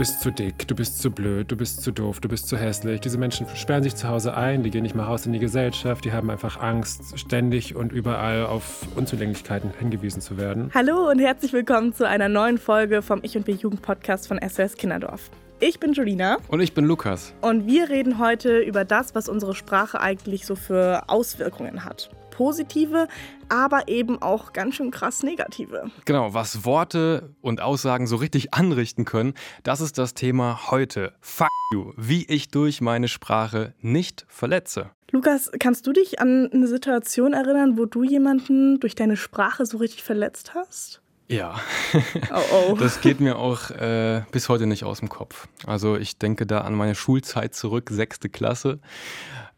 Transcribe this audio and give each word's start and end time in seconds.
bist 0.00 0.22
zu 0.22 0.30
dick, 0.30 0.66
du 0.66 0.74
bist 0.74 1.02
zu 1.02 1.10
blöd, 1.10 1.52
du 1.52 1.56
bist 1.58 1.82
zu 1.82 1.90
doof, 1.90 2.20
du 2.20 2.28
bist 2.30 2.48
zu 2.48 2.56
hässlich. 2.56 3.02
Diese 3.02 3.18
Menschen 3.18 3.46
sperren 3.54 3.82
sich 3.82 3.96
zu 3.96 4.08
Hause 4.08 4.34
ein, 4.34 4.62
die 4.62 4.70
gehen 4.70 4.82
nicht 4.82 4.94
mehr 4.94 5.04
raus 5.04 5.26
in 5.26 5.34
die 5.34 5.38
Gesellschaft, 5.38 6.06
die 6.06 6.12
haben 6.12 6.30
einfach 6.30 6.58
Angst, 6.58 7.18
ständig 7.18 7.76
und 7.76 7.92
überall 7.92 8.46
auf 8.46 8.86
Unzulänglichkeiten 8.96 9.74
hingewiesen 9.78 10.22
zu 10.22 10.38
werden. 10.38 10.70
Hallo 10.72 11.10
und 11.10 11.18
herzlich 11.18 11.52
willkommen 11.52 11.92
zu 11.92 12.08
einer 12.08 12.30
neuen 12.30 12.56
Folge 12.56 13.02
vom 13.02 13.20
Ich 13.22 13.36
und 13.36 13.46
Wir 13.46 13.56
Jugend 13.56 13.82
Podcast 13.82 14.26
von 14.26 14.40
SOS 14.40 14.76
Kinderdorf. 14.76 15.28
Ich 15.58 15.78
bin 15.78 15.92
Julina. 15.92 16.38
Und 16.48 16.60
ich 16.60 16.72
bin 16.72 16.86
Lukas. 16.86 17.34
Und 17.42 17.66
wir 17.66 17.90
reden 17.90 18.18
heute 18.18 18.60
über 18.60 18.86
das, 18.86 19.14
was 19.14 19.28
unsere 19.28 19.54
Sprache 19.54 20.00
eigentlich 20.00 20.46
so 20.46 20.54
für 20.54 21.10
Auswirkungen 21.10 21.84
hat 21.84 22.08
positive, 22.40 23.06
aber 23.50 23.86
eben 23.88 24.22
auch 24.22 24.54
ganz 24.54 24.76
schön 24.76 24.90
krass 24.90 25.22
negative. 25.22 25.90
Genau, 26.06 26.32
was 26.32 26.64
Worte 26.64 27.34
und 27.42 27.60
Aussagen 27.60 28.06
so 28.06 28.16
richtig 28.16 28.54
anrichten 28.54 29.04
können, 29.04 29.34
das 29.62 29.82
ist 29.82 29.98
das 29.98 30.14
Thema 30.14 30.70
heute. 30.70 31.12
Fuck 31.20 31.50
you, 31.74 31.92
wie 31.98 32.24
ich 32.24 32.48
durch 32.48 32.80
meine 32.80 33.08
Sprache 33.08 33.74
nicht 33.82 34.24
verletze. 34.26 34.88
Lukas, 35.10 35.50
kannst 35.60 35.86
du 35.86 35.92
dich 35.92 36.18
an 36.18 36.48
eine 36.50 36.66
Situation 36.66 37.34
erinnern, 37.34 37.76
wo 37.76 37.84
du 37.84 38.04
jemanden 38.04 38.80
durch 38.80 38.94
deine 38.94 39.18
Sprache 39.18 39.66
so 39.66 39.76
richtig 39.76 40.02
verletzt 40.02 40.54
hast? 40.54 41.02
Ja, 41.28 41.60
oh 42.34 42.70
oh. 42.70 42.74
das 42.74 43.02
geht 43.02 43.20
mir 43.20 43.36
auch 43.36 43.70
äh, 43.70 44.22
bis 44.32 44.48
heute 44.48 44.66
nicht 44.66 44.84
aus 44.84 45.00
dem 45.00 45.10
Kopf. 45.10 45.46
Also 45.66 45.96
ich 45.96 46.18
denke 46.18 46.46
da 46.46 46.62
an 46.62 46.74
meine 46.74 46.94
Schulzeit 46.94 47.54
zurück, 47.54 47.90
sechste 47.92 48.30
Klasse. 48.30 48.80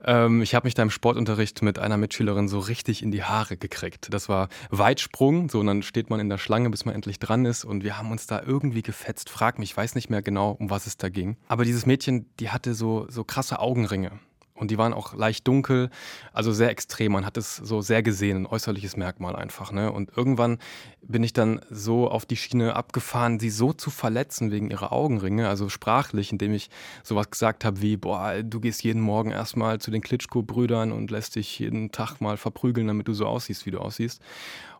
Ähm, 0.05 0.43
ich 0.43 0.55
habe 0.55 0.67
mich 0.67 0.75
da 0.75 0.83
im 0.83 0.91
Sportunterricht 0.91 1.63
mit 1.63 1.79
einer 1.79 1.97
Mitschülerin 1.97 2.49
so 2.49 2.59
richtig 2.59 3.03
in 3.03 3.11
die 3.11 3.23
Haare 3.23 3.57
gekriegt. 3.57 4.09
Das 4.11 4.29
war 4.29 4.49
Weitsprung, 4.71 5.49
so 5.49 5.61
und 5.61 5.67
dann 5.67 5.83
steht 5.83 6.11
man 6.11 6.21
in 6.21 6.29
der 6.29 6.39
Schlange, 6.39 6.71
bis 6.71 6.85
man 6.85 6.95
endlich 6.95 7.19
dran 7.19 7.45
ist 7.45 7.65
und 7.65 7.85
wir 7.85 7.99
haben 7.99 8.11
uns 8.11 8.27
da 8.27 8.43
irgendwie 8.45 8.83
gefetzt. 8.83 9.31
Frag 9.31 9.59
mich, 9.59 9.73
ich 9.73 9.77
weiß 9.77 9.95
nicht 9.95 10.11
mehr 10.11 10.23
genau, 10.23 10.51
um 10.51 10.71
was 10.71 10.87
es 10.87 10.97
da 10.97 11.09
ging. 11.09 11.37
Aber 11.49 11.65
dieses 11.65 11.87
Mädchen, 11.87 12.27
die 12.41 12.51
hatte 12.51 12.75
so, 12.75 13.07
so 13.09 13.25
krasse 13.25 13.59
Augenringe. 13.59 14.19
Und 14.63 14.71
die 14.71 14.79
waren 14.79 14.95
auch 14.95 15.13
leicht 15.13 15.49
dunkel, 15.49 15.91
also 16.33 16.53
sehr 16.53 16.71
extrem. 16.71 17.11
Man 17.11 17.27
hat 17.27 17.37
es 17.37 17.57
so 17.57 17.81
sehr 17.81 18.01
gesehen, 18.01 18.43
ein 18.43 18.47
äußerliches 18.47 18.97
Merkmal 18.97 19.35
einfach. 19.35 19.73
Ne? 19.73 19.91
Und 19.91 20.17
irgendwann 20.17 20.59
bin 21.03 21.25
ich 21.25 21.33
dann 21.33 21.61
so 21.69 22.09
auf 22.09 22.27
die 22.27 22.37
Schiene 22.37 22.77
abgefahren, 22.77 23.41
sie 23.41 23.51
so 23.51 23.73
zu 23.73 23.91
verletzen 23.91 24.53
wegen 24.53 24.71
ihrer 24.71 24.93
Augenringe, 24.93 25.49
also 25.49 25.69
sprachlich, 25.69 26.31
indem 26.31 26.55
ich 26.55 26.71
sowas 27.03 27.29
gesagt 27.29 27.65
habe 27.65 27.83
wie, 27.83 27.97
boah, 27.97 28.41
du 28.45 28.61
gehst 28.61 28.85
jeden 28.85 29.03
Morgen 29.03 29.33
erstmal 29.33 29.81
zu 29.81 29.91
den 29.91 30.01
Klitschko-Brüdern 30.01 30.93
und 30.93 31.11
lässt 31.11 31.35
dich 31.35 31.59
jeden 31.59 31.91
Tag 31.91 32.21
mal 32.21 32.37
verprügeln, 32.37 32.87
damit 32.87 33.09
du 33.09 33.15
so 33.15 33.27
aussiehst, 33.27 33.67
wie 33.67 33.73
du 33.73 33.81
aussiehst. 33.81 34.23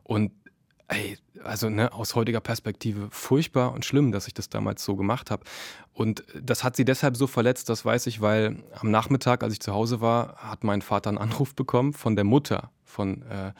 Und 0.05 0.31
ey, 0.93 1.19
also 1.45 1.69
ne, 1.69 1.93
aus 1.93 2.15
heutiger 2.15 2.41
Perspektive 2.41 3.09
furchtbar 3.11 3.73
und 3.73 3.85
schlimm, 3.85 4.13
dass 4.13 4.27
ich 4.27 4.35
das 4.35 4.49
damals 4.49 4.85
so 4.85 4.97
gemacht 4.97 5.31
habe. 5.31 5.45
Und 5.93 6.25
das 6.41 6.65
hat 6.65 6.77
sie 6.77 6.85
deshalb 6.85 7.17
so 7.17 7.27
verletzt, 7.27 7.69
das 7.69 7.85
weiß 7.85 8.07
ich, 8.07 8.21
weil 8.21 8.63
am 8.79 8.91
Nachmittag, 8.91 9.43
als 9.43 9.53
ich 9.53 9.61
zu 9.61 9.73
Hause 9.73 10.01
war, 10.01 10.37
hat 10.37 10.65
mein 10.65 10.83
Vater 10.83 11.09
einen 11.09 11.19
Anruf 11.19 11.55
bekommen 11.55 11.93
von 11.93 12.17
der 12.17 12.25
Mutter 12.25 12.71
von 12.93 13.23
äh, 13.23 13.53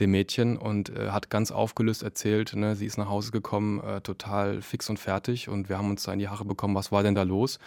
dem 0.00 0.10
Mädchen 0.10 0.56
und 0.56 0.90
äh, 0.90 1.10
hat 1.10 1.30
ganz 1.30 1.52
aufgelöst 1.52 2.02
erzählt, 2.02 2.54
ne, 2.54 2.74
sie 2.74 2.86
ist 2.86 2.98
nach 2.98 3.08
Hause 3.08 3.30
gekommen, 3.30 3.80
äh, 3.80 4.00
total 4.00 4.62
fix 4.62 4.90
und 4.90 4.98
fertig 4.98 5.48
und 5.48 5.68
wir 5.68 5.78
haben 5.78 5.90
uns 5.90 6.02
da 6.02 6.12
in 6.12 6.18
die 6.18 6.28
Haare 6.28 6.44
bekommen, 6.44 6.74
was 6.74 6.90
war 6.90 7.02
denn 7.02 7.14
da 7.14 7.22
los? 7.22 7.60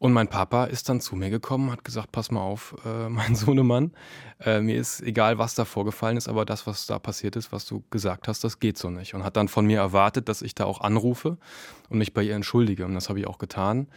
Und 0.00 0.14
mein 0.14 0.28
Papa 0.28 0.64
ist 0.64 0.88
dann 0.88 1.02
zu 1.02 1.14
mir 1.14 1.28
gekommen, 1.28 1.70
hat 1.70 1.84
gesagt, 1.84 2.10
pass 2.10 2.30
mal 2.30 2.40
auf, 2.40 2.74
äh, 2.86 3.08
mein 3.10 3.36
Sohnemann, 3.36 3.92
äh, 4.40 4.60
mir 4.62 4.76
ist 4.76 5.02
egal, 5.02 5.36
was 5.36 5.54
da 5.54 5.66
vorgefallen 5.66 6.16
ist, 6.16 6.26
aber 6.26 6.46
das, 6.46 6.66
was 6.66 6.86
da 6.86 6.98
passiert 6.98 7.36
ist, 7.36 7.52
was 7.52 7.66
du 7.66 7.84
gesagt 7.90 8.26
hast, 8.26 8.42
das 8.42 8.60
geht 8.60 8.78
so 8.78 8.88
nicht. 8.88 9.14
Und 9.14 9.24
hat 9.24 9.36
dann 9.36 9.48
von 9.48 9.66
mir 9.66 9.78
erwartet, 9.78 10.30
dass 10.30 10.40
ich 10.40 10.54
da 10.54 10.64
auch 10.64 10.80
anrufe 10.80 11.36
und 11.90 11.98
mich 11.98 12.14
bei 12.14 12.22
ihr 12.22 12.34
entschuldige. 12.34 12.86
Und 12.86 12.94
das 12.94 13.10
habe 13.10 13.20
ich 13.20 13.26
auch 13.26 13.36
getan. 13.36 13.88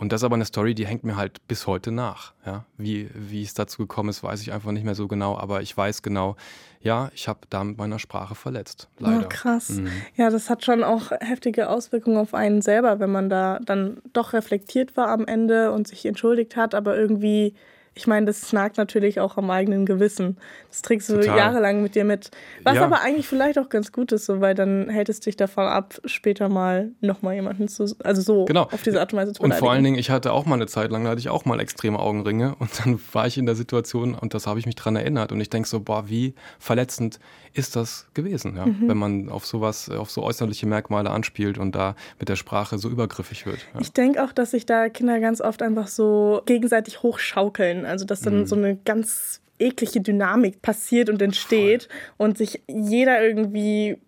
Und 0.00 0.12
das 0.12 0.22
ist 0.22 0.24
aber 0.24 0.36
eine 0.36 0.46
Story, 0.46 0.74
die 0.74 0.86
hängt 0.86 1.04
mir 1.04 1.16
halt 1.16 1.46
bis 1.46 1.66
heute 1.66 1.92
nach. 1.92 2.32
Ja? 2.46 2.64
Wie, 2.78 3.10
wie 3.14 3.42
es 3.42 3.52
dazu 3.52 3.82
gekommen 3.82 4.08
ist, 4.08 4.22
weiß 4.22 4.40
ich 4.40 4.50
einfach 4.50 4.72
nicht 4.72 4.84
mehr 4.86 4.94
so 4.94 5.08
genau, 5.08 5.36
aber 5.36 5.60
ich 5.60 5.76
weiß 5.76 6.00
genau, 6.00 6.36
ja, 6.80 7.10
ich 7.14 7.28
habe 7.28 7.40
damit 7.50 7.76
meiner 7.76 7.98
Sprache 7.98 8.34
verletzt. 8.34 8.88
Leider. 8.98 9.26
Oh, 9.26 9.28
krass. 9.28 9.68
Mhm. 9.68 9.90
Ja, 10.16 10.30
das 10.30 10.48
hat 10.48 10.64
schon 10.64 10.82
auch 10.84 11.10
heftige 11.20 11.68
Auswirkungen 11.68 12.16
auf 12.16 12.32
einen 12.32 12.62
selber, 12.62 12.98
wenn 12.98 13.12
man 13.12 13.28
da 13.28 13.58
dann 13.62 13.98
doch 14.14 14.32
reflektiert 14.32 14.96
war 14.96 15.08
am 15.08 15.26
Ende 15.26 15.70
und 15.70 15.86
sich 15.86 16.06
entschuldigt 16.06 16.56
hat, 16.56 16.74
aber 16.74 16.96
irgendwie 16.96 17.52
ich 18.00 18.06
meine, 18.06 18.24
das 18.24 18.50
nagt 18.54 18.78
natürlich 18.78 19.20
auch 19.20 19.36
am 19.36 19.50
eigenen 19.50 19.84
Gewissen. 19.84 20.38
Das 20.70 20.80
trägst 20.80 21.10
du 21.10 21.16
Total. 21.16 21.36
jahrelang 21.36 21.82
mit 21.82 21.94
dir 21.94 22.04
mit. 22.04 22.30
Was 22.62 22.76
ja. 22.76 22.84
aber 22.84 23.02
eigentlich 23.02 23.28
vielleicht 23.28 23.58
auch 23.58 23.68
ganz 23.68 23.92
gut 23.92 24.10
ist, 24.12 24.24
so, 24.24 24.40
weil 24.40 24.54
dann 24.54 24.88
hält 24.88 25.10
es 25.10 25.20
dich 25.20 25.36
davon 25.36 25.66
ab, 25.66 26.00
später 26.06 26.48
mal 26.48 26.92
nochmal 27.02 27.34
jemanden 27.34 27.68
zu, 27.68 27.94
also 28.02 28.22
so 28.22 28.46
genau. 28.46 28.62
auf 28.62 28.82
diese 28.82 29.00
Art 29.00 29.12
und 29.12 29.18
Weise 29.18 29.32
zu 29.34 29.42
beleidigen. 29.42 29.54
Und 29.54 29.58
vor 29.58 29.70
allen 29.70 29.84
Dingen, 29.84 29.98
ich 29.98 30.08
hatte 30.08 30.32
auch 30.32 30.46
mal 30.46 30.54
eine 30.54 30.66
Zeit 30.66 30.90
lang, 30.90 31.04
da 31.04 31.10
hatte 31.10 31.20
ich 31.20 31.28
auch 31.28 31.44
mal 31.44 31.60
extreme 31.60 31.98
Augenringe 31.98 32.54
und 32.58 32.70
dann 32.78 32.98
war 33.12 33.26
ich 33.26 33.36
in 33.36 33.44
der 33.44 33.54
Situation 33.54 34.14
und 34.14 34.32
das 34.32 34.46
habe 34.46 34.58
ich 34.58 34.64
mich 34.64 34.76
dran 34.76 34.96
erinnert 34.96 35.30
und 35.30 35.40
ich 35.42 35.50
denke 35.50 35.68
so, 35.68 35.80
boah, 35.80 36.08
wie 36.08 36.34
verletzend 36.58 37.18
ist 37.52 37.76
das 37.76 38.06
gewesen, 38.14 38.56
ja? 38.56 38.66
Mhm. 38.66 38.88
wenn 38.88 38.96
man 38.96 39.28
auf 39.28 39.44
sowas, 39.44 39.90
auf 39.90 40.10
so 40.10 40.22
äußerliche 40.22 40.66
Merkmale 40.66 41.10
anspielt 41.10 41.58
und 41.58 41.74
da 41.74 41.96
mit 42.18 42.28
der 42.28 42.36
Sprache 42.36 42.78
so 42.78 42.88
übergriffig 42.88 43.44
wird. 43.44 43.58
Ja. 43.74 43.80
Ich 43.80 43.92
denke 43.92 44.22
auch, 44.22 44.32
dass 44.32 44.52
sich 44.52 44.66
da 44.66 44.88
Kinder 44.88 45.18
ganz 45.20 45.40
oft 45.40 45.60
einfach 45.62 45.88
so 45.88 46.42
gegenseitig 46.46 47.02
hochschaukeln. 47.02 47.84
Also 47.90 48.04
dass 48.04 48.20
dann 48.20 48.40
mhm. 48.40 48.46
so 48.46 48.56
eine 48.56 48.76
ganz 48.76 49.40
eklige 49.58 50.00
Dynamik 50.00 50.62
passiert 50.62 51.10
und 51.10 51.20
entsteht 51.20 51.84
Voll. 52.16 52.26
und 52.28 52.38
sich 52.38 52.62
jeder 52.66 53.22
irgendwie 53.22 53.98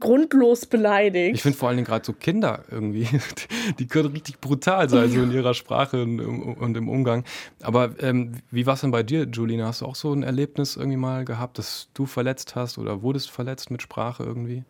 grundlos 0.00 0.66
beleidigt. 0.66 1.36
Ich 1.36 1.42
finde 1.42 1.58
vor 1.58 1.68
allen 1.68 1.76
Dingen 1.76 1.86
gerade 1.86 2.04
so 2.04 2.12
Kinder 2.12 2.64
irgendwie, 2.70 3.06
die 3.78 3.86
können 3.86 4.10
richtig 4.10 4.40
brutal 4.40 4.88
sein, 4.88 5.08
so 5.10 5.22
in 5.22 5.30
ihrer 5.30 5.54
Sprache 5.54 6.02
und, 6.02 6.20
und 6.20 6.76
im 6.76 6.88
Umgang. 6.88 7.24
Aber 7.62 7.90
ähm, 8.00 8.32
wie 8.50 8.66
war 8.66 8.74
es 8.74 8.80
denn 8.80 8.90
bei 8.90 9.02
dir, 9.02 9.26
Julina? 9.30 9.66
Hast 9.66 9.82
du 9.82 9.86
auch 9.86 9.94
so 9.94 10.12
ein 10.12 10.22
Erlebnis 10.22 10.76
irgendwie 10.76 10.96
mal 10.96 11.24
gehabt, 11.24 11.58
dass 11.58 11.88
du 11.94 12.06
verletzt 12.06 12.56
hast 12.56 12.78
oder 12.78 13.02
wurdest 13.02 13.30
verletzt 13.30 13.70
mit 13.70 13.82
Sprache 13.82 14.24
irgendwie? 14.24 14.64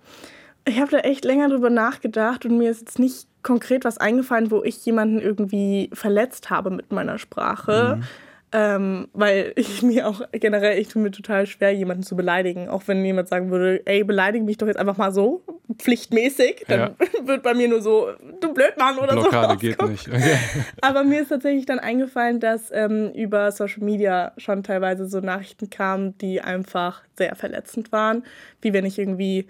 Ich 0.66 0.80
habe 0.80 0.90
da 0.90 0.98
echt 0.98 1.24
länger 1.24 1.48
drüber 1.48 1.70
nachgedacht 1.70 2.46
und 2.46 2.56
mir 2.58 2.70
ist 2.70 2.80
jetzt 2.80 2.98
nicht 2.98 3.26
konkret 3.42 3.84
was 3.84 3.98
eingefallen, 3.98 4.50
wo 4.50 4.62
ich 4.62 4.84
jemanden 4.86 5.20
irgendwie 5.20 5.90
verletzt 5.92 6.48
habe 6.48 6.70
mit 6.70 6.90
meiner 6.90 7.18
Sprache. 7.18 7.96
Mhm. 7.98 8.04
Ähm, 8.56 9.08
weil 9.12 9.52
ich 9.56 9.82
mir 9.82 10.08
auch 10.08 10.22
generell, 10.30 10.78
ich 10.78 10.86
tue 10.86 11.02
mir 11.02 11.10
total 11.10 11.46
schwer, 11.46 11.72
jemanden 11.72 12.04
zu 12.04 12.14
beleidigen. 12.14 12.68
Auch 12.68 12.84
wenn 12.86 13.04
jemand 13.04 13.28
sagen 13.28 13.50
würde, 13.50 13.82
ey, 13.84 14.04
beleidige 14.04 14.44
mich 14.44 14.58
doch 14.58 14.68
jetzt 14.68 14.78
einfach 14.78 14.96
mal 14.96 15.12
so, 15.12 15.42
pflichtmäßig, 15.76 16.64
dann 16.68 16.78
ja. 16.78 16.90
wird 17.26 17.42
bei 17.42 17.52
mir 17.52 17.68
nur 17.68 17.82
so, 17.82 18.12
du 18.40 18.54
Blödmann 18.54 18.98
oder 18.98 19.14
Blockade 19.14 19.24
so. 19.24 19.30
Blockade 19.30 19.56
geht 19.58 19.82
nicht. 19.88 20.08
Aber 20.80 21.02
mir 21.02 21.22
ist 21.22 21.30
tatsächlich 21.30 21.66
dann 21.66 21.80
eingefallen, 21.80 22.38
dass 22.38 22.70
ähm, 22.72 23.10
über 23.12 23.50
Social 23.50 23.82
Media 23.82 24.32
schon 24.36 24.62
teilweise 24.62 25.06
so 25.06 25.18
Nachrichten 25.18 25.68
kamen, 25.68 26.16
die 26.18 26.40
einfach 26.40 27.02
sehr 27.18 27.34
verletzend 27.34 27.90
waren. 27.90 28.22
Wie 28.60 28.72
wenn 28.72 28.84
ich 28.84 29.00
irgendwie 29.00 29.48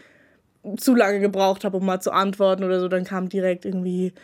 zu 0.79 0.95
lange 0.95 1.21
gebraucht 1.21 1.65
habe, 1.65 1.77
um 1.77 1.85
mal 1.85 2.01
zu 2.01 2.11
antworten 2.11 2.65
oder 2.65 2.81
so, 2.81 2.89
dann 2.89 3.05
kam 3.05 3.29
direkt 3.29 3.67
irgendwie, 3.67 4.15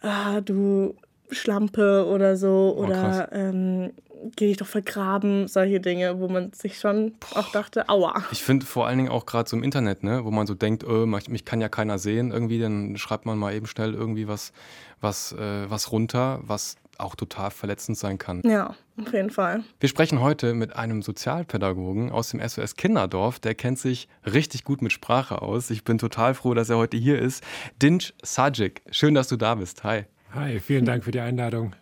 ah, 0.00 0.40
du 0.40 0.94
Schlampe 1.30 2.06
oder 2.06 2.36
so 2.36 2.74
oh, 2.76 2.84
oder 2.84 3.30
ähm, 3.32 3.90
gehe 4.36 4.50
ich 4.50 4.56
doch 4.56 4.66
vergraben, 4.66 5.48
solche 5.48 5.80
Dinge, 5.80 6.18
wo 6.20 6.28
man 6.28 6.52
sich 6.52 6.78
schon 6.78 7.14
auch 7.34 7.50
dachte, 7.52 7.88
aua. 7.88 8.24
Ich 8.30 8.42
finde 8.42 8.66
vor 8.66 8.86
allen 8.86 8.98
Dingen 8.98 9.10
auch 9.10 9.26
gerade 9.26 9.48
so 9.48 9.56
im 9.56 9.62
Internet, 9.62 10.02
ne, 10.02 10.24
wo 10.24 10.30
man 10.30 10.46
so 10.46 10.54
denkt, 10.54 10.84
oh, 10.84 11.06
mich 11.06 11.44
kann 11.44 11.60
ja 11.60 11.68
keiner 11.68 11.98
sehen, 11.98 12.30
irgendwie, 12.30 12.58
dann 12.58 12.96
schreibt 12.96 13.26
man 13.26 13.38
mal 13.38 13.54
eben 13.54 13.66
schnell 13.66 13.94
irgendwie 13.94 14.28
was, 14.28 14.52
was, 15.00 15.32
äh, 15.32 15.70
was 15.70 15.92
runter, 15.92 16.40
was 16.42 16.76
auch 16.98 17.14
total 17.14 17.50
verletzend 17.50 17.96
sein 17.96 18.18
kann. 18.18 18.42
Ja, 18.44 18.74
auf 19.00 19.12
jeden 19.12 19.30
Fall. 19.30 19.62
Wir 19.80 19.88
sprechen 19.88 20.20
heute 20.20 20.54
mit 20.54 20.74
einem 20.74 21.02
Sozialpädagogen 21.02 22.10
aus 22.10 22.30
dem 22.30 22.46
SOS 22.46 22.74
Kinderdorf, 22.74 23.38
der 23.38 23.54
kennt 23.54 23.78
sich 23.78 24.08
richtig 24.26 24.64
gut 24.64 24.82
mit 24.82 24.92
Sprache 24.92 25.40
aus. 25.40 25.70
Ich 25.70 25.84
bin 25.84 25.98
total 25.98 26.34
froh, 26.34 26.54
dass 26.54 26.70
er 26.70 26.76
heute 26.76 26.96
hier 26.96 27.18
ist. 27.18 27.42
Dinch 27.80 28.14
Sajik, 28.22 28.82
schön, 28.90 29.14
dass 29.14 29.28
du 29.28 29.36
da 29.36 29.54
bist. 29.54 29.84
Hi. 29.84 30.04
Hi, 30.34 30.60
vielen 30.60 30.84
Dank 30.84 31.04
für 31.04 31.10
die 31.10 31.20
Einladung. 31.20 31.74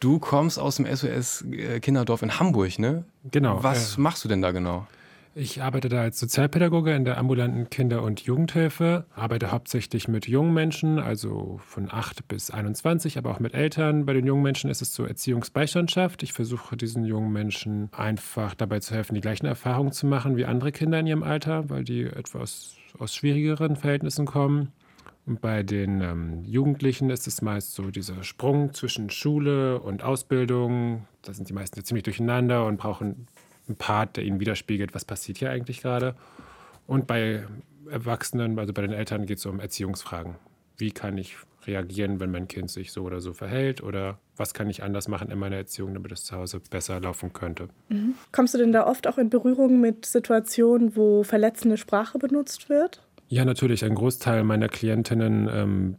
Du 0.00 0.18
kommst 0.18 0.58
aus 0.58 0.76
dem 0.76 0.86
SOS 0.86 1.44
äh, 1.52 1.80
Kinderdorf 1.80 2.22
in 2.22 2.40
Hamburg, 2.40 2.78
ne? 2.78 3.04
Genau. 3.30 3.62
Was 3.62 3.98
äh, 3.98 4.00
machst 4.00 4.24
du 4.24 4.28
denn 4.28 4.40
da 4.40 4.52
genau? 4.52 4.86
Ich 5.34 5.62
arbeite 5.62 5.88
da 5.88 6.00
als 6.00 6.18
Sozialpädagoge 6.18 6.92
in 6.92 7.04
der 7.04 7.16
ambulanten 7.16 7.70
Kinder- 7.70 8.02
und 8.02 8.20
Jugendhilfe, 8.20 9.04
arbeite 9.14 9.52
hauptsächlich 9.52 10.08
mit 10.08 10.26
jungen 10.26 10.52
Menschen, 10.52 10.98
also 10.98 11.60
von 11.64 11.88
8 11.88 12.26
bis 12.26 12.50
21, 12.50 13.16
aber 13.16 13.30
auch 13.30 13.38
mit 13.38 13.54
Eltern. 13.54 14.06
Bei 14.06 14.12
den 14.12 14.26
jungen 14.26 14.42
Menschen 14.42 14.70
ist 14.70 14.82
es 14.82 14.92
so 14.92 15.04
Erziehungsbeistandschaft. 15.04 16.24
Ich 16.24 16.32
versuche 16.32 16.76
diesen 16.76 17.04
jungen 17.04 17.32
Menschen 17.32 17.90
einfach 17.96 18.54
dabei 18.54 18.80
zu 18.80 18.92
helfen, 18.94 19.14
die 19.14 19.20
gleichen 19.20 19.46
Erfahrungen 19.46 19.92
zu 19.92 20.06
machen 20.06 20.36
wie 20.36 20.46
andere 20.46 20.72
Kinder 20.72 20.98
in 20.98 21.06
ihrem 21.06 21.22
Alter, 21.22 21.70
weil 21.70 21.84
die 21.84 22.04
etwas 22.04 22.74
aus 22.98 23.14
schwierigeren 23.14 23.76
Verhältnissen 23.76 24.26
kommen. 24.26 24.72
Und 25.30 25.40
bei 25.40 25.62
den 25.62 26.00
ähm, 26.00 26.42
Jugendlichen 26.42 27.08
ist 27.08 27.28
es 27.28 27.40
meist 27.40 27.74
so 27.74 27.92
dieser 27.92 28.24
Sprung 28.24 28.74
zwischen 28.74 29.10
Schule 29.10 29.78
und 29.78 30.02
Ausbildung. 30.02 31.06
Da 31.22 31.32
sind 31.32 31.48
die 31.48 31.52
meisten 31.52 31.78
ja 31.78 31.84
ziemlich 31.84 32.02
durcheinander 32.02 32.66
und 32.66 32.78
brauchen 32.78 33.28
einen 33.68 33.76
Part, 33.76 34.16
der 34.16 34.24
ihnen 34.24 34.40
widerspiegelt, 34.40 34.92
was 34.92 35.04
passiert 35.04 35.38
hier 35.38 35.50
eigentlich 35.50 35.82
gerade. 35.82 36.16
Und 36.88 37.06
bei 37.06 37.46
Erwachsenen, 37.88 38.58
also 38.58 38.72
bei 38.72 38.82
den 38.82 38.90
Eltern, 38.90 39.24
geht 39.24 39.38
es 39.38 39.46
um 39.46 39.60
Erziehungsfragen. 39.60 40.34
wie 40.78 40.90
kann 40.90 41.16
ich 41.16 41.36
reagieren, 41.66 42.18
wenn 42.18 42.32
mein 42.32 42.48
Kind 42.48 42.70
sich 42.70 42.90
so 42.90 43.02
oder 43.02 43.20
so 43.20 43.32
verhält 43.32 43.82
oder 43.82 44.18
was 44.36 44.54
kann 44.54 44.68
ich 44.68 44.82
anders 44.82 45.06
machen 45.08 45.30
in 45.30 45.38
meiner 45.38 45.56
Erziehung, 45.56 45.94
damit 45.94 46.10
es 46.10 46.24
zu 46.24 46.34
Hause 46.34 46.60
besser 46.70 46.98
laufen 46.98 47.32
könnte. 47.32 47.68
Mhm. 47.88 48.14
Kommst 48.32 48.54
du 48.54 48.58
denn 48.58 48.72
da 48.72 48.86
oft 48.86 49.06
auch 49.06 49.18
in 49.18 49.30
Berührung 49.30 49.80
mit 49.80 50.06
Situationen, 50.06 50.96
wo 50.96 51.22
verletzende 51.22 51.76
Sprache 51.76 52.18
benutzt 52.18 52.68
wird? 52.68 53.02
Ja, 53.30 53.44
natürlich. 53.44 53.84
Ein 53.84 53.94
Großteil 53.94 54.42
meiner 54.42 54.68
Klientinnen 54.68 55.48
ähm, 55.52 55.96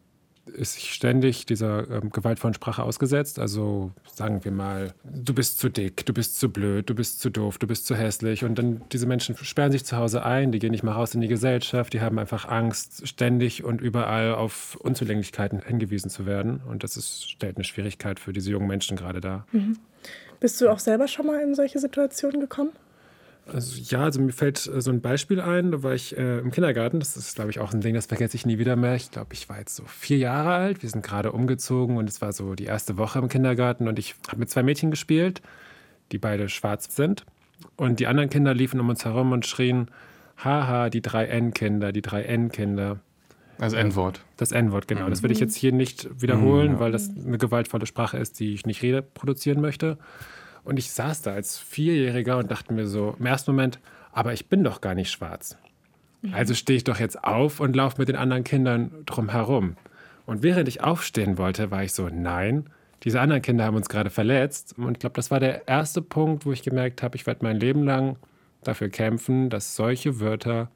ist 0.54 0.82
ständig 0.82 1.46
dieser 1.46 1.90
ähm, 1.90 2.10
gewaltvollen 2.10 2.54
Sprache 2.54 2.84
ausgesetzt. 2.84 3.40
Also 3.40 3.92
sagen 4.06 4.44
wir 4.44 4.52
mal, 4.52 4.94
du 5.06 5.34
bist 5.34 5.58
zu 5.58 5.70
dick, 5.70 6.06
du 6.06 6.14
bist 6.14 6.38
zu 6.38 6.50
blöd, 6.50 6.90
du 6.90 6.94
bist 6.94 7.22
zu 7.22 7.30
doof, 7.30 7.58
du 7.58 7.68
bist 7.68 7.86
zu 7.86 7.96
hässlich. 7.96 8.44
Und 8.44 8.56
dann 8.56 8.82
diese 8.92 9.06
Menschen 9.06 9.38
sperren 9.38 9.72
sich 9.72 9.86
zu 9.86 9.96
Hause 9.96 10.26
ein, 10.26 10.52
die 10.52 10.60
gehen 10.60 10.72
nicht 10.72 10.84
mal 10.84 10.92
raus 10.92 11.16
in 11.16 11.22
die 11.22 11.30
Gesellschaft, 11.30 11.94
die 11.94 12.02
haben 12.02 12.20
einfach 12.20 12.50
Angst, 12.50 13.08
ständig 13.08 13.64
und 13.64 13.80
überall 13.80 14.36
auf 14.36 14.76
Unzulänglichkeiten 14.76 15.62
hingewiesen 15.66 16.10
zu 16.10 16.26
werden. 16.26 16.60
Und 16.68 16.84
das 16.84 16.98
ist, 16.98 17.32
stellt 17.32 17.56
eine 17.56 17.64
Schwierigkeit 17.64 18.20
für 18.20 18.34
diese 18.34 18.52
jungen 18.52 18.68
Menschen 18.68 18.98
gerade 18.98 19.22
dar. 19.22 19.48
Mhm. 19.54 19.78
Bist 20.42 20.60
du 20.60 20.68
auch 20.68 20.80
selber 20.80 21.08
schon 21.08 21.28
mal 21.28 21.40
in 21.40 21.56
solche 21.56 21.80
Situationen 21.80 22.42
gekommen? 22.42 22.72
Also 23.46 23.82
ja, 23.84 24.04
also 24.04 24.22
mir 24.22 24.32
fällt 24.32 24.68
äh, 24.68 24.82
so 24.82 24.92
ein 24.92 25.02
Beispiel 25.02 25.42
ein, 25.42 25.72
da 25.72 25.84
war 25.84 25.94
ich 25.94 26.18
äh, 26.18 26.40
im 26.40 26.52
Kindergarten, 26.52 27.00
das 27.00 27.18
ist 27.18 27.36
glaube 27.36 27.50
ich 27.50 27.60
auch 27.60 27.74
ein 27.74 27.82
Ding, 27.82 27.96
das 27.96 28.06
vergesse 28.06 28.36
ich 28.36 28.46
nie 28.46 28.60
wieder 28.60 28.76
mehr. 28.76 28.96
Ich 28.96 29.12
glaube, 29.12 29.34
ich 29.34 29.50
war 29.50 29.60
jetzt 29.60 29.76
so 29.76 29.84
vier 29.86 30.18
Jahre 30.18 30.54
alt, 30.54 30.84
wir 30.84 30.90
sind 30.90 31.04
gerade 31.04 31.32
umgezogen 31.32 31.98
und 31.98 32.08
es 32.08 32.22
war 32.22 32.34
so 32.34 32.56
die 32.56 32.66
erste 32.66 32.98
Woche 32.98 33.20
im 33.20 33.30
Kindergarten 33.30 33.88
und 33.88 34.00
ich 34.00 34.16
habe 34.28 34.38
mit 34.38 34.50
zwei 34.50 34.64
Mädchen 34.64 34.92
gespielt, 34.92 35.42
die 36.12 36.18
beide 36.18 36.50
schwarz 36.50 36.96
sind 36.96 37.26
und 37.76 38.00
die 38.00 38.08
anderen 38.08 38.30
Kinder 38.30 38.54
liefen 38.54 38.80
um 38.80 38.90
uns 38.90 39.06
herum 39.06 39.32
und 39.32 39.46
schrien, 39.46 39.90
haha, 40.38 40.90
die 40.90 41.02
drei 41.02 41.26
N-Kinder, 41.26 41.92
die 41.92 42.02
drei 42.02 42.24
N-Kinder. 42.24 43.00
Das 43.58 43.74
N-Wort. 43.74 44.22
Das 44.38 44.52
N-Wort, 44.52 44.88
genau. 44.88 45.08
Das 45.08 45.22
will 45.22 45.32
ich 45.32 45.40
jetzt 45.40 45.56
hier 45.56 45.72
nicht 45.72 46.10
wiederholen, 46.20 46.70
mhm, 46.70 46.74
ja. 46.76 46.80
weil 46.80 46.92
das 46.92 47.10
eine 47.10 47.38
gewaltvolle 47.38 47.86
Sprache 47.86 48.18
ist, 48.18 48.40
die 48.40 48.54
ich 48.54 48.66
nicht 48.66 48.82
reproduzieren 48.82 49.62
möchte. 49.62 49.98
Und 50.64 50.78
ich 50.78 50.92
saß 50.92 51.22
da 51.22 51.34
als 51.34 51.58
Vierjähriger 51.58 52.38
und 52.38 52.52
dachte 52.52 52.74
mir 52.74 52.88
so 52.88 53.16
im 53.20 53.26
ersten 53.26 53.52
Moment, 53.52 53.80
aber 54.12 54.34
ich 54.34 54.48
bin 54.48 54.64
doch 54.64 54.82
gar 54.82 54.96
nicht 54.96 55.12
schwarz. 55.12 55.58
Mhm. 56.22 56.34
Also 56.34 56.54
stehe 56.54 56.78
ich 56.78 56.84
doch 56.84 57.00
jetzt 57.00 57.24
auf 57.24 57.60
und 57.60 57.76
laufe 57.76 58.00
mit 58.00 58.10
den 58.10 58.16
anderen 58.16 58.44
Kindern 58.44 58.92
drum 59.06 59.30
herum. 59.30 59.76
Und 60.26 60.44
während 60.44 60.68
ich 60.68 60.82
aufstehen 60.82 61.38
wollte, 61.38 61.72
war 61.72 61.84
ich 61.84 61.94
so, 61.94 62.10
nein, 62.10 62.70
diese 63.04 63.20
anderen 63.20 63.42
Kinder 63.42 63.66
haben 63.66 63.76
uns 63.76 63.90
gerade 63.90 64.10
verletzt. 64.10 64.76
Und 64.78 64.94
ich 64.94 65.00
glaube, 65.00 65.16
das 65.16 65.32
war 65.32 65.40
der 65.40 65.68
erste 65.68 66.02
Punkt, 66.02 66.46
wo 66.46 66.52
ich 66.52 66.62
gemerkt 66.62 67.02
habe, 67.02 67.16
ich 67.16 67.26
werde 67.26 67.44
mein 67.44 67.60
Leben 67.60 67.84
lang 67.84 68.18
dafür 68.64 68.90
kämpfen, 68.90 69.50
dass 69.50 69.76
solche 69.76 70.20
Wörter 70.20 70.70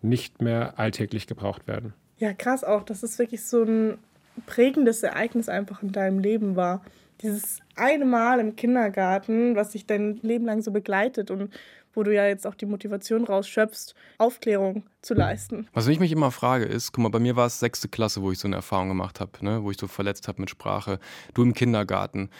nicht 0.00 0.40
mehr 0.40 0.78
alltäglich 0.78 1.26
gebraucht 1.26 1.66
werden. 1.66 1.92
Ja, 2.18 2.32
krass 2.32 2.64
auch, 2.64 2.82
dass 2.84 3.02
es 3.02 3.18
wirklich 3.18 3.44
so 3.44 3.62
ein 3.62 3.98
prägendes 4.46 5.02
Ereignis 5.02 5.48
einfach 5.48 5.82
in 5.82 5.92
deinem 5.92 6.20
Leben 6.20 6.56
war 6.56 6.82
dieses 7.22 7.60
eine 7.76 8.04
Mal 8.04 8.40
im 8.40 8.56
Kindergarten, 8.56 9.56
was 9.56 9.70
dich 9.70 9.86
dein 9.86 10.16
Leben 10.22 10.44
lang 10.44 10.62
so 10.62 10.70
begleitet 10.70 11.30
und 11.30 11.50
wo 11.94 12.02
du 12.04 12.14
ja 12.14 12.26
jetzt 12.26 12.46
auch 12.46 12.54
die 12.54 12.66
Motivation 12.66 13.24
rausschöpfst, 13.24 13.94
Aufklärung 14.18 14.84
zu 15.02 15.14
leisten. 15.14 15.66
Was 15.72 15.88
ich 15.88 15.98
mich 15.98 16.12
immer 16.12 16.30
frage 16.30 16.64
ist, 16.64 16.92
guck 16.92 17.02
mal, 17.02 17.08
bei 17.08 17.18
mir 17.18 17.34
war 17.34 17.46
es 17.46 17.58
sechste 17.58 17.88
Klasse, 17.88 18.22
wo 18.22 18.30
ich 18.30 18.38
so 18.38 18.46
eine 18.46 18.56
Erfahrung 18.56 18.88
gemacht 18.88 19.20
habe, 19.20 19.32
ne, 19.40 19.64
wo 19.64 19.70
ich 19.70 19.78
so 19.78 19.88
verletzt 19.88 20.28
habe 20.28 20.40
mit 20.40 20.50
Sprache. 20.50 21.00
Du 21.34 21.42
im 21.42 21.54
Kindergarten. 21.54 22.30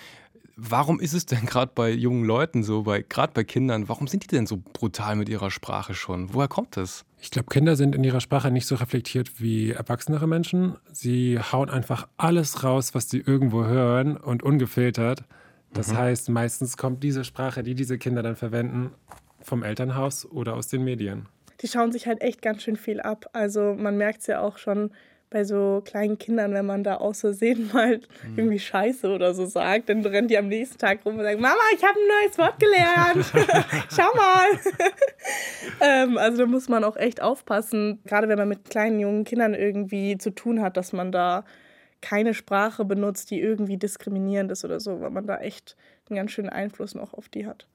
Warum 0.61 0.99
ist 0.99 1.13
es 1.13 1.25
denn 1.25 1.47
gerade 1.47 1.71
bei 1.73 1.91
jungen 1.93 2.25
Leuten 2.25 2.65
so, 2.65 2.83
gerade 2.83 3.33
bei 3.33 3.45
Kindern, 3.45 3.89
warum 3.89 4.09
sind 4.09 4.25
die 4.25 4.27
denn 4.27 4.45
so 4.45 4.61
brutal 4.73 5.15
mit 5.15 5.29
ihrer 5.29 5.53
Sprache 5.53 5.95
schon? 5.95 6.35
Woher 6.35 6.49
kommt 6.49 6.77
das? 6.77 7.05
Ich 7.21 7.31
glaube, 7.31 7.49
Kinder 7.49 7.77
sind 7.77 7.95
in 7.95 8.03
ihrer 8.03 8.21
Sprache 8.21 8.51
nicht 8.51 8.67
so 8.67 8.75
reflektiert 8.75 9.41
wie 9.41 9.71
erwachsenere 9.71 10.27
Menschen. 10.27 10.75
Sie 10.91 11.39
hauen 11.39 11.71
einfach 11.71 12.09
alles 12.17 12.65
raus, 12.65 12.93
was 12.93 13.09
sie 13.09 13.21
irgendwo 13.21 13.67
hören 13.67 14.17
und 14.17 14.43
ungefiltert. 14.43 15.23
Das 15.73 15.93
mhm. 15.93 15.99
heißt, 15.99 16.29
meistens 16.31 16.77
kommt 16.77 17.05
diese 17.05 17.23
Sprache, 17.23 17.63
die 17.63 17.77
diese 17.77 17.97
Kinder 17.97 18.25
dann 18.25 18.35
verwenden, 18.35 18.91
vom 19.41 19.63
Elternhaus 19.63 20.27
oder 20.27 20.55
aus 20.55 20.67
den 20.67 20.83
Medien. 20.83 21.29
Die 21.61 21.69
schauen 21.69 21.93
sich 21.93 22.09
halt 22.09 22.21
echt 22.21 22.43
ganz 22.43 22.65
schön 22.65 22.77
viel 22.77 23.01
ab. 23.01 23.27
Also 23.33 23.77
man 23.79 23.97
merkt 23.97 24.23
es 24.23 24.27
ja 24.27 24.41
auch 24.41 24.59
schon 24.59 24.91
bei 25.31 25.45
so 25.45 25.83
kleinen 25.85 26.19
Kindern, 26.19 26.55
wenn 26.55 26.67
man 26.67 26.83
da 26.83 26.97
aus 26.97 27.21
Versehen 27.21 27.71
mal 27.73 27.99
mhm. 27.99 28.39
irgendwie 28.39 28.59
Scheiße 28.59 29.11
oder 29.11 29.35
so 29.35 29.47
sagt, 29.47 29.89
dann 29.89 30.05
rennt 30.05 30.31
die 30.31 30.39
am 30.39 30.49
nächsten 30.49 30.79
Tag 30.79 31.05
rum 31.05 31.17
und 31.17 31.23
sagt, 31.23 31.41
Mama, 31.41 31.61
ich 31.75 31.83
habe 31.83 31.99
ein 31.99 32.25
neues 32.25 32.39
Wort 32.39 32.59
gelernt. 32.59 33.33
Schau 33.95 34.15
mal. 34.15 34.47
ähm, 35.81 36.19
also 36.19 36.39
da 36.39 36.47
muss 36.47 36.69
man 36.69 36.85
auch 36.85 36.97
echt 36.97 37.23
aufpassen, 37.23 38.01
gerade 38.05 38.29
wenn 38.29 38.39
man 38.39 38.49
mit 38.49 38.71
kleinen 38.71 39.01
jungen 39.01 39.25
Kindern 39.25 39.55
irgendwie 39.55 40.19
zu 40.19 40.31
tun 40.31 40.63
hat, 40.63 40.77
dass 40.77 40.93
man 40.93 41.13
da 41.13 41.45
keine 42.01 42.33
Sprache 42.33 42.85
benutzt, 42.85 43.31
die 43.31 43.41
irgendwie 43.41 43.77
diskriminierend 43.77 44.53
ist 44.53 44.65
oder 44.65 44.81
so, 44.81 45.01
weil 45.01 45.11
man 45.11 45.27
da 45.27 45.39
echt 45.39 45.77
einen 46.09 46.17
ganz 46.17 46.31
schönen 46.31 46.49
Einfluss 46.49 46.95
noch 46.95 47.13
auf 47.13 47.29
die 47.29 47.47
hat. 47.47 47.67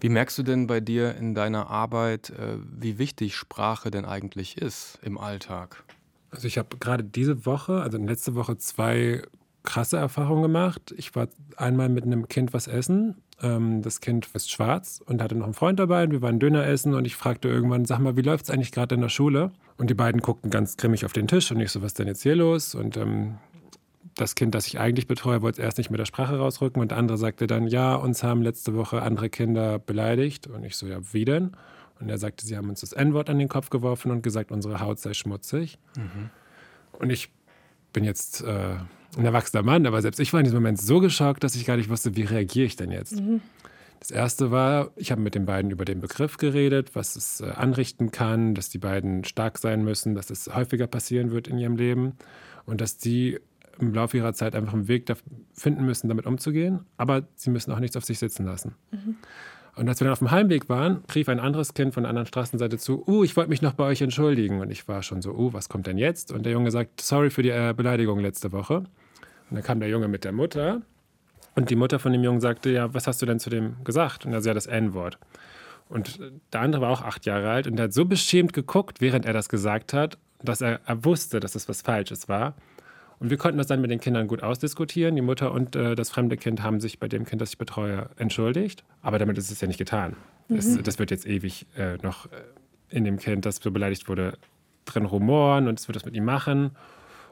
Wie 0.00 0.08
merkst 0.08 0.36
du 0.36 0.42
denn 0.42 0.66
bei 0.66 0.80
dir 0.80 1.16
in 1.16 1.34
deiner 1.34 1.70
Arbeit, 1.70 2.30
äh, 2.30 2.58
wie 2.58 2.98
wichtig 2.98 3.36
Sprache 3.36 3.90
denn 3.90 4.04
eigentlich 4.04 4.58
ist 4.58 4.98
im 5.02 5.16
Alltag? 5.16 5.84
Also 6.30 6.46
ich 6.46 6.58
habe 6.58 6.76
gerade 6.78 7.04
diese 7.04 7.44
Woche, 7.46 7.80
also 7.80 7.98
letzte 7.98 8.34
Woche, 8.34 8.56
zwei 8.58 9.22
krasse 9.62 9.96
Erfahrungen 9.96 10.42
gemacht. 10.42 10.94
Ich 10.96 11.14
war 11.14 11.28
einmal 11.56 11.88
mit 11.88 12.04
einem 12.04 12.28
Kind 12.28 12.52
was 12.52 12.66
essen. 12.66 13.16
Ähm, 13.42 13.82
das 13.82 14.00
Kind 14.00 14.28
ist 14.32 14.50
schwarz 14.50 15.02
und 15.04 15.22
hatte 15.22 15.34
noch 15.34 15.44
einen 15.44 15.54
Freund 15.54 15.78
dabei 15.78 16.04
und 16.04 16.12
wir 16.12 16.22
waren 16.22 16.38
Döner 16.38 16.66
essen 16.66 16.94
und 16.94 17.04
ich 17.04 17.16
fragte 17.16 17.48
irgendwann, 17.48 17.84
sag 17.84 17.98
mal, 17.98 18.16
wie 18.16 18.22
läuft 18.22 18.44
es 18.44 18.50
eigentlich 18.50 18.72
gerade 18.72 18.94
in 18.94 19.00
der 19.00 19.08
Schule? 19.08 19.50
Und 19.76 19.90
die 19.90 19.94
beiden 19.94 20.20
guckten 20.20 20.50
ganz 20.50 20.76
grimmig 20.76 21.04
auf 21.04 21.12
den 21.12 21.28
Tisch 21.28 21.50
und 21.50 21.60
ich 21.60 21.70
so, 21.70 21.80
was 21.80 21.88
ist 21.88 21.98
denn 21.98 22.06
jetzt 22.06 22.22
hier 22.22 22.36
los? 22.36 22.74
Und 22.74 22.96
ähm, 22.96 23.38
das 24.16 24.34
Kind, 24.34 24.54
das 24.54 24.66
ich 24.66 24.78
eigentlich 24.78 25.06
betreue, 25.06 25.42
wollte 25.42 25.60
es 25.60 25.64
erst 25.64 25.78
nicht 25.78 25.90
mit 25.90 26.00
der 26.00 26.04
Sprache 26.04 26.36
rausrücken 26.36 26.80
und 26.80 26.90
der 26.90 26.98
andere 26.98 27.18
sagte 27.18 27.46
dann, 27.46 27.66
ja, 27.66 27.94
uns 27.94 28.22
haben 28.22 28.42
letzte 28.42 28.74
Woche 28.74 29.02
andere 29.02 29.30
Kinder 29.30 29.78
beleidigt. 29.78 30.46
Und 30.46 30.64
ich 30.64 30.76
so, 30.76 30.86
ja, 30.86 30.98
wie 31.12 31.24
denn? 31.24 31.52
Und 32.00 32.08
er 32.08 32.18
sagte, 32.18 32.46
sie 32.46 32.56
haben 32.56 32.68
uns 32.68 32.80
das 32.80 32.92
N-Wort 32.92 33.28
an 33.30 33.38
den 33.38 33.48
Kopf 33.48 33.70
geworfen 33.70 34.10
und 34.10 34.22
gesagt, 34.22 34.50
unsere 34.50 34.80
Haut 34.80 34.98
sei 34.98 35.14
schmutzig. 35.14 35.78
Mhm. 35.96 36.30
Und 36.98 37.10
ich 37.10 37.30
bin 37.92 38.04
jetzt 38.04 38.42
äh, 38.42 38.76
ein 39.16 39.24
erwachsener 39.24 39.62
Mann, 39.62 39.86
aber 39.86 40.00
selbst 40.02 40.20
ich 40.20 40.32
war 40.32 40.40
in 40.40 40.44
diesem 40.44 40.58
Moment 40.58 40.80
so 40.80 41.00
geschockt, 41.00 41.44
dass 41.44 41.54
ich 41.54 41.66
gar 41.66 41.76
nicht 41.76 41.90
wusste, 41.90 42.16
wie 42.16 42.22
reagiere 42.22 42.66
ich 42.66 42.76
denn 42.76 42.90
jetzt. 42.90 43.20
Mhm. 43.20 43.40
Das 43.98 44.10
erste 44.10 44.50
war, 44.50 44.90
ich 44.96 45.12
habe 45.12 45.20
mit 45.20 45.34
den 45.34 45.44
beiden 45.44 45.70
über 45.70 45.84
den 45.84 46.00
Begriff 46.00 46.38
geredet, 46.38 46.94
was 46.94 47.16
es 47.16 47.42
äh, 47.42 47.50
anrichten 47.50 48.10
kann, 48.10 48.54
dass 48.54 48.70
die 48.70 48.78
beiden 48.78 49.24
stark 49.24 49.58
sein 49.58 49.84
müssen, 49.84 50.14
dass 50.14 50.30
es 50.30 50.54
häufiger 50.54 50.86
passieren 50.86 51.30
wird 51.30 51.48
in 51.48 51.58
ihrem 51.58 51.76
Leben 51.76 52.14
und 52.64 52.80
dass 52.80 52.96
die 52.96 53.38
im 53.78 53.94
Laufe 53.94 54.16
ihrer 54.16 54.32
Zeit 54.32 54.54
einfach 54.54 54.72
einen 54.72 54.88
Weg 54.88 55.12
finden 55.52 55.84
müssen, 55.84 56.08
damit 56.08 56.26
umzugehen, 56.26 56.80
aber 56.96 57.26
sie 57.36 57.50
müssen 57.50 57.72
auch 57.72 57.78
nichts 57.78 57.96
auf 57.96 58.04
sich 58.04 58.18
sitzen 58.18 58.46
lassen. 58.46 58.74
Mhm. 58.90 59.16
Und 59.80 59.88
als 59.88 59.98
wir 59.98 60.04
dann 60.04 60.12
auf 60.12 60.18
dem 60.18 60.30
Heimweg 60.30 60.68
waren, 60.68 61.02
rief 61.14 61.30
ein 61.30 61.40
anderes 61.40 61.72
Kind 61.72 61.94
von 61.94 62.02
der 62.02 62.10
anderen 62.10 62.26
Straßenseite 62.26 62.76
zu, 62.76 63.02
uh, 63.08 63.24
ich 63.24 63.34
wollte 63.34 63.48
mich 63.48 63.62
noch 63.62 63.72
bei 63.72 63.84
euch 63.84 64.02
entschuldigen. 64.02 64.60
Und 64.60 64.70
ich 64.70 64.86
war 64.88 65.02
schon 65.02 65.22
so, 65.22 65.32
uh, 65.32 65.54
was 65.54 65.70
kommt 65.70 65.86
denn 65.86 65.96
jetzt? 65.96 66.32
Und 66.32 66.44
der 66.44 66.52
Junge 66.52 66.70
sagt, 66.70 67.00
sorry 67.00 67.30
für 67.30 67.42
die 67.42 67.48
äh, 67.48 67.72
Beleidigung 67.74 68.20
letzte 68.20 68.52
Woche. 68.52 68.80
Und 68.80 68.88
dann 69.52 69.62
kam 69.62 69.80
der 69.80 69.88
Junge 69.88 70.06
mit 70.06 70.24
der 70.24 70.32
Mutter. 70.32 70.82
Und 71.54 71.70
die 71.70 71.76
Mutter 71.76 71.98
von 71.98 72.12
dem 72.12 72.22
Jungen 72.22 72.42
sagte, 72.42 72.68
ja, 72.68 72.92
was 72.92 73.06
hast 73.06 73.22
du 73.22 73.26
denn 73.26 73.40
zu 73.40 73.48
dem 73.48 73.82
gesagt? 73.82 74.26
Und 74.26 74.34
er 74.34 74.42
sagte, 74.42 74.48
ja, 74.48 74.54
das 74.54 74.66
N-Wort. 74.66 75.18
Und 75.88 76.20
der 76.52 76.60
andere 76.60 76.82
war 76.82 76.90
auch 76.90 77.00
acht 77.00 77.24
Jahre 77.24 77.48
alt 77.48 77.66
und 77.66 77.80
er 77.80 77.84
hat 77.84 77.94
so 77.94 78.04
beschämt 78.04 78.52
geguckt, 78.52 79.00
während 79.00 79.24
er 79.24 79.32
das 79.32 79.48
gesagt 79.48 79.94
hat, 79.94 80.18
dass 80.42 80.60
er, 80.60 80.80
er 80.84 81.06
wusste, 81.06 81.40
dass 81.40 81.54
es 81.54 81.70
was 81.70 81.80
Falsches 81.80 82.28
war. 82.28 82.54
Und 83.20 83.28
wir 83.28 83.36
konnten 83.36 83.58
das 83.58 83.66
dann 83.66 83.82
mit 83.82 83.90
den 83.90 84.00
Kindern 84.00 84.26
gut 84.26 84.42
ausdiskutieren. 84.42 85.14
Die 85.14 85.22
Mutter 85.22 85.52
und 85.52 85.76
äh, 85.76 85.94
das 85.94 86.08
fremde 86.08 86.38
Kind 86.38 86.62
haben 86.62 86.80
sich 86.80 86.98
bei 86.98 87.06
dem 87.06 87.26
Kind, 87.26 87.42
das 87.42 87.50
ich 87.50 87.58
betreue, 87.58 88.08
entschuldigt. 88.16 88.82
Aber 89.02 89.18
damit 89.18 89.36
ist 89.36 89.50
es 89.50 89.60
ja 89.60 89.68
nicht 89.68 89.78
getan. 89.78 90.16
Mhm. 90.48 90.56
Das, 90.56 90.82
das, 90.82 90.98
wird 90.98 91.10
jetzt 91.10 91.26
ewig 91.26 91.66
äh, 91.76 91.98
noch 91.98 92.26
äh, 92.26 92.28
in 92.88 93.04
dem 93.04 93.18
Kind, 93.18 93.44
das 93.44 93.56
so 93.56 93.70
beleidigt 93.70 94.08
wurde, 94.08 94.38
drin 94.86 95.04
rumoren 95.04 95.68
und 95.68 95.78
es 95.78 95.86
wird 95.86 95.96
das 95.96 96.06
mit 96.06 96.14
ihm 96.14 96.24
machen. 96.24 96.70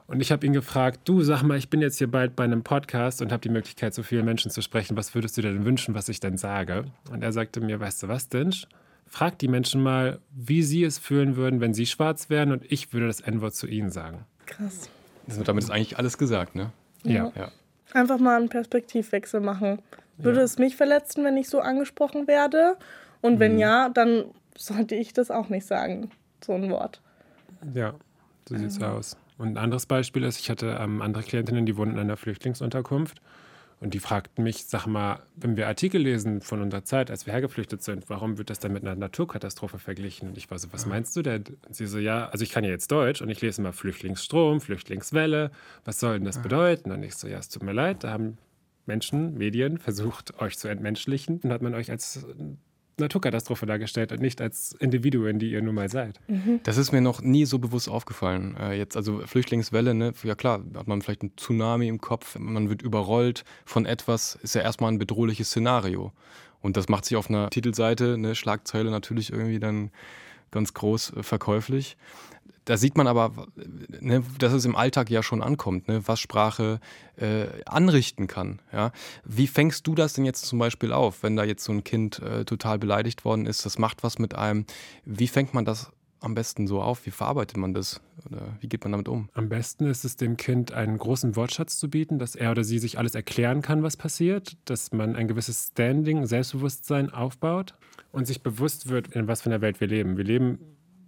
Und 0.07 0.21
ich 0.21 0.31
habe 0.31 0.47
ihn 0.47 0.53
gefragt, 0.53 1.01
du 1.05 1.23
sag 1.23 1.43
mal, 1.43 1.57
ich 1.57 1.71
bin 1.71 1.81
jetzt 1.81 1.99
hier 1.99 2.11
bald 2.11 2.37
bei 2.37 2.45
einem 2.45 2.63
Podcast 2.63 3.21
und 3.23 3.33
habe 3.33 3.41
die 3.41 3.51
Möglichkeit, 3.51 3.95
so 3.95 4.03
vielen 4.03 4.27
Menschen 4.27 4.51
zu 4.51 4.63
sprechen. 4.63 4.97
Was 4.97 5.15
würdest 5.15 5.37
du 5.37 5.43
dir 5.43 5.53
denn 5.53 5.65
wünschen, 5.65 5.95
was 5.95 6.09
ich 6.09 6.21
denn 6.21 6.37
sage? 6.37 6.85
Und 7.11 7.23
er 7.23 7.33
sagte 7.33 7.61
mir, 7.61 7.81
weißt 7.81 8.03
du 8.03 8.09
was, 8.09 8.29
Dinsch? 8.29 8.67
Frag 9.07 9.39
die 9.39 9.49
Menschen 9.49 9.83
mal, 9.83 10.19
wie 10.35 10.63
sie 10.63 10.85
es 10.85 10.99
fühlen 10.99 11.37
würden, 11.37 11.61
wenn 11.61 11.73
sie 11.73 11.87
schwarz 11.87 12.29
wären 12.29 12.53
und 12.53 12.71
ich 12.71 12.93
würde 12.93 13.07
das 13.07 13.21
N-Wort 13.21 13.55
zu 13.55 13.67
ihnen 13.67 13.91
sagen. 13.91 14.25
Krass. 14.45 14.91
Damit 15.45 15.65
ist 15.65 15.71
eigentlich 15.71 15.99
alles 15.99 16.19
gesagt, 16.19 16.55
ne? 16.55 16.71
Ja. 17.05 17.33
ja. 17.37 17.51
Einfach 17.93 18.19
mal 18.19 18.37
einen 18.37 18.49
Perspektivwechsel 18.49 19.41
machen. 19.41 19.81
Würde 20.17 20.39
ja. 20.39 20.45
es 20.45 20.59
mich 20.59 20.77
verletzen, 20.77 21.25
wenn 21.25 21.37
ich 21.37 21.49
so 21.49 21.61
angesprochen 21.61 22.27
werde? 22.27 22.77
Und 23.21 23.39
wenn 23.39 23.55
mhm. 23.55 23.61
ja, 23.61 23.89
dann 23.89 24.25
sollte 24.57 24.95
ich 24.95 25.13
das 25.13 25.31
auch 25.31 25.49
nicht 25.49 25.67
sagen, 25.67 26.11
so 26.45 26.53
ein 26.53 26.71
Wort. 26.71 27.01
Ja, 27.75 27.95
so 28.49 28.57
sieht 28.57 28.69
es 28.69 28.79
mhm. 28.79 28.85
aus. 28.85 29.17
Und 29.39 29.49
ein 29.49 29.57
anderes 29.57 29.87
Beispiel 29.87 30.25
ist, 30.25 30.41
ich 30.41 30.51
hatte 30.51 30.77
ähm, 30.81 31.01
andere 31.01 31.23
Klientinnen, 31.23 31.65
die 31.65 31.77
wohnen 31.77 31.93
in 31.93 31.99
einer 31.99 32.17
Flüchtlingsunterkunft. 32.17 33.21
Und 33.81 33.95
die 33.95 34.01
fragten 34.01 34.43
mich, 34.43 34.65
sag 34.65 34.87
mal, 34.87 35.23
wenn 35.37 35.57
wir 35.57 35.69
Artikel 35.69 36.03
lesen 36.03 36.41
von 36.41 36.61
unserer 36.61 36.85
Zeit, 36.85 37.11
als 37.11 37.27
wir 37.27 37.33
hergeflüchtet 37.33 37.83
sind, 37.83 38.11
warum 38.11 38.37
wird 38.37 38.51
das 38.51 38.59
dann 38.59 38.73
mit 38.73 38.83
einer 38.83 38.97
Naturkatastrophe 38.97 39.79
verglichen? 39.79 40.31
Und 40.31 40.37
ich 40.37 40.51
war 40.51 40.59
so, 40.59 40.73
was 40.73 40.87
meinst 40.87 41.15
du 41.15 41.23
denn? 41.23 41.45
Und 41.67 41.77
sie 41.77 41.87
so, 41.87 41.99
ja, 41.99 42.29
also 42.29 42.43
ich 42.43 42.51
kann 42.51 42.65
ja 42.65 42.71
jetzt 42.71 42.91
Deutsch 42.91 43.23
und 43.23 43.29
ich 43.29 43.41
lese 43.41 43.61
immer 43.63 43.73
Flüchtlingsstrom, 43.73 44.61
Flüchtlingswelle. 44.61 45.53
Was 45.85 46.01
soll 46.01 46.15
denn 46.15 46.25
das 46.25 46.43
bedeuten? 46.43 46.91
Und 46.91 47.05
ich 47.05 47.15
so, 47.15 47.29
ja, 47.29 47.39
es 47.39 47.49
tut 47.49 47.63
mir 47.63 47.73
leid, 47.73 48.03
da 48.03 48.11
haben 48.11 48.39
Menschen, 48.87 49.39
Medien 49.39 49.79
versucht, 49.79 50.41
euch 50.41 50.59
zu 50.59 50.67
entmenschlichen 50.67 51.39
und 51.45 51.53
hat 51.53 51.63
man 51.63 51.75
euch 51.75 51.91
als 51.91 52.27
Naturkatastrophe 53.01 53.67
dargestellt 53.67 54.13
und 54.13 54.21
nicht 54.21 54.41
als 54.41 54.73
Individuen, 54.73 55.39
die 55.39 55.51
ihr 55.51 55.63
nun 55.63 55.75
mal 55.75 55.89
seid. 55.89 56.21
Mhm. 56.29 56.61
Das 56.63 56.77
ist 56.77 56.93
mir 56.93 57.01
noch 57.01 57.23
nie 57.23 57.45
so 57.45 57.59
bewusst 57.59 57.89
aufgefallen. 57.89 58.57
Äh, 58.59 58.79
jetzt, 58.79 58.97
also 58.97 59.21
Flüchtlingswelle, 59.27 59.95
ne? 59.95 60.13
ja 60.23 60.35
klar, 60.35 60.63
hat 60.75 60.87
man 60.89 61.03
vielleicht 61.03 61.23
einen 61.23 61.37
Tsunami 61.37 61.89
im 61.89 62.01
Kopf, 62.01 62.39
man 62.39 62.69
wird 62.69 62.83
überrollt 62.83 63.45
von 63.65 63.87
etwas, 63.87 64.39
ist 64.43 64.55
ja 64.55 64.63
erstmal 64.63 64.93
ein 64.93 64.99
bedrohliches 64.99 65.49
Szenario. 65.49 66.13
Und 66.61 66.77
das 66.77 66.89
macht 66.89 67.05
sich 67.05 67.17
auf 67.17 67.31
einer 67.31 67.51
Titelseite, 67.51 68.15
eine 68.15 68.35
Schlagzeile 68.35 68.91
natürlich 68.91 69.33
irgendwie 69.33 69.61
dann 69.61 69.91
ganz 70.51 70.75
groß 70.75 71.15
äh, 71.15 71.23
verkäuflich 71.23 71.97
da 72.69 72.77
sieht 72.77 72.99
man 72.99 73.07
aber, 73.07 73.47
ne, 74.01 74.23
dass 74.39 74.53
es 74.53 74.67
im 74.67 74.77
Alltag 74.77 75.09
ja 75.09 75.23
schon 75.23 75.43
ankommt, 75.43 75.89
ne, 75.89 76.07
was 76.07 76.21
Sprache 76.21 76.81
äh, 77.17 77.47
anrichten 77.65 78.27
kann. 78.27 78.61
Ja? 78.73 78.93
Wie 79.25 79.47
fängst 79.47 79.87
du 79.87 79.95
das 79.95 80.13
denn 80.13 80.27
jetzt 80.27 80.45
zum 80.45 80.59
Beispiel 80.59 80.93
auf, 80.93 81.23
wenn 81.23 81.35
da 81.35 81.45
jetzt 81.45 81.65
so 81.65 81.73
ein 81.73 81.83
Kind 81.83 82.19
äh, 82.19 82.45
total 82.45 82.79
beleidigt 82.79 83.25
worden 83.25 83.47
ist, 83.47 83.65
das 83.65 83.79
macht 83.79 84.03
was 84.03 84.19
mit 84.19 84.35
einem? 84.35 84.67
Wie 85.07 85.29
fängt 85.29 85.55
man 85.55 85.65
das 85.65 85.91
am 86.21 86.35
besten 86.35 86.67
so 86.67 86.81
auf? 86.83 87.07
Wie 87.07 87.11
verarbeitet 87.11 87.57
man 87.57 87.75
das? 87.75 88.01
Oder 88.27 88.57
wie 88.61 88.69
geht 88.69 88.85
man 88.85 88.93
damit 88.93 89.09
um? 89.09 89.29
Am 89.35 89.49
besten 89.49 89.87
ist 89.87 90.05
es 90.05 90.17
dem 90.17 90.37
Kind 90.37 90.73
einen 90.73 90.99
großen 90.99 91.37
Wortschatz 91.37 91.79
zu 91.79 91.89
bieten, 91.89 92.19
dass 92.19 92.35
er 92.35 92.51
oder 92.51 92.65
sie 92.65 92.79
sich 92.79 92.99
alles 92.99 93.15
erklären 93.15 93.63
kann, 93.63 93.83
was 93.83 93.97
passiert, 93.97 94.57
dass 94.65 94.93
man 94.93 95.17
ein 95.17 95.29
gewisses 95.29 95.69
Standing, 95.69 96.27
Selbstbewusstsein 96.27 97.11
aufbaut 97.11 97.75
und 98.13 98.27
sich 98.27 98.43
bewusst 98.43 98.89
wird, 98.89 99.09
in 99.09 99.29
was 99.29 99.43
für 99.43 99.51
einer 99.51 99.61
Welt 99.61 99.81
wir 99.81 99.89
leben. 99.89 100.17
Wir 100.17 100.25
leben 100.25 100.59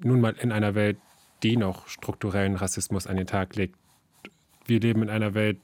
nun 0.03 0.21
mal 0.21 0.35
in 0.41 0.53
einer 0.53 0.75
Welt, 0.75 0.99
die 1.43 1.57
noch 1.57 1.89
strukturellen 1.89 2.57
Rassismus 2.57 3.07
an 3.07 3.17
den 3.17 3.27
Tag 3.27 3.57
legt. 3.57 3.77
Wir 4.67 4.81
leben 4.81 5.03
in 5.03 5.11
einer 5.11 5.35
Welt, 5.35 5.59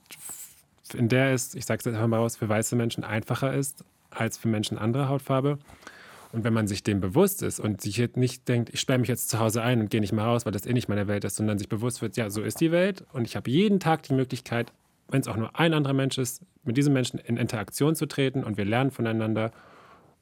in 0.94 1.08
der 1.08 1.32
es, 1.32 1.54
ich 1.54 1.66
sage 1.66 1.78
es 1.78 1.84
jetzt 1.84 1.94
einfach 1.94 2.08
mal 2.08 2.18
raus, 2.18 2.36
für 2.36 2.48
weiße 2.48 2.76
Menschen 2.76 3.04
einfacher 3.04 3.54
ist 3.54 3.84
als 4.10 4.38
für 4.38 4.48
Menschen 4.48 4.78
anderer 4.78 5.08
Hautfarbe. 5.08 5.58
Und 6.32 6.44
wenn 6.44 6.52
man 6.52 6.66
sich 6.66 6.82
dem 6.82 7.00
bewusst 7.00 7.42
ist 7.42 7.60
und 7.60 7.80
sich 7.80 7.96
jetzt 7.96 8.16
nicht 8.16 8.48
denkt, 8.48 8.70
ich 8.72 8.80
sperre 8.80 8.98
mich 8.98 9.08
jetzt 9.08 9.28
zu 9.28 9.38
Hause 9.38 9.62
ein 9.62 9.80
und 9.80 9.90
gehe 9.90 10.00
nicht 10.00 10.12
mehr 10.12 10.24
raus, 10.24 10.44
weil 10.44 10.52
das 10.52 10.66
eh 10.66 10.72
nicht 10.72 10.88
meine 10.88 11.08
Welt 11.08 11.24
ist, 11.24 11.36
sondern 11.36 11.58
sich 11.58 11.68
bewusst 11.68 12.02
wird, 12.02 12.16
ja, 12.16 12.30
so 12.30 12.42
ist 12.42 12.60
die 12.60 12.72
Welt 12.72 13.04
und 13.12 13.26
ich 13.26 13.36
habe 13.36 13.50
jeden 13.50 13.80
Tag 13.80 14.02
die 14.02 14.14
Möglichkeit, 14.14 14.72
wenn 15.08 15.20
es 15.20 15.28
auch 15.28 15.36
nur 15.36 15.58
ein 15.58 15.72
anderer 15.72 15.94
Mensch 15.94 16.18
ist, 16.18 16.42
mit 16.64 16.76
diesem 16.76 16.92
Menschen 16.92 17.18
in 17.18 17.36
Interaktion 17.36 17.94
zu 17.94 18.06
treten 18.06 18.42
und 18.44 18.56
wir 18.56 18.64
lernen 18.64 18.90
voneinander 18.90 19.52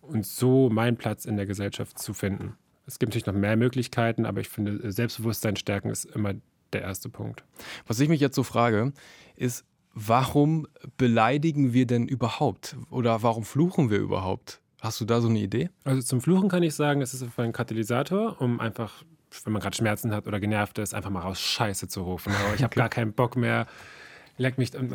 und 0.02 0.26
so 0.26 0.68
meinen 0.70 0.96
Platz 0.96 1.25
in 1.25 1.37
der 1.37 1.46
Gesellschaft 1.46 1.99
zu 1.99 2.12
finden. 2.12 2.56
Es 2.87 2.99
gibt 2.99 3.11
natürlich 3.11 3.26
noch 3.26 3.34
mehr 3.34 3.56
Möglichkeiten, 3.56 4.26
aber 4.26 4.40
ich 4.40 4.49
finde, 4.49 4.92
Selbstbewusstsein 4.92 5.56
stärken 5.56 5.88
ist 5.88 6.04
immer 6.04 6.34
der 6.73 6.82
erste 6.82 7.08
Punkt. 7.08 7.44
Was 7.87 8.00
ich 8.00 8.08
mich 8.08 8.20
jetzt 8.20 8.37
so 8.37 8.42
frage, 8.42 8.92
ist, 9.37 9.64
warum 9.94 10.66
beleidigen 10.99 11.73
wir 11.73 11.87
denn 11.87 12.06
überhaupt? 12.06 12.76
Oder 12.90 13.23
warum 13.23 13.44
fluchen 13.44 13.90
wir 13.90 13.99
überhaupt? 13.99 14.61
Hast 14.85 15.00
du 15.00 15.07
da 15.07 15.23
so 15.23 15.29
eine 15.29 15.38
Idee? 15.38 15.71
Also 15.85 16.03
zum 16.03 16.21
Fluchen 16.21 16.50
kann 16.50 16.62
ich 16.62 16.75
sagen, 16.75 17.00
es 17.00 17.14
ist 17.14 17.25
ein 17.38 17.53
Katalysator, 17.55 18.38
um 18.38 18.61
einfach, 18.61 19.03
wenn 19.45 19.55
man 19.55 19.62
gerade 19.62 19.75
Schmerzen 19.75 20.12
hat 20.12 20.26
oder 20.26 20.41
genervt 20.41 20.79
ist, 20.79 20.93
einfach 20.93 21.09
mal 21.09 21.21
raus 21.21 21.41
Scheiße 21.41 21.88
zu 21.88 22.03
rufen. 22.03 22.35
Aber 22.35 22.55
ich 22.55 22.62
habe 22.62 22.76
gar 22.76 22.91
keinen 22.91 23.14
Bock 23.14 23.35
mehr. 23.35 23.67
Leck 24.37 24.59
mich. 24.59 24.73
so, 24.73 24.79
weißt 24.79 24.93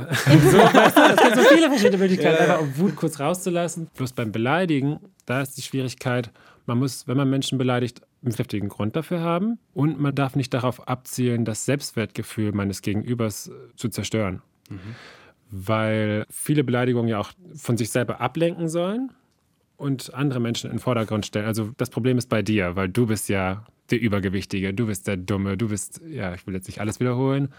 du, 0.95 1.01
es 1.01 1.23
gibt 1.23 1.35
so 1.37 1.41
viele 1.41 1.69
verschiedene 1.69 1.97
Möglichkeiten, 1.97 2.37
ja, 2.39 2.45
ja. 2.45 2.53
einfach 2.59 2.61
um 2.61 2.77
Wut 2.77 2.95
kurz 2.97 3.19
rauszulassen. 3.19 3.87
Bloß 3.95 4.13
beim 4.13 4.31
Beleidigen, 4.31 4.99
da 5.25 5.41
ist 5.41 5.57
die 5.57 5.63
Schwierigkeit, 5.63 6.29
man 6.67 6.77
muss, 6.77 7.07
wenn 7.07 7.17
man 7.17 7.27
Menschen 7.27 7.57
beleidigt, 7.57 8.03
einen 8.21 8.33
kräftigen 8.33 8.69
Grund 8.69 8.95
dafür 8.95 9.21
haben. 9.21 9.57
Und 9.73 9.99
man 9.99 10.13
darf 10.13 10.35
nicht 10.35 10.53
darauf 10.53 10.87
abzielen, 10.87 11.45
das 11.45 11.65
Selbstwertgefühl 11.65 12.51
meines 12.51 12.83
Gegenübers 12.83 13.47
äh, 13.47 13.53
zu 13.75 13.89
zerstören. 13.89 14.43
Mhm. 14.69 14.95
Weil 15.49 16.27
viele 16.29 16.63
Beleidigungen 16.63 17.09
ja 17.09 17.17
auch 17.17 17.31
von 17.55 17.75
sich 17.75 17.89
selber 17.89 18.21
ablenken 18.21 18.69
sollen 18.69 19.09
und 19.79 20.13
andere 20.13 20.39
Menschen 20.39 20.69
in 20.69 20.77
den 20.77 20.81
Vordergrund 20.81 21.25
stellen. 21.25 21.45
Also 21.45 21.71
das 21.77 21.89
Problem 21.89 22.17
ist 22.17 22.29
bei 22.29 22.41
dir, 22.41 22.75
weil 22.75 22.89
du 22.89 23.07
bist 23.07 23.29
ja 23.29 23.65
der 23.89 23.99
Übergewichtige, 23.99 24.73
du 24.73 24.87
bist 24.87 25.07
der 25.07 25.17
Dumme, 25.17 25.57
du 25.57 25.69
bist, 25.69 26.01
ja, 26.07 26.33
ich 26.33 26.45
will 26.45 26.53
jetzt 26.53 26.67
nicht 26.67 26.81
alles 26.81 26.99
wiederholen, 26.99 27.51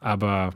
aber 0.00 0.50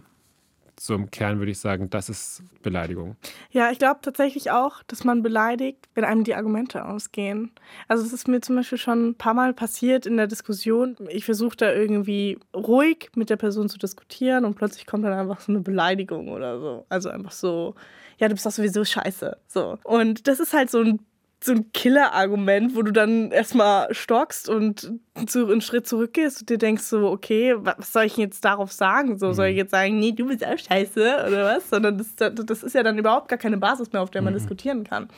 im 0.89 1.11
Kern 1.11 1.39
würde 1.39 1.53
ich 1.53 1.59
sagen, 1.59 1.91
das 1.91 2.09
ist 2.09 2.43
Beleidigung. 2.63 3.17
Ja, 3.51 3.71
ich 3.71 3.79
glaube 3.79 4.01
tatsächlich 4.01 4.51
auch, 4.51 4.83
dass 4.85 5.05
man 5.05 5.23
beleidigt, 5.23 5.91
wenn 5.95 6.05
einem 6.05 6.25
die 6.25 6.35
Argumente 6.35 6.87
ausgehen. 6.87 7.51
Also 7.87 8.03
es 8.03 8.15
ist 8.15 8.29
mir 8.29 8.41
zum 8.41 8.57
Beispiel 8.57 8.79
schon 8.79 9.11
ein 9.11 9.15
paar 9.15 9.35
Mal 9.35 9.53
passiert 9.53 10.07
in 10.07 10.17
der 10.17 10.27
Diskussion. 10.27 10.97
Ich 11.11 11.27
versuche 11.27 11.55
da 11.55 11.71
irgendwie 11.71 12.39
ruhig 12.57 13.11
mit 13.15 13.29
der 13.29 13.37
Person 13.37 13.69
zu 13.69 13.79
diskutieren 13.79 14.47
und 14.47 14.55
plötzlich 14.55 14.87
kommt 14.87 15.05
dann 15.05 15.13
einfach 15.13 15.41
so 15.41 15.53
eine 15.53 15.61
Beleidigung 15.61 16.29
oder 16.29 16.59
so. 16.59 16.87
Also 16.89 17.11
einfach 17.11 17.33
so, 17.33 17.75
ja, 18.17 18.29
du 18.29 18.35
bist 18.35 18.47
doch 18.47 18.51
sowieso 18.51 18.83
scheiße. 18.83 19.37
So. 19.49 19.79
Und 19.85 20.27
das 20.29 20.41
ist 20.41 20.55
halt 20.55 20.71
so 20.71 20.81
ein 20.81 20.99
so 21.43 21.53
ein 21.53 21.73
Killer-Argument, 21.73 22.77
wo 22.77 22.83
du 22.83 22.93
dann 22.93 23.31
erstmal 23.31 23.93
stockst 23.95 24.49
und 24.49 24.93
zu, 25.27 25.51
einen 25.51 25.63
Schritt 25.63 25.87
zurückgehst 25.87 26.41
und 26.41 26.51
dir 26.51 26.59
denkst 26.59 26.83
so, 26.83 27.09
okay, 27.11 27.55
was 27.59 27.93
soll 27.93 28.05
ich 28.05 28.17
jetzt 28.19 28.45
darauf 28.45 28.73
sagen? 28.73 29.19
So, 29.19 29.33
soll 29.33 29.47
ich 29.47 29.55
mhm. 29.55 29.59
jetzt 29.59 29.71
sagen, 29.71 29.99
nee, 29.99 30.13
du 30.13 30.27
bist 30.27 30.45
auch 30.45 30.59
scheiße 30.59 31.25
oder 31.27 31.57
was? 31.57 31.71
Sondern 31.71 31.99
das, 31.99 32.15
das 32.17 32.63
ist 32.63 32.75
ja 32.75 32.83
dann 32.83 32.99
überhaupt 32.99 33.29
gar 33.29 33.39
keine 33.39 33.57
Basis 33.57 33.93
mehr, 33.93 34.03
auf 34.03 34.11
der 34.11 34.23
man 34.23 34.35
mhm. 34.35 34.39
diskutieren 34.39 34.85
kann. 34.85 35.09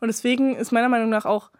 Und 0.00 0.08
deswegen 0.08 0.54
ist 0.54 0.70
meiner 0.70 0.88
Meinung 0.88 1.08
nach 1.08 1.24
auch 1.24 1.50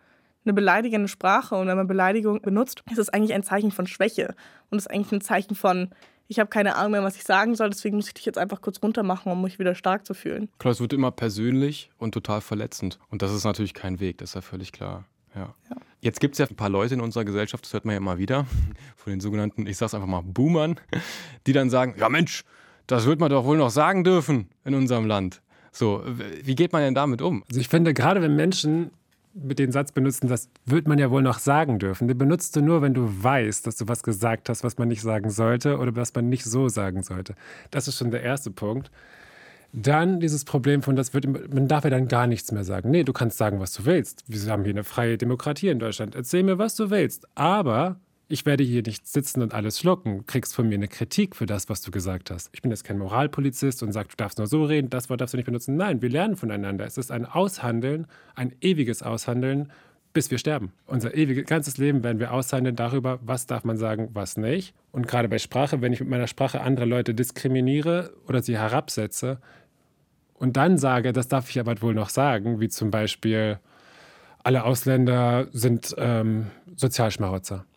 eine 0.45 0.53
beleidigende 0.53 1.09
Sprache 1.09 1.57
und 1.57 1.67
wenn 1.67 1.77
man 1.77 1.87
Beleidigung 1.87 2.41
benutzt, 2.43 2.85
ist 2.91 2.99
es 2.99 3.09
eigentlich 3.09 3.35
ein 3.35 3.43
Zeichen 3.43 3.73
von 3.73 3.87
Schwäche 3.87 4.35
und 4.71 4.79
ist 4.79 4.91
eigentlich 4.91 5.13
ein 5.13 5.23
Zeichen 5.23 5.55
von, 5.55 5.91
ich 6.29 6.39
habe 6.39 6.49
keine 6.49 6.77
Ahnung 6.77 6.93
mehr, 6.93 7.03
was 7.03 7.17
ich 7.17 7.25
sagen 7.25 7.55
soll, 7.55 7.71
deswegen 7.71 7.97
muss 7.97 8.09
ich 8.09 8.15
dich 8.15 8.25
jetzt 8.25 8.39
einfach 8.39 8.61
kurz 8.61 8.83
runter 8.83 9.03
machen, 9.03 9.31
um 9.31 9.43
mich 9.43 9.59
wieder 9.59 9.75
stark 9.75 10.07
zu 10.07 10.15
fühlen. 10.15 10.49
Klar, 10.59 10.73
es 10.73 10.81
wird 10.81 10.93
immer 10.93 11.11
persönlich 11.11 11.91
und 11.99 12.13
total 12.13 12.41
verletzend. 12.41 12.99
Und 13.11 13.23
das 13.23 13.33
ist 13.33 13.45
natürlich 13.45 13.75
kein 13.75 14.01
Weg, 14.01 14.19
das 14.19 14.31
ist 14.31 14.35
ja 14.35 14.41
völlig 14.41 14.73
klar. 14.73 15.05
Ja. 15.35 15.55
ja. 15.69 15.77
Jetzt 16.01 16.21
gibt 16.21 16.35
es 16.35 16.39
ja 16.39 16.47
ein 16.47 16.57
paar 16.57 16.69
Leute 16.69 16.95
in 16.95 17.01
unserer 17.01 17.25
Gesellschaft, 17.25 17.65
das 17.65 17.73
hört 17.73 17.85
man 17.85 17.95
ja 17.95 17.99
immer 17.99 18.19
wieder, 18.19 18.47
von 18.97 19.13
den 19.13 19.21
sogenannten, 19.21 19.67
ich 19.67 19.77
sag's 19.77 19.95
einfach 19.95 20.07
mal, 20.07 20.23
Boomern, 20.23 20.77
die 21.47 21.53
dann 21.53 21.71
sagen, 21.71 21.95
ja 21.99 22.09
Mensch, 22.09 22.45
das 22.87 23.07
wird 23.07 23.21
man 23.21 23.31
doch 23.31 23.45
wohl 23.45 23.57
noch 23.57 23.71
sagen 23.71 24.05
dürfen 24.05 24.49
in 24.65 24.75
unserem 24.75 25.07
Land. 25.07 25.41
So, 25.73 26.05
wie 26.43 26.55
geht 26.55 26.73
man 26.73 26.83
denn 26.83 26.95
damit 26.95 27.21
um? 27.21 27.43
Also 27.49 27.61
ich 27.61 27.69
finde, 27.69 27.95
gerade 27.95 28.23
wenn 28.23 28.37
Menschen 28.37 28.93
mit 29.35 29.59
dem 29.59 29.73
Satz 29.73 29.93
benutzen, 29.93 30.29
das 30.29 30.49
wird 30.65 30.87
man 30.87 30.99
ja 30.99 31.11
wohl 31.11 31.23
noch 31.23 31.39
sagen 31.39 31.79
dürfen. 31.79 32.09
Den 32.09 32.19
benutzt 32.19 32.55
du 32.57 32.63
nur, 32.63 32.83
wenn 32.83 32.95
du 32.95 33.09
weißt, 33.23 33.67
dass 33.67 33.77
du 33.77 33.89
was 33.89 34.03
gesagt 34.03 34.49
hast, 34.49 34.63
was 34.63 34.79
man 34.79 34.89
nicht 34.89 35.03
sagen 35.03 35.31
sollte 35.31 35.79
oder 35.79 35.95
was 35.97 36.15
man 36.15 36.29
nicht 36.29 36.45
so 36.45 36.69
sagen 36.69 37.03
sollte. 37.03 37.35
Das 37.71 37.89
ist 37.89 37.99
schon 37.99 38.11
der 38.11 38.23
erste 38.23 38.51
Punkt. 38.51 38.91
Dann 39.73 40.21
dieses 40.21 40.45
Problem 40.45 40.83
von, 40.83 40.95
das 40.95 41.15
wird, 41.15 41.27
man 41.53 41.67
darf 41.67 41.83
ja 41.83 41.91
dann 41.91 42.07
gar 42.07 42.29
nichts 42.29 42.53
mehr 42.53 42.63
sagen. 42.63 42.91
Nee, 42.91 43.03
du 43.03 43.13
kannst 43.13 43.37
sagen, 43.39 43.59
was 43.59 43.73
du 43.73 43.85
willst. 43.85 44.23
Wir 44.29 44.41
haben 44.53 44.63
hier 44.63 44.73
eine 44.73 44.85
freie 44.85 45.19
Demokratie 45.19 45.69
in 45.69 45.81
Deutschland. 45.81 46.15
Erzähl 46.15 46.45
mir, 46.45 46.59
was 46.59 46.77
du 46.77 46.91
willst. 46.91 47.27
Aber 47.35 47.97
ich 48.29 48.47
werde 48.47 48.65
hier 48.65 48.83
nicht 48.83 49.07
sitzen 49.07 49.43
und 49.43 49.53
alles 49.53 49.79
schlucken. 49.79 50.19
Du 50.19 50.25
kriegst 50.25 50.55
von 50.55 50.69
mir 50.69 50.77
eine 50.77 50.89
Kritik 50.89 51.37
für 51.37 51.47
das, 51.47 51.69
was 51.69 51.83
du 51.83 51.91
gesagt 51.91 52.31
hast. 52.31 52.49
Ich 52.53 52.63
bin 52.63 52.71
jetzt 52.71 52.85
kein 52.85 52.99
Moralpolizist 52.99 53.83
und 53.83 53.93
sage, 53.93 54.09
du 54.09 54.17
darfst 54.17 54.39
nur 54.39 54.47
so 54.47 54.65
reden, 54.65 54.89
das 54.89 55.11
Wort 55.11 55.21
darfst 55.21 55.35
du 55.35 55.37
nicht 55.37 55.47
benutzen. 55.47 55.77
Nein, 55.77 56.01
wir 56.01 56.09
lernen 56.09 56.37
voneinander. 56.37 56.87
Es 56.87 56.97
ist 56.97 57.11
ein 57.11 57.27
Aushandeln, 57.27 58.07
ein 58.35 58.55
ewiges 58.61 59.03
Aushandeln, 59.03 59.71
bis 60.15 60.31
wir 60.31 60.39
sterben. 60.39 60.73
Unser 60.87 61.15
ewiges, 61.15 61.45
ganzes 61.47 61.77
Leben 61.77 62.03
werden 62.03 62.19
wir 62.19 62.33
aushandeln 62.33 62.77
darüber, 62.77 63.19
was 63.23 63.47
darf 63.47 63.65
man 63.65 63.77
sagen, 63.77 64.09
was 64.15 64.37
nicht. 64.37 64.75
Und 64.91 65.07
gerade 65.07 65.29
bei 65.29 65.39
Sprache, 65.39 65.83
wenn 65.83 65.93
ich 65.93 66.01
mit 66.01 66.09
meiner 66.09 66.29
Sprache 66.29 66.63
andere 66.63 66.87
Leute 66.87 67.15
diskriminiere 67.15 68.15
oder 68.27 68.43
sie 68.43 68.57
herabsetze 68.57 69.39
und 70.35 70.57
dann 70.57 70.79
sage, 70.79 71.13
das 71.13 71.29
darf 71.29 71.51
ich 71.51 71.61
aber 71.61 71.81
wohl 71.83 71.95
noch 71.95 72.09
sagen, 72.09 72.61
wie 72.61 72.69
zum 72.69 72.91
Beispiel, 72.91 73.59
alle 74.45 74.65
Ausländer 74.65 75.49
sind 75.53 75.95
ähm, 75.99 76.49
Sozialschmarotzer 76.77 77.59
hm. 77.59 77.74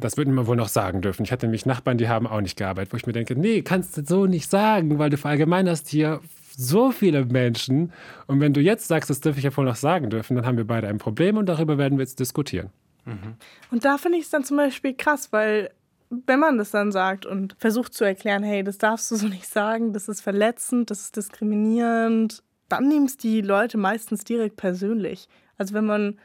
Das 0.00 0.16
würden 0.16 0.34
wir 0.34 0.46
wohl 0.46 0.56
noch 0.56 0.68
sagen 0.68 1.02
dürfen. 1.02 1.24
Ich 1.24 1.32
hatte 1.32 1.46
nämlich 1.46 1.66
Nachbarn, 1.66 1.98
die 1.98 2.08
haben 2.08 2.26
auch 2.26 2.40
nicht 2.40 2.56
gearbeitet, 2.56 2.92
wo 2.92 2.96
ich 2.96 3.06
mir 3.06 3.12
denke, 3.12 3.38
nee, 3.38 3.62
kannst 3.62 3.96
du 3.96 4.04
so 4.04 4.26
nicht 4.26 4.50
sagen, 4.50 4.98
weil 4.98 5.10
du 5.10 5.16
verallgemeinerst 5.16 5.88
hier 5.88 6.20
so 6.56 6.92
viele 6.92 7.24
Menschen. 7.24 7.92
Und 8.26 8.40
wenn 8.40 8.52
du 8.52 8.60
jetzt 8.60 8.88
sagst, 8.88 9.10
das 9.10 9.20
dürfe 9.20 9.38
ich 9.38 9.44
ja 9.44 9.56
wohl 9.56 9.64
noch 9.64 9.76
sagen 9.76 10.10
dürfen, 10.10 10.36
dann 10.36 10.46
haben 10.46 10.56
wir 10.56 10.66
beide 10.66 10.88
ein 10.88 10.98
Problem 10.98 11.36
und 11.36 11.46
darüber 11.46 11.78
werden 11.78 11.98
wir 11.98 12.02
jetzt 12.02 12.20
diskutieren. 12.20 12.70
Mhm. 13.04 13.34
Und 13.70 13.84
da 13.84 13.98
finde 13.98 14.18
ich 14.18 14.24
es 14.24 14.30
dann 14.30 14.44
zum 14.44 14.56
Beispiel 14.56 14.94
krass, 14.94 15.32
weil 15.32 15.70
wenn 16.26 16.38
man 16.38 16.58
das 16.58 16.70
dann 16.70 16.92
sagt 16.92 17.26
und 17.26 17.56
versucht 17.58 17.94
zu 17.94 18.04
erklären, 18.04 18.42
hey, 18.42 18.62
das 18.62 18.78
darfst 18.78 19.10
du 19.10 19.16
so 19.16 19.26
nicht 19.26 19.48
sagen, 19.48 19.92
das 19.92 20.08
ist 20.08 20.20
verletzend, 20.20 20.90
das 20.90 21.00
ist 21.00 21.16
diskriminierend, 21.16 22.42
dann 22.68 22.88
nehmen 22.88 23.06
es 23.06 23.16
die 23.16 23.40
Leute 23.40 23.78
meistens 23.78 24.24
direkt 24.24 24.56
persönlich. 24.56 25.28
Also 25.58 25.74
wenn 25.74 25.86
man 25.86 26.18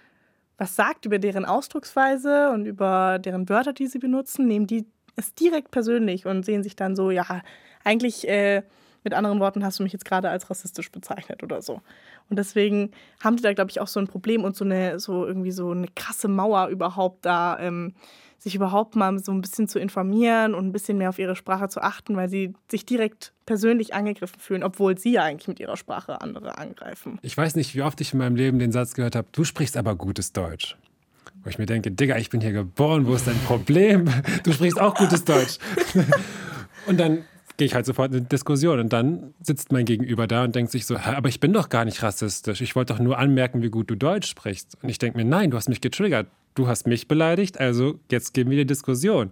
was 0.59 0.75
sagt 0.75 1.05
über 1.05 1.17
deren 1.19 1.45
Ausdrucksweise 1.45 2.51
und 2.51 2.65
über 2.65 3.17
deren 3.17 3.47
Wörter, 3.47 3.73
die 3.73 3.87
sie 3.87 3.97
benutzen, 3.97 4.45
nehmen 4.45 4.67
die 4.67 4.85
es 5.15 5.33
direkt 5.33 5.71
persönlich 5.71 6.25
und 6.25 6.45
sehen 6.45 6.63
sich 6.63 6.75
dann 6.75 6.95
so, 6.95 7.11
ja, 7.11 7.41
eigentlich 7.83 8.27
äh, 8.27 8.63
mit 9.03 9.13
anderen 9.13 9.39
Worten 9.39 9.63
hast 9.63 9.79
du 9.79 9.83
mich 9.83 9.93
jetzt 9.93 10.03
gerade 10.03 10.29
als 10.29 10.49
rassistisch 10.49 10.91
bezeichnet 10.91 11.43
oder 11.43 11.61
so. 11.61 11.81
Und 12.29 12.37
deswegen 12.37 12.91
haben 13.23 13.37
die 13.37 13.41
da, 13.41 13.53
glaube 13.53 13.71
ich, 13.71 13.79
auch 13.79 13.87
so 13.87 14.01
ein 14.01 14.07
Problem 14.07 14.43
und 14.43 14.57
so 14.57 14.65
eine, 14.65 14.99
so 14.99 15.25
irgendwie 15.25 15.51
so 15.51 15.71
eine 15.71 15.87
krasse 15.95 16.27
Mauer 16.27 16.67
überhaupt 16.67 17.25
da, 17.25 17.57
ähm, 17.59 17.93
sich 18.39 18.55
überhaupt 18.55 18.95
mal 18.95 19.19
so 19.19 19.31
ein 19.31 19.41
bisschen 19.41 19.67
zu 19.67 19.79
informieren 19.79 20.55
und 20.55 20.65
ein 20.65 20.71
bisschen 20.71 20.97
mehr 20.97 21.09
auf 21.09 21.19
ihre 21.19 21.35
Sprache 21.35 21.69
zu 21.69 21.81
achten, 21.81 22.15
weil 22.15 22.29
sie 22.29 22.53
sich 22.69 22.85
direkt 22.85 23.33
persönlich 23.45 23.93
angegriffen 23.93 24.39
fühlen, 24.39 24.63
obwohl 24.63 24.97
sie 24.97 25.13
ja 25.13 25.23
eigentlich 25.23 25.47
mit 25.47 25.59
ihrer 25.59 25.77
Sprache 25.77 26.21
andere 26.21 26.57
angreifen. 26.57 27.19
Ich 27.21 27.35
weiß 27.35 27.55
nicht, 27.55 27.75
wie 27.75 27.81
oft 27.81 27.99
ich 28.01 28.13
in 28.13 28.19
meinem 28.19 28.35
Leben 28.35 28.59
den 28.59 28.71
Satz 28.71 28.93
gehört 28.93 29.15
habe, 29.15 29.27
du 29.31 29.43
sprichst 29.43 29.75
aber 29.77 29.95
gutes 29.95 30.31
Deutsch. 30.33 30.77
Wo 31.43 31.49
ich 31.49 31.57
mir 31.57 31.65
denke, 31.65 31.91
Digga, 31.91 32.17
ich 32.17 32.29
bin 32.29 32.41
hier 32.41 32.51
geboren, 32.51 33.07
wo 33.07 33.13
ist 33.13 33.27
dein 33.27 33.39
Problem? 33.39 34.09
Du 34.43 34.51
sprichst 34.51 34.79
auch 34.79 34.93
gutes 34.95 35.23
Deutsch. 35.23 35.57
Und 36.85 36.99
dann 36.99 37.23
gehe 37.59 37.65
ich 37.65 37.75
halt 37.75 37.85
sofort 37.85 38.11
in 38.11 38.19
eine 38.19 38.25
Diskussion 38.25 38.79
und 38.79 38.93
dann 38.93 39.33
sitzt 39.41 39.73
mein 39.73 39.83
Gegenüber 39.83 40.27
da 40.27 40.45
und 40.45 40.55
denkt 40.55 40.71
sich 40.71 40.85
so, 40.85 40.95
aber 40.95 41.27
ich 41.27 41.41
bin 41.41 41.51
doch 41.51 41.67
gar 41.67 41.83
nicht 41.83 42.01
rassistisch. 42.01 42.61
Ich 42.61 42.73
wollte 42.75 42.93
doch 42.93 43.01
nur 43.01 43.19
anmerken, 43.19 43.61
wie 43.61 43.69
gut 43.69 43.89
du 43.89 43.95
Deutsch 43.95 44.29
sprichst. 44.29 44.77
Und 44.81 44.87
ich 44.87 44.97
denke 44.97 45.17
mir, 45.17 45.25
nein, 45.25 45.51
du 45.51 45.57
hast 45.57 45.67
mich 45.67 45.81
getriggert. 45.81 46.27
Du 46.55 46.67
hast 46.67 46.87
mich 46.87 47.07
beleidigt, 47.07 47.59
also 47.59 47.99
jetzt 48.11 48.33
gehen 48.33 48.49
wir 48.49 48.57
die 48.57 48.65
Diskussion. 48.65 49.31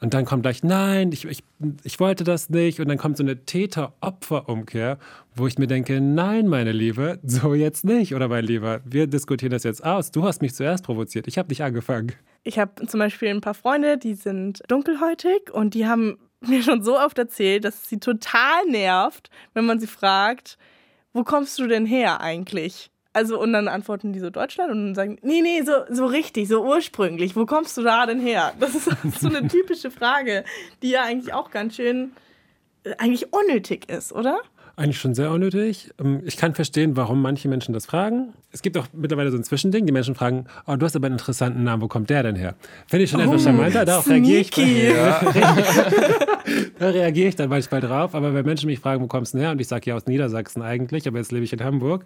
Und 0.00 0.12
dann 0.12 0.26
kommt 0.26 0.42
gleich, 0.42 0.62
nein, 0.62 1.10
ich, 1.12 1.24
ich, 1.24 1.42
ich 1.82 1.98
wollte 2.00 2.22
das 2.24 2.50
nicht. 2.50 2.80
Und 2.80 2.88
dann 2.88 2.98
kommt 2.98 3.16
so 3.16 3.22
eine 3.22 3.44
Täter-Opfer-Umkehr, 3.44 4.98
wo 5.34 5.46
ich 5.46 5.56
mir 5.58 5.66
denke, 5.66 6.00
nein, 6.02 6.48
meine 6.48 6.72
Liebe, 6.72 7.18
so 7.24 7.54
jetzt 7.54 7.84
nicht. 7.84 8.14
Oder 8.14 8.28
mein 8.28 8.44
Lieber, 8.44 8.80
wir 8.84 9.06
diskutieren 9.06 9.52
das 9.52 9.64
jetzt 9.64 9.82
aus. 9.84 10.10
Du 10.10 10.24
hast 10.24 10.42
mich 10.42 10.54
zuerst 10.54 10.84
provoziert. 10.84 11.26
Ich 11.28 11.38
habe 11.38 11.48
dich 11.48 11.62
angefangen. 11.62 12.12
Ich 12.42 12.58
habe 12.58 12.86
zum 12.86 13.00
Beispiel 13.00 13.28
ein 13.28 13.40
paar 13.40 13.54
Freunde, 13.54 13.96
die 13.96 14.14
sind 14.14 14.62
dunkelhäutig 14.68 15.50
und 15.52 15.72
die 15.72 15.86
haben 15.86 16.18
mir 16.40 16.62
schon 16.62 16.82
so 16.82 16.98
oft 16.98 17.18
erzählt, 17.18 17.64
dass 17.64 17.76
es 17.76 17.88
sie 17.88 17.98
total 17.98 18.66
nervt, 18.68 19.30
wenn 19.54 19.64
man 19.64 19.80
sie 19.80 19.86
fragt, 19.86 20.58
wo 21.14 21.24
kommst 21.24 21.58
du 21.58 21.66
denn 21.66 21.86
her 21.86 22.20
eigentlich? 22.20 22.90
Also, 23.16 23.40
und 23.40 23.54
dann 23.54 23.66
antworten 23.66 24.12
die 24.12 24.18
so 24.20 24.28
Deutschland 24.28 24.70
und 24.70 24.88
dann 24.88 24.94
sagen, 24.94 25.16
nee, 25.22 25.40
nee, 25.40 25.62
so, 25.62 25.72
so 25.88 26.04
richtig, 26.04 26.48
so 26.48 26.62
ursprünglich. 26.62 27.34
Wo 27.34 27.46
kommst 27.46 27.74
du 27.78 27.82
da 27.82 28.04
denn 28.04 28.20
her? 28.20 28.52
Das 28.60 28.74
ist 28.74 28.90
so 29.20 29.28
eine 29.28 29.48
typische 29.48 29.90
Frage, 29.90 30.44
die 30.82 30.90
ja 30.90 31.04
eigentlich 31.04 31.32
auch 31.32 31.50
ganz 31.50 31.76
schön, 31.76 32.10
äh, 32.84 32.90
eigentlich 32.98 33.32
unnötig 33.32 33.88
ist, 33.88 34.12
oder? 34.12 34.40
Eigentlich 34.76 34.98
schon 34.98 35.14
sehr 35.14 35.30
unnötig. 35.30 35.94
Ähm, 35.98 36.20
ich 36.26 36.36
kann 36.36 36.54
verstehen, 36.54 36.94
warum 36.98 37.22
manche 37.22 37.48
Menschen 37.48 37.72
das 37.72 37.86
fragen. 37.86 38.34
Es 38.52 38.60
gibt 38.60 38.76
auch 38.76 38.86
mittlerweile 38.92 39.30
so 39.30 39.38
ein 39.38 39.44
Zwischending. 39.44 39.86
Die 39.86 39.92
Menschen 39.92 40.14
fragen, 40.14 40.44
oh, 40.66 40.76
du 40.76 40.84
hast 40.84 40.94
aber 40.94 41.06
einen 41.06 41.14
interessanten 41.14 41.64
Namen, 41.64 41.80
wo 41.80 41.88
kommt 41.88 42.10
der 42.10 42.22
denn 42.22 42.36
her? 42.36 42.54
Finde 42.86 43.04
ich 43.04 43.10
schon 43.10 43.20
oh, 43.20 43.24
etwas 43.24 43.44
charmanter. 43.44 43.86
Darauf 43.86 44.06
reagiere 44.10 44.40
ich. 44.40 44.54
Ja. 44.54 45.22
da 46.78 46.90
reagiere 46.90 47.28
ich 47.28 47.36
dann 47.36 47.48
manchmal 47.48 47.80
drauf. 47.80 48.14
Aber 48.14 48.34
wenn 48.34 48.44
Menschen 48.44 48.66
mich 48.66 48.80
fragen, 48.80 49.02
wo 49.02 49.06
kommst 49.06 49.32
du 49.32 49.38
her? 49.38 49.52
Und 49.52 49.60
ich 49.62 49.68
sage 49.68 49.88
ja 49.88 49.96
aus 49.96 50.04
Niedersachsen 50.04 50.60
eigentlich, 50.60 51.08
aber 51.08 51.16
jetzt 51.16 51.32
lebe 51.32 51.44
ich 51.46 51.54
in 51.54 51.64
Hamburg 51.64 52.04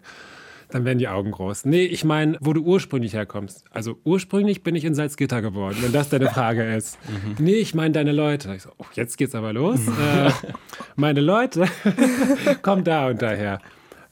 dann 0.70 0.84
werden 0.84 0.98
die 0.98 1.08
Augen 1.08 1.30
groß. 1.30 1.64
Nee, 1.64 1.84
ich 1.84 2.04
meine, 2.04 2.36
wo 2.40 2.52
du 2.52 2.62
ursprünglich 2.62 3.14
herkommst. 3.14 3.64
Also 3.70 3.98
ursprünglich 4.04 4.62
bin 4.62 4.74
ich 4.74 4.84
in 4.84 4.94
Salzgitter 4.94 5.42
geworden, 5.42 5.76
wenn 5.80 5.92
das 5.92 6.08
deine 6.08 6.28
Frage 6.28 6.74
ist. 6.74 6.98
Mhm. 7.10 7.44
Nee, 7.44 7.54
ich 7.54 7.74
meine 7.74 7.92
deine 7.92 8.12
Leute. 8.12 8.54
Ich 8.54 8.62
so, 8.62 8.70
oh, 8.78 8.84
jetzt 8.94 9.18
geht's 9.18 9.34
aber 9.34 9.52
los. 9.52 9.80
äh, 9.88 10.30
meine 10.96 11.20
Leute 11.20 11.66
kommen 12.62 12.84
da 12.84 13.08
und 13.08 13.20
daher. 13.20 13.60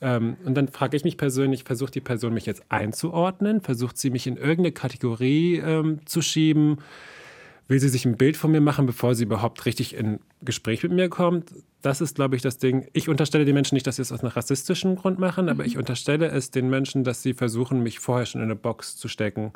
Ähm, 0.00 0.36
und 0.44 0.54
dann 0.54 0.68
frage 0.68 0.96
ich 0.96 1.04
mich 1.04 1.16
persönlich, 1.16 1.64
versucht 1.64 1.94
die 1.94 2.00
Person 2.00 2.34
mich 2.34 2.46
jetzt 2.46 2.64
einzuordnen? 2.70 3.60
Versucht 3.60 3.98
sie 3.98 4.10
mich 4.10 4.26
in 4.26 4.36
irgendeine 4.36 4.72
Kategorie 4.72 5.58
ähm, 5.58 6.00
zu 6.06 6.22
schieben? 6.22 6.78
Will 7.68 7.78
sie 7.78 7.88
sich 7.88 8.06
ein 8.06 8.16
Bild 8.16 8.36
von 8.36 8.50
mir 8.50 8.62
machen, 8.62 8.86
bevor 8.86 9.14
sie 9.14 9.24
überhaupt 9.24 9.66
richtig 9.66 9.94
in 9.94 10.20
Gespräch 10.42 10.82
mit 10.82 10.92
mir 10.92 11.08
kommt. 11.08 11.52
Das 11.82 12.00
ist, 12.00 12.16
glaube 12.16 12.34
ich, 12.34 12.42
das 12.42 12.58
Ding. 12.58 12.88
Ich 12.94 13.08
unterstelle 13.08 13.44
den 13.44 13.54
Menschen 13.54 13.74
nicht, 13.74 13.86
dass 13.86 13.96
sie 13.96 14.02
es 14.02 14.10
aus 14.10 14.20
einem 14.20 14.32
rassistischen 14.32 14.96
Grund 14.96 15.18
machen, 15.18 15.44
mhm. 15.44 15.50
aber 15.50 15.66
ich 15.66 15.76
unterstelle 15.76 16.28
es 16.28 16.50
den 16.50 16.70
Menschen, 16.70 17.04
dass 17.04 17.22
sie 17.22 17.34
versuchen, 17.34 17.82
mich 17.82 17.98
vorher 18.00 18.26
schon 18.26 18.40
in 18.40 18.46
eine 18.46 18.56
Box 18.56 18.96
zu 18.96 19.06
stecken 19.06 19.52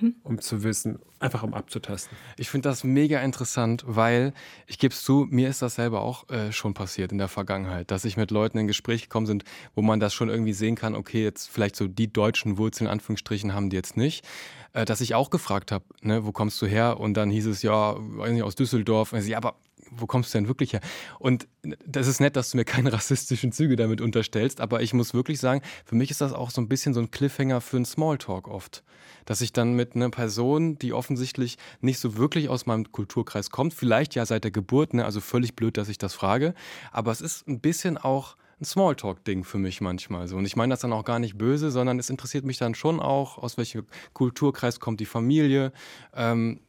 mhm. 0.00 0.14
um 0.22 0.40
zu 0.40 0.62
wissen, 0.62 0.98
einfach 1.20 1.42
um 1.42 1.54
abzutasten. 1.54 2.16
Ich 2.36 2.50
finde 2.50 2.68
das 2.68 2.84
mega 2.84 3.20
interessant, 3.20 3.84
weil 3.86 4.32
ich 4.66 4.78
gebe 4.78 4.94
es 4.94 5.02
zu, 5.02 5.26
mir 5.30 5.48
ist 5.48 5.62
das 5.62 5.76
selber 5.76 6.00
auch 6.00 6.28
äh, 6.30 6.52
schon 6.52 6.74
passiert 6.74 7.12
in 7.12 7.18
der 7.18 7.28
Vergangenheit, 7.28 7.90
dass 7.90 8.04
ich 8.04 8.16
mit 8.16 8.30
Leuten 8.30 8.58
in 8.58 8.66
Gespräch 8.66 9.02
gekommen 9.02 9.26
bin, 9.26 9.42
wo 9.74 9.82
man 9.82 10.00
das 10.00 10.14
schon 10.14 10.28
irgendwie 10.28 10.52
sehen 10.52 10.74
kann, 10.74 10.94
okay, 10.94 11.22
jetzt 11.22 11.48
vielleicht 11.48 11.76
so 11.76 11.86
die 11.86 12.12
deutschen 12.12 12.58
Wurzeln, 12.58 12.86
in 12.86 12.92
Anführungsstrichen, 12.92 13.54
haben 13.54 13.70
die 13.70 13.76
jetzt 13.76 13.96
nicht. 13.96 14.24
Äh, 14.72 14.84
dass 14.84 15.00
ich 15.00 15.14
auch 15.14 15.30
gefragt 15.30 15.70
habe, 15.70 15.84
ne, 16.00 16.24
wo 16.24 16.32
kommst 16.32 16.60
du 16.62 16.66
her? 16.66 16.98
Und 16.98 17.14
dann 17.14 17.30
hieß 17.30 17.46
es, 17.46 17.62
ja, 17.62 17.94
weiß 17.98 18.32
nicht, 18.32 18.42
aus 18.42 18.54
Düsseldorf. 18.54 19.12
Und 19.12 19.20
ich 19.20 19.28
ja, 19.28 19.36
aber 19.36 19.56
wo 19.96 20.06
kommst 20.06 20.32
du 20.32 20.38
denn 20.38 20.48
wirklich 20.48 20.72
her? 20.72 20.80
Und 21.18 21.48
das 21.86 22.06
ist 22.06 22.20
nett, 22.20 22.36
dass 22.36 22.50
du 22.50 22.56
mir 22.56 22.64
keine 22.64 22.92
rassistischen 22.92 23.52
Züge 23.52 23.76
damit 23.76 24.00
unterstellst, 24.00 24.60
aber 24.60 24.82
ich 24.82 24.94
muss 24.94 25.14
wirklich 25.14 25.38
sagen, 25.38 25.62
für 25.84 25.94
mich 25.94 26.10
ist 26.10 26.20
das 26.20 26.32
auch 26.32 26.50
so 26.50 26.60
ein 26.60 26.68
bisschen 26.68 26.94
so 26.94 27.00
ein 27.00 27.10
Cliffhanger 27.10 27.60
für 27.60 27.76
einen 27.76 27.84
Smalltalk 27.84 28.48
oft. 28.48 28.82
Dass 29.24 29.40
ich 29.40 29.52
dann 29.52 29.74
mit 29.74 29.94
einer 29.94 30.10
Person, 30.10 30.78
die 30.78 30.92
offensichtlich 30.92 31.58
nicht 31.80 31.98
so 32.00 32.16
wirklich 32.16 32.48
aus 32.48 32.66
meinem 32.66 32.90
Kulturkreis 32.90 33.50
kommt, 33.50 33.74
vielleicht 33.74 34.14
ja 34.14 34.26
seit 34.26 34.44
der 34.44 34.50
Geburt, 34.50 34.94
ne, 34.94 35.04
also 35.04 35.20
völlig 35.20 35.54
blöd, 35.54 35.76
dass 35.76 35.88
ich 35.88 35.98
das 35.98 36.14
frage, 36.14 36.54
aber 36.90 37.12
es 37.12 37.20
ist 37.20 37.46
ein 37.46 37.60
bisschen 37.60 37.98
auch 37.98 38.36
ein 38.60 38.64
Smalltalk-Ding 38.64 39.44
für 39.44 39.58
mich 39.58 39.80
manchmal 39.80 40.28
so. 40.28 40.36
Und 40.36 40.44
ich 40.44 40.56
meine 40.56 40.72
das 40.72 40.80
dann 40.80 40.92
auch 40.92 41.04
gar 41.04 41.18
nicht 41.18 41.36
böse, 41.36 41.70
sondern 41.70 41.98
es 41.98 42.10
interessiert 42.10 42.44
mich 42.44 42.58
dann 42.58 42.74
schon 42.74 43.00
auch, 43.00 43.38
aus 43.38 43.58
welchem 43.58 43.86
Kulturkreis 44.12 44.80
kommt 44.80 45.00
die 45.00 45.06
Familie. 45.06 45.72
Ähm, 46.14 46.60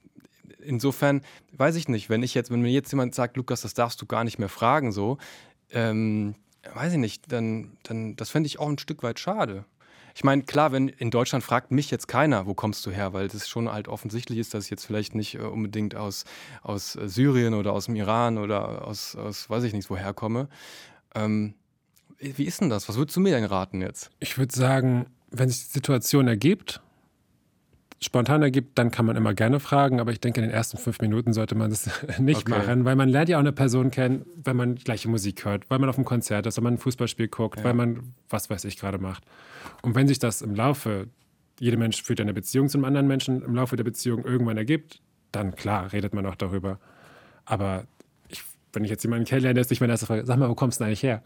insofern 0.66 1.22
weiß 1.54 1.76
ich 1.76 1.88
nicht, 1.88 2.10
wenn 2.10 2.24
ich 2.24 2.34
jetzt, 2.34 2.52
wenn 2.52 2.62
mir 2.62 2.72
jetzt 2.72 2.92
jemand 2.92 3.16
sagt, 3.16 3.38
Lukas, 3.38 3.62
das 3.62 3.74
darfst 3.74 4.02
du 4.02 4.06
gar 4.06 4.24
nicht 4.24 4.40
mehr 4.40 4.50
fragen, 4.50 4.92
so, 4.92 5.18
ähm, 5.72 6.36
weiß 6.74 6.94
ich 6.94 7.00
nicht, 7.00 7.32
dann, 7.32 7.78
dann 7.84 8.16
das 8.16 8.30
fände 8.30 8.48
ich 8.48 8.60
auch 8.60 8.70
ein 8.70 8.78
Stück 8.78 9.04
weit 9.04 9.20
schade. 9.20 9.66
Ich 10.16 10.24
meine, 10.24 10.44
klar, 10.44 10.72
wenn 10.72 10.90
in 10.90 11.10
Deutschland 11.10 11.44
fragt 11.44 11.72
mich 11.72 11.90
jetzt 11.90 12.08
keiner, 12.08 12.46
wo 12.46 12.54
kommst 12.54 12.86
du 12.86 12.92
her, 12.92 13.14
weil 13.14 13.28
das 13.28 13.50
schon 13.50 13.72
halt 13.72 13.88
offensichtlich 13.88 14.38
ist, 14.38 14.54
dass 14.54 14.66
ich 14.66 14.70
jetzt 14.70 14.86
vielleicht 14.86 15.16
nicht 15.16 15.36
äh, 15.36 15.40
unbedingt 15.40 15.96
aus, 15.96 16.26
aus 16.62 16.96
äh, 16.96 17.10
Syrien 17.10 17.56
oder 17.56 17.74
aus 17.74 17.86
dem 17.86 17.96
Iran 17.96 18.38
oder 18.38 18.88
aus, 18.88 19.16
aus 19.16 19.50
weiß 19.50 19.64
ich 19.64 19.74
nicht, 19.74 19.90
woher 19.90 20.14
komme. 20.14 20.50
Ähm, 21.16 21.56
wie 22.20 22.46
ist 22.46 22.62
denn 22.62 22.70
das? 22.70 22.88
Was 22.88 22.96
würdest 22.96 23.18
du 23.18 23.22
mir 23.22 23.36
denn 23.36 23.44
raten 23.44 23.82
jetzt? 23.82 24.12
Ich 24.20 24.38
würde 24.38 24.56
sagen, 24.56 25.08
wenn 25.32 25.50
sich 25.50 25.66
die 25.66 25.72
Situation 25.72 26.28
ergibt, 26.28 26.82
spontan 28.04 28.42
ergibt, 28.42 28.78
dann 28.78 28.92
kann 28.92 29.06
man 29.06 29.16
immer 29.16 29.34
gerne 29.34 29.60
fragen, 29.60 30.00
aber 30.00 30.12
ich 30.12 30.20
denke, 30.20 30.42
in 30.42 30.48
den 30.48 30.54
ersten 30.54 30.78
fünf 30.78 31.00
Minuten 31.00 31.34
sollte 31.34 31.56
man 31.56 31.70
das 31.70 31.90
nicht 32.20 32.48
okay. 32.48 32.52
machen, 32.52 32.86
weil 32.86 32.96
man 32.96 33.10
lernt 33.10 33.30
ja 33.30 33.38
auch 33.38 33.42
eine 33.42 33.52
Person 33.52 33.92
kennen, 33.92 34.26
wenn 34.36 34.56
man 34.56 34.76
gleiche 34.76 35.10
Musik 35.10 35.46
hört, 35.46 35.70
weil 35.70 35.80
man 35.80 35.90
auf 35.90 35.98
einem 35.98 36.06
Konzert 36.06 36.46
ist, 36.46 36.58
wenn 36.58 36.64
man 36.64 36.76
ein 36.76 36.80
Fußballspiel 36.80 37.30
guckt, 37.30 37.60
ja. 37.60 37.64
weil 37.64 37.74
man 37.74 38.14
was 38.30 38.50
weiß 38.50 38.66
ich 38.66 38.78
gerade 38.78 38.98
macht. 38.98 39.24
Und 39.82 39.96
wenn 39.96 40.08
sich 40.08 40.20
das 40.20 40.42
im 40.42 40.56
Laufe, 40.56 41.08
jeder 41.60 41.78
Mensch 41.78 42.04
führt 42.04 42.20
eine 42.20 42.34
Beziehung 42.34 42.70
zum 42.70 42.84
anderen 42.86 43.08
Menschen, 43.08 43.42
im 43.42 43.56
Laufe 43.56 43.76
der 43.76 43.84
Beziehung 43.84 44.26
irgendwann 44.26 44.58
ergibt, 44.58 45.02
dann 45.32 45.56
klar, 45.56 45.92
redet 45.94 46.14
man 46.14 46.26
auch 46.26 46.36
darüber. 46.36 46.80
Aber 47.46 47.86
wenn 48.74 48.84
ich 48.84 48.90
jetzt 48.90 49.04
jemanden 49.04 49.26
kennenlerne, 49.26 49.60
ist 49.60 49.70
nicht 49.70 49.80
meine 49.80 49.94
erste 49.94 50.06
Frage, 50.08 50.26
sag 50.26 50.38
mal, 50.38 50.50
wo 50.50 50.56
kommst 50.56 50.80
du 50.80 50.84
denn 50.84 50.90
eigentlich 50.90 51.04
her? 51.04 51.22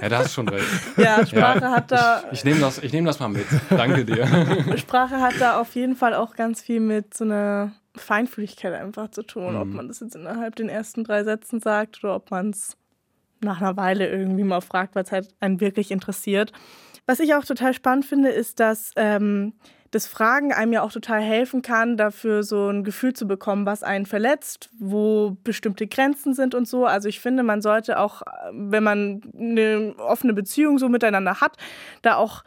Ja, 0.00 0.08
da 0.08 0.18
hast 0.18 0.32
schon 0.32 0.48
recht. 0.48 0.66
Ja, 0.96 1.26
Sprache 1.26 1.60
ja, 1.60 1.70
hat 1.72 1.90
da. 1.90 2.22
Ich, 2.30 2.38
ich 2.38 2.44
nehme 2.44 2.60
das, 2.60 2.82
nehm 2.82 3.04
das 3.04 3.20
mal 3.20 3.28
mit. 3.28 3.46
Danke 3.68 4.04
dir. 4.04 4.26
Sprache 4.78 5.20
hat 5.20 5.34
da 5.40 5.60
auf 5.60 5.74
jeden 5.74 5.96
Fall 5.96 6.14
auch 6.14 6.36
ganz 6.36 6.62
viel 6.62 6.80
mit 6.80 7.14
so 7.14 7.24
einer 7.24 7.72
Feinfühligkeit 7.96 8.72
einfach 8.72 9.10
zu 9.10 9.22
tun. 9.22 9.54
Mhm. 9.54 9.60
Ob 9.60 9.68
man 9.68 9.88
das 9.88 10.00
jetzt 10.00 10.14
innerhalb 10.14 10.56
den 10.56 10.68
ersten 10.68 11.04
drei 11.04 11.24
Sätzen 11.24 11.60
sagt 11.60 12.02
oder 12.02 12.14
ob 12.14 12.30
man 12.30 12.50
es 12.50 12.76
nach 13.42 13.60
einer 13.60 13.76
Weile 13.76 14.08
irgendwie 14.08 14.44
mal 14.44 14.60
fragt, 14.60 14.94
weil 14.94 15.04
es 15.04 15.12
halt 15.12 15.28
einen 15.40 15.60
wirklich 15.60 15.90
interessiert. 15.90 16.52
Was 17.06 17.20
ich 17.20 17.34
auch 17.34 17.44
total 17.44 17.74
spannend 17.74 18.06
finde, 18.06 18.30
ist, 18.30 18.60
dass. 18.60 18.92
Ähm, 18.96 19.54
das 19.90 20.06
Fragen 20.06 20.52
einem 20.52 20.72
ja 20.72 20.82
auch 20.82 20.92
total 20.92 21.20
helfen 21.20 21.62
kann, 21.62 21.96
dafür 21.96 22.42
so 22.44 22.68
ein 22.68 22.84
Gefühl 22.84 23.12
zu 23.12 23.26
bekommen, 23.26 23.66
was 23.66 23.82
einen 23.82 24.06
verletzt, 24.06 24.70
wo 24.78 25.36
bestimmte 25.42 25.86
Grenzen 25.88 26.32
sind 26.32 26.54
und 26.54 26.68
so. 26.68 26.86
Also 26.86 27.08
ich 27.08 27.18
finde, 27.18 27.42
man 27.42 27.60
sollte 27.60 27.98
auch, 27.98 28.22
wenn 28.52 28.84
man 28.84 29.20
eine 29.36 29.94
offene 29.98 30.32
Beziehung 30.32 30.78
so 30.78 30.88
miteinander 30.88 31.40
hat, 31.40 31.56
da 32.02 32.16
auch 32.16 32.44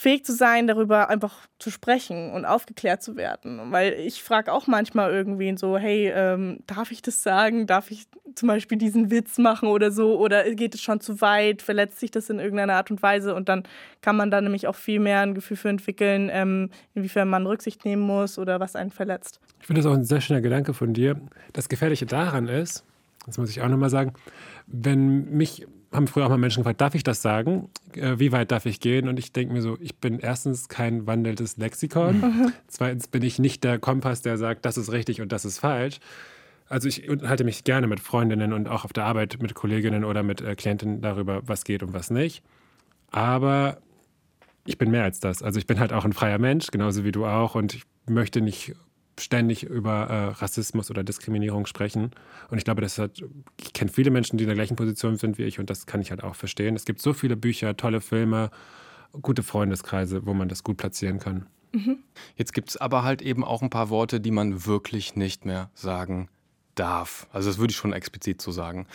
fähig 0.00 0.24
zu 0.24 0.32
sein, 0.32 0.66
darüber 0.66 1.10
einfach 1.10 1.46
zu 1.58 1.70
sprechen 1.70 2.32
und 2.32 2.46
aufgeklärt 2.46 3.02
zu 3.02 3.16
werden. 3.16 3.60
Weil 3.70 3.92
ich 3.92 4.22
frage 4.22 4.50
auch 4.50 4.66
manchmal 4.66 5.12
irgendwen 5.12 5.58
so, 5.58 5.76
hey, 5.76 6.10
ähm, 6.16 6.60
darf 6.66 6.90
ich 6.90 7.02
das 7.02 7.22
sagen? 7.22 7.66
Darf 7.66 7.90
ich 7.90 8.06
zum 8.34 8.46
Beispiel 8.46 8.78
diesen 8.78 9.10
Witz 9.10 9.36
machen 9.36 9.68
oder 9.68 9.90
so? 9.90 10.18
Oder 10.18 10.54
geht 10.54 10.74
es 10.74 10.80
schon 10.80 11.02
zu 11.02 11.20
weit? 11.20 11.60
Verletzt 11.60 12.00
sich 12.00 12.10
das 12.10 12.30
in 12.30 12.38
irgendeiner 12.38 12.76
Art 12.76 12.90
und 12.90 13.02
Weise? 13.02 13.34
Und 13.34 13.50
dann 13.50 13.64
kann 14.00 14.16
man 14.16 14.30
da 14.30 14.40
nämlich 14.40 14.66
auch 14.68 14.74
viel 14.74 15.00
mehr 15.00 15.20
ein 15.20 15.34
Gefühl 15.34 15.58
für 15.58 15.68
entwickeln, 15.68 16.30
ähm, 16.32 16.70
inwiefern 16.94 17.28
man 17.28 17.46
Rücksicht 17.46 17.84
nehmen 17.84 18.00
muss 18.00 18.38
oder 18.38 18.58
was 18.58 18.76
einen 18.76 18.92
verletzt. 18.92 19.38
Ich 19.60 19.66
finde 19.66 19.82
das 19.82 19.90
auch 19.90 19.94
ein 19.94 20.04
sehr 20.04 20.22
schöner 20.22 20.40
Gedanke 20.40 20.72
von 20.72 20.94
dir. 20.94 21.20
Das 21.52 21.68
Gefährliche 21.68 22.06
daran 22.06 22.48
ist, 22.48 22.86
das 23.26 23.36
muss 23.36 23.50
ich 23.50 23.60
auch 23.60 23.68
nochmal 23.68 23.90
sagen, 23.90 24.14
wenn 24.66 25.30
mich 25.30 25.66
haben 25.92 26.06
früher 26.06 26.26
auch 26.26 26.30
mal 26.30 26.38
Menschen 26.38 26.62
gefragt, 26.62 26.80
darf 26.80 26.94
ich 26.94 27.02
das 27.02 27.20
sagen? 27.20 27.68
Äh, 27.94 28.18
wie 28.18 28.32
weit 28.32 28.52
darf 28.52 28.66
ich 28.66 28.80
gehen? 28.80 29.08
Und 29.08 29.18
ich 29.18 29.32
denke 29.32 29.52
mir 29.52 29.62
so, 29.62 29.76
ich 29.80 29.96
bin 29.96 30.20
erstens 30.20 30.68
kein 30.68 31.06
wandelndes 31.06 31.56
Lexikon. 31.56 32.20
Mhm. 32.20 32.52
Zweitens 32.68 33.08
bin 33.08 33.22
ich 33.22 33.38
nicht 33.38 33.64
der 33.64 33.78
Kompass, 33.78 34.22
der 34.22 34.38
sagt, 34.38 34.64
das 34.64 34.76
ist 34.76 34.92
richtig 34.92 35.20
und 35.20 35.32
das 35.32 35.44
ist 35.44 35.58
falsch. 35.58 35.98
Also 36.68 36.86
ich 36.86 37.08
unterhalte 37.08 37.42
mich 37.42 37.64
gerne 37.64 37.88
mit 37.88 37.98
Freundinnen 37.98 38.52
und 38.52 38.68
auch 38.68 38.84
auf 38.84 38.92
der 38.92 39.04
Arbeit 39.04 39.38
mit 39.42 39.54
Kolleginnen 39.54 40.04
oder 40.04 40.22
mit 40.22 40.40
äh, 40.40 40.54
Klientinnen 40.54 41.00
darüber, 41.00 41.42
was 41.44 41.64
geht 41.64 41.82
und 41.82 41.92
was 41.92 42.10
nicht. 42.10 42.44
Aber 43.10 43.78
ich 44.64 44.78
bin 44.78 44.92
mehr 44.92 45.02
als 45.02 45.18
das. 45.18 45.42
Also 45.42 45.58
ich 45.58 45.66
bin 45.66 45.80
halt 45.80 45.92
auch 45.92 46.04
ein 46.04 46.12
freier 46.12 46.38
Mensch, 46.38 46.68
genauso 46.68 47.04
wie 47.04 47.10
du 47.10 47.26
auch. 47.26 47.56
Und 47.56 47.74
ich 47.74 47.82
möchte 48.06 48.40
nicht 48.40 48.74
ständig 49.20 49.64
über 49.64 50.06
äh, 50.08 50.24
Rassismus 50.40 50.90
oder 50.90 51.04
Diskriminierung 51.04 51.66
sprechen. 51.66 52.10
Und 52.50 52.58
ich 52.58 52.64
glaube, 52.64 52.82
das 52.82 52.98
hat, 52.98 53.22
ich 53.60 53.72
kenne 53.72 53.90
viele 53.90 54.10
Menschen, 54.10 54.38
die 54.38 54.44
in 54.44 54.48
der 54.48 54.56
gleichen 54.56 54.76
Position 54.76 55.16
sind 55.16 55.38
wie 55.38 55.44
ich 55.44 55.58
und 55.58 55.70
das 55.70 55.86
kann 55.86 56.00
ich 56.00 56.10
halt 56.10 56.22
auch 56.22 56.34
verstehen. 56.34 56.76
Es 56.76 56.84
gibt 56.84 57.00
so 57.00 57.12
viele 57.12 57.36
Bücher, 57.36 57.76
tolle 57.76 58.00
Filme, 58.00 58.50
gute 59.22 59.42
Freundeskreise, 59.42 60.26
wo 60.26 60.34
man 60.34 60.48
das 60.48 60.62
gut 60.62 60.76
platzieren 60.76 61.18
kann. 61.18 61.46
Mhm. 61.72 61.98
Jetzt 62.36 62.52
gibt 62.52 62.70
es 62.70 62.76
aber 62.76 63.02
halt 63.02 63.22
eben 63.22 63.44
auch 63.44 63.62
ein 63.62 63.70
paar 63.70 63.90
Worte, 63.90 64.20
die 64.20 64.30
man 64.30 64.66
wirklich 64.66 65.16
nicht 65.16 65.44
mehr 65.44 65.70
sagen 65.74 66.28
darf. 66.74 67.28
Also 67.32 67.50
das 67.50 67.58
würde 67.58 67.72
ich 67.72 67.76
schon 67.76 67.92
explizit 67.92 68.40
so 68.40 68.50
sagen. 68.52 68.86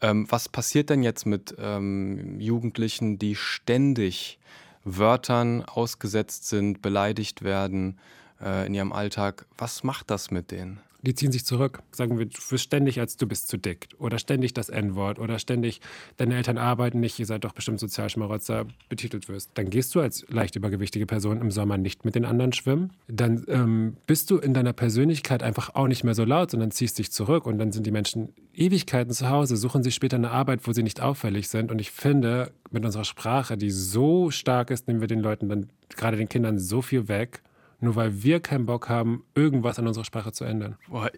Ähm, 0.00 0.26
was 0.30 0.48
passiert 0.48 0.90
denn 0.90 1.02
jetzt 1.02 1.26
mit 1.26 1.54
ähm, 1.58 2.40
Jugendlichen, 2.40 3.18
die 3.18 3.34
ständig 3.34 4.38
Wörtern 4.84 5.64
ausgesetzt 5.64 6.48
sind, 6.48 6.82
beleidigt 6.82 7.42
werden 7.42 7.98
äh, 8.42 8.66
in 8.66 8.74
ihrem 8.74 8.92
Alltag? 8.92 9.46
Was 9.58 9.84
macht 9.84 10.10
das 10.10 10.30
mit 10.30 10.50
denen? 10.50 10.80
die 11.02 11.14
ziehen 11.14 11.32
sich 11.32 11.44
zurück. 11.44 11.82
Sagen 11.92 12.18
wir, 12.18 12.26
du 12.26 12.38
wirst 12.50 12.64
ständig 12.64 13.00
als 13.00 13.16
du 13.16 13.26
bist 13.26 13.48
zu 13.48 13.56
dick 13.56 13.88
oder 13.98 14.18
ständig 14.18 14.54
das 14.54 14.68
N-Wort 14.68 15.18
oder 15.18 15.38
ständig 15.38 15.80
deine 16.16 16.36
Eltern 16.36 16.58
arbeiten 16.58 17.00
nicht, 17.00 17.18
ihr 17.18 17.26
seid 17.26 17.44
doch 17.44 17.52
bestimmt 17.52 17.80
Sozialschmarotzer 17.80 18.66
betitelt 18.88 19.28
wirst. 19.28 19.50
Dann 19.54 19.70
gehst 19.70 19.94
du 19.94 20.00
als 20.00 20.26
leicht 20.28 20.56
übergewichtige 20.56 21.06
Person 21.06 21.40
im 21.40 21.50
Sommer 21.50 21.78
nicht 21.78 22.04
mit 22.04 22.14
den 22.14 22.24
anderen 22.24 22.52
schwimmen. 22.52 22.92
Dann 23.08 23.44
ähm, 23.48 23.96
bist 24.06 24.30
du 24.30 24.38
in 24.38 24.54
deiner 24.54 24.72
Persönlichkeit 24.72 25.42
einfach 25.42 25.74
auch 25.74 25.86
nicht 25.86 26.04
mehr 26.04 26.14
so 26.14 26.24
laut, 26.24 26.50
sondern 26.50 26.70
ziehst 26.70 26.98
dich 26.98 27.10
zurück 27.10 27.46
und 27.46 27.58
dann 27.58 27.72
sind 27.72 27.86
die 27.86 27.90
Menschen 27.90 28.32
Ewigkeiten 28.54 29.12
zu 29.12 29.30
Hause, 29.30 29.56
suchen 29.56 29.82
sich 29.82 29.94
später 29.94 30.16
eine 30.16 30.30
Arbeit, 30.30 30.66
wo 30.66 30.72
sie 30.72 30.82
nicht 30.82 31.00
auffällig 31.00 31.48
sind. 31.48 31.70
Und 31.70 31.78
ich 31.78 31.90
finde, 31.90 32.52
mit 32.70 32.84
unserer 32.84 33.04
Sprache, 33.04 33.56
die 33.56 33.70
so 33.70 34.30
stark 34.30 34.70
ist, 34.70 34.86
nehmen 34.86 35.00
wir 35.00 35.08
den 35.08 35.20
Leuten 35.20 35.48
dann, 35.48 35.68
gerade 35.96 36.16
den 36.16 36.28
Kindern, 36.28 36.58
so 36.58 36.82
viel 36.82 37.08
weg 37.08 37.42
nur 37.80 37.96
weil 37.96 38.22
wir 38.22 38.40
keinen 38.40 38.66
Bock 38.66 38.88
haben, 38.88 39.24
irgendwas 39.34 39.78
an 39.78 39.86
unserer 39.86 40.04
Sprache 40.04 40.32
zu 40.32 40.44
ändern. 40.44 40.76
Boah, 40.88 41.10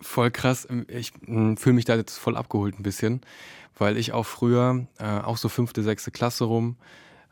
voll 0.00 0.30
krass. 0.30 0.68
Ich 0.88 1.12
hm, 1.24 1.56
fühle 1.56 1.74
mich 1.74 1.84
da 1.84 1.96
jetzt 1.96 2.18
voll 2.18 2.36
abgeholt 2.36 2.78
ein 2.78 2.82
bisschen, 2.82 3.20
weil 3.76 3.96
ich 3.96 4.12
auch 4.12 4.26
früher, 4.26 4.86
äh, 4.98 5.04
auch 5.04 5.36
so 5.36 5.48
fünfte, 5.48 5.82
sechste 5.82 6.10
Klasse 6.10 6.44
rum, 6.44 6.76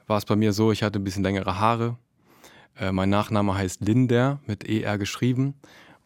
war 0.07 0.19
es 0.19 0.25
bei 0.25 0.37
mir 0.37 0.53
so, 0.53 0.73
ich 0.73 0.83
hatte 0.83 0.99
ein 0.99 1.05
bisschen 1.05 1.25
längere 1.25 1.59
Haare. 1.59 1.97
Äh, 2.79 2.93
mein 2.93 3.11
Nachname 3.11 3.55
heißt 3.55 3.81
Linder, 3.81 4.41
mit 4.47 4.69
ER 4.69 4.99
geschrieben. 4.99 5.55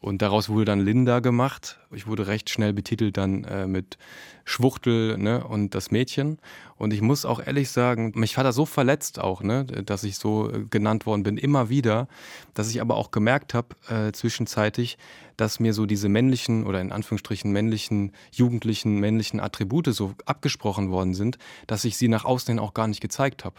Und 0.00 0.22
daraus 0.22 0.48
wurde 0.48 0.64
dann 0.64 0.80
Linda 0.80 1.20
gemacht. 1.20 1.78
Ich 1.90 2.06
wurde 2.06 2.26
recht 2.26 2.48
schnell 2.48 2.72
betitelt 2.72 3.18
dann 3.18 3.44
äh, 3.44 3.66
mit 3.66 3.98
Schwuchtel 4.46 5.18
ne, 5.18 5.44
und 5.44 5.74
das 5.74 5.90
Mädchen. 5.90 6.38
Und 6.76 6.94
ich 6.94 7.02
muss 7.02 7.26
auch 7.26 7.44
ehrlich 7.44 7.68
sagen, 7.70 8.12
mich 8.14 8.38
hat 8.38 8.46
er 8.46 8.52
so 8.52 8.64
verletzt 8.64 9.18
auch, 9.18 9.42
ne, 9.42 9.64
dass 9.66 10.02
ich 10.02 10.16
so 10.16 10.50
äh, 10.50 10.64
genannt 10.70 11.04
worden 11.04 11.22
bin, 11.22 11.36
immer 11.36 11.68
wieder, 11.68 12.08
dass 12.54 12.70
ich 12.70 12.80
aber 12.80 12.96
auch 12.96 13.10
gemerkt 13.10 13.52
habe 13.52 13.76
äh, 13.88 14.12
zwischenzeitig, 14.12 14.96
dass 15.36 15.60
mir 15.60 15.74
so 15.74 15.84
diese 15.84 16.08
männlichen 16.08 16.66
oder 16.66 16.80
in 16.80 16.92
Anführungsstrichen 16.92 17.52
männlichen, 17.52 18.12
jugendlichen, 18.32 19.00
männlichen 19.00 19.38
Attribute 19.38 19.92
so 19.92 20.14
abgesprochen 20.24 20.90
worden 20.90 21.12
sind, 21.12 21.36
dass 21.66 21.84
ich 21.84 21.98
sie 21.98 22.08
nach 22.08 22.24
außen 22.24 22.52
hin 22.52 22.58
auch 22.58 22.72
gar 22.72 22.88
nicht 22.88 23.02
gezeigt 23.02 23.44
habe 23.44 23.56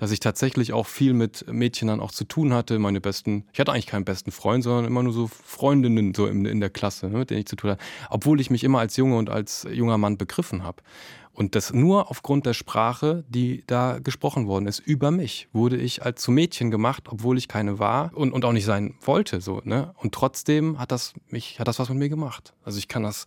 dass 0.00 0.12
ich 0.12 0.20
tatsächlich 0.20 0.72
auch 0.72 0.86
viel 0.86 1.12
mit 1.12 1.44
Mädchen 1.52 1.88
dann 1.88 2.00
auch 2.00 2.10
zu 2.10 2.24
tun 2.24 2.54
hatte. 2.54 2.78
Meine 2.78 3.02
besten, 3.02 3.44
ich 3.52 3.60
hatte 3.60 3.72
eigentlich 3.72 3.86
keinen 3.86 4.06
besten 4.06 4.32
Freund, 4.32 4.64
sondern 4.64 4.86
immer 4.86 5.02
nur 5.02 5.12
so 5.12 5.28
Freundinnen 5.28 6.14
so 6.14 6.26
in, 6.26 6.46
in 6.46 6.58
der 6.58 6.70
Klasse, 6.70 7.10
ne, 7.10 7.18
mit 7.18 7.28
denen 7.28 7.40
ich 7.40 7.46
zu 7.46 7.56
tun 7.56 7.72
hatte. 7.72 7.84
Obwohl 8.08 8.40
ich 8.40 8.48
mich 8.50 8.64
immer 8.64 8.78
als 8.78 8.96
Junge 8.96 9.16
und 9.18 9.28
als 9.28 9.68
junger 9.70 9.98
Mann 9.98 10.16
begriffen 10.16 10.64
habe. 10.64 10.82
Und 11.32 11.54
das 11.54 11.72
nur 11.72 12.10
aufgrund 12.10 12.44
der 12.44 12.54
Sprache, 12.54 13.24
die 13.28 13.64
da 13.66 13.98
gesprochen 13.98 14.46
worden 14.46 14.66
ist, 14.66 14.80
über 14.80 15.10
mich, 15.10 15.48
wurde 15.52 15.76
ich 15.76 16.02
als 16.02 16.20
zu 16.20 16.32
Mädchen 16.32 16.70
gemacht, 16.70 17.04
obwohl 17.08 17.38
ich 17.38 17.48
keine 17.48 17.78
war 17.78 18.10
und, 18.14 18.32
und 18.32 18.44
auch 18.44 18.52
nicht 18.52 18.64
sein 18.64 18.94
wollte. 19.00 19.40
So, 19.40 19.60
ne? 19.64 19.94
Und 19.96 20.12
trotzdem 20.12 20.78
hat 20.78 20.92
das 20.92 21.14
mich, 21.28 21.58
hat 21.58 21.68
das 21.68 21.78
was 21.78 21.88
mit 21.88 21.98
mir 21.98 22.08
gemacht. 22.08 22.52
Also 22.64 22.78
ich 22.78 22.88
kann 22.88 23.04
das, 23.04 23.24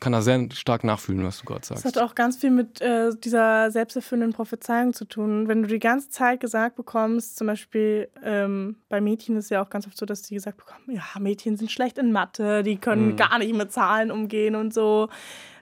kann 0.00 0.12
das 0.12 0.24
sehr 0.24 0.48
stark 0.52 0.84
nachfühlen, 0.84 1.24
was 1.24 1.38
du 1.38 1.44
gerade 1.46 1.64
sagst. 1.64 1.84
Das 1.84 1.94
hat 1.94 2.02
auch 2.02 2.14
ganz 2.14 2.36
viel 2.36 2.50
mit 2.50 2.80
äh, 2.80 3.10
dieser 3.16 3.70
selbsterfüllenden 3.70 4.34
Prophezeiung 4.34 4.92
zu 4.92 5.04
tun. 5.04 5.48
Wenn 5.48 5.62
du 5.62 5.68
die 5.68 5.78
ganze 5.78 6.10
Zeit 6.10 6.40
gesagt 6.40 6.76
bekommst, 6.76 7.36
zum 7.36 7.46
Beispiel 7.46 8.08
ähm, 8.22 8.76
bei 8.88 9.00
Mädchen 9.00 9.36
ist 9.36 9.44
es 9.44 9.50
ja 9.50 9.62
auch 9.62 9.70
ganz 9.70 9.86
oft 9.86 9.96
so, 9.96 10.06
dass 10.06 10.22
die 10.22 10.34
gesagt 10.34 10.58
bekommen, 10.58 10.84
ja, 10.90 11.04
Mädchen 11.20 11.56
sind 11.56 11.70
schlecht 11.70 11.98
in 11.98 12.12
Mathe, 12.12 12.62
die 12.62 12.76
können 12.76 13.12
mhm. 13.12 13.16
gar 13.16 13.38
nicht 13.38 13.54
mit 13.54 13.72
Zahlen 13.72 14.10
umgehen 14.10 14.54
und 14.54 14.74
so 14.74 15.08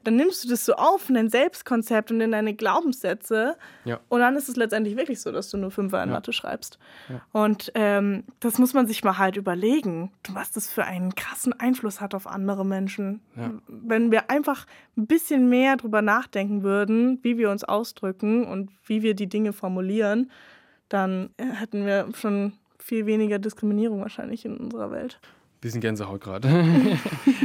dann 0.05 0.17
nimmst 0.17 0.45
du 0.45 0.49
das 0.49 0.65
so 0.65 0.75
auf 0.75 1.09
in 1.09 1.15
dein 1.15 1.29
Selbstkonzept 1.29 2.11
und 2.11 2.21
in 2.21 2.33
deine 2.33 2.55
Glaubenssätze. 2.55 3.57
Ja. 3.85 4.01
Und 4.09 4.21
dann 4.21 4.37
ist 4.37 4.49
es 4.49 4.57
letztendlich 4.57 4.97
wirklich 4.97 5.21
so, 5.21 5.33
dass 5.33 5.51
du 5.51 5.57
nur 5.57 5.71
Fünfer 5.71 6.03
in 6.03 6.09
ja. 6.09 6.15
Mathe 6.15 6.33
schreibst. 6.33 6.79
Ja. 7.09 7.21
Und 7.33 7.73
ähm, 7.75 8.25
das 8.41 8.59
muss 8.59 8.75
man 8.75 8.87
sich 8.87 9.05
mal 9.05 9.19
halt 9.19 9.37
überlegen, 9.37 10.13
was 10.31 10.51
das 10.51 10.71
für 10.71 10.85
einen 10.85 11.15
krassen 11.15 11.53
Einfluss 11.59 12.01
hat 12.01 12.15
auf 12.15 12.27
andere 12.27 12.65
Menschen. 12.65 13.21
Wenn 13.67 14.11
wir 14.11 14.31
einfach 14.31 14.67
ein 14.97 15.07
bisschen 15.07 15.49
mehr 15.49 15.77
drüber 15.77 16.03
nachdenken 16.03 16.63
würden, 16.63 17.19
wie 17.23 17.39
wir 17.39 17.51
uns 17.51 17.65
ausdrücken 17.65 18.47
und 18.47 18.71
wie 18.85 19.03
wir 19.03 19.15
die 19.15 19.29
Dinge 19.29 19.53
formulieren, 19.53 20.31
dann 20.89 21.31
äh, 21.39 21.45
hätten 21.47 21.87
wir 21.87 22.09
schon 22.15 22.53
viel 22.79 23.07
weniger 23.07 23.39
Diskriminierung 23.39 24.01
wahrscheinlich 24.01 24.45
in 24.45 24.57
unserer 24.57 24.91
Welt. 24.91 25.21
Bisschen 25.63 25.81
Gänsehaut 25.81 26.21
gerade. 26.21 26.49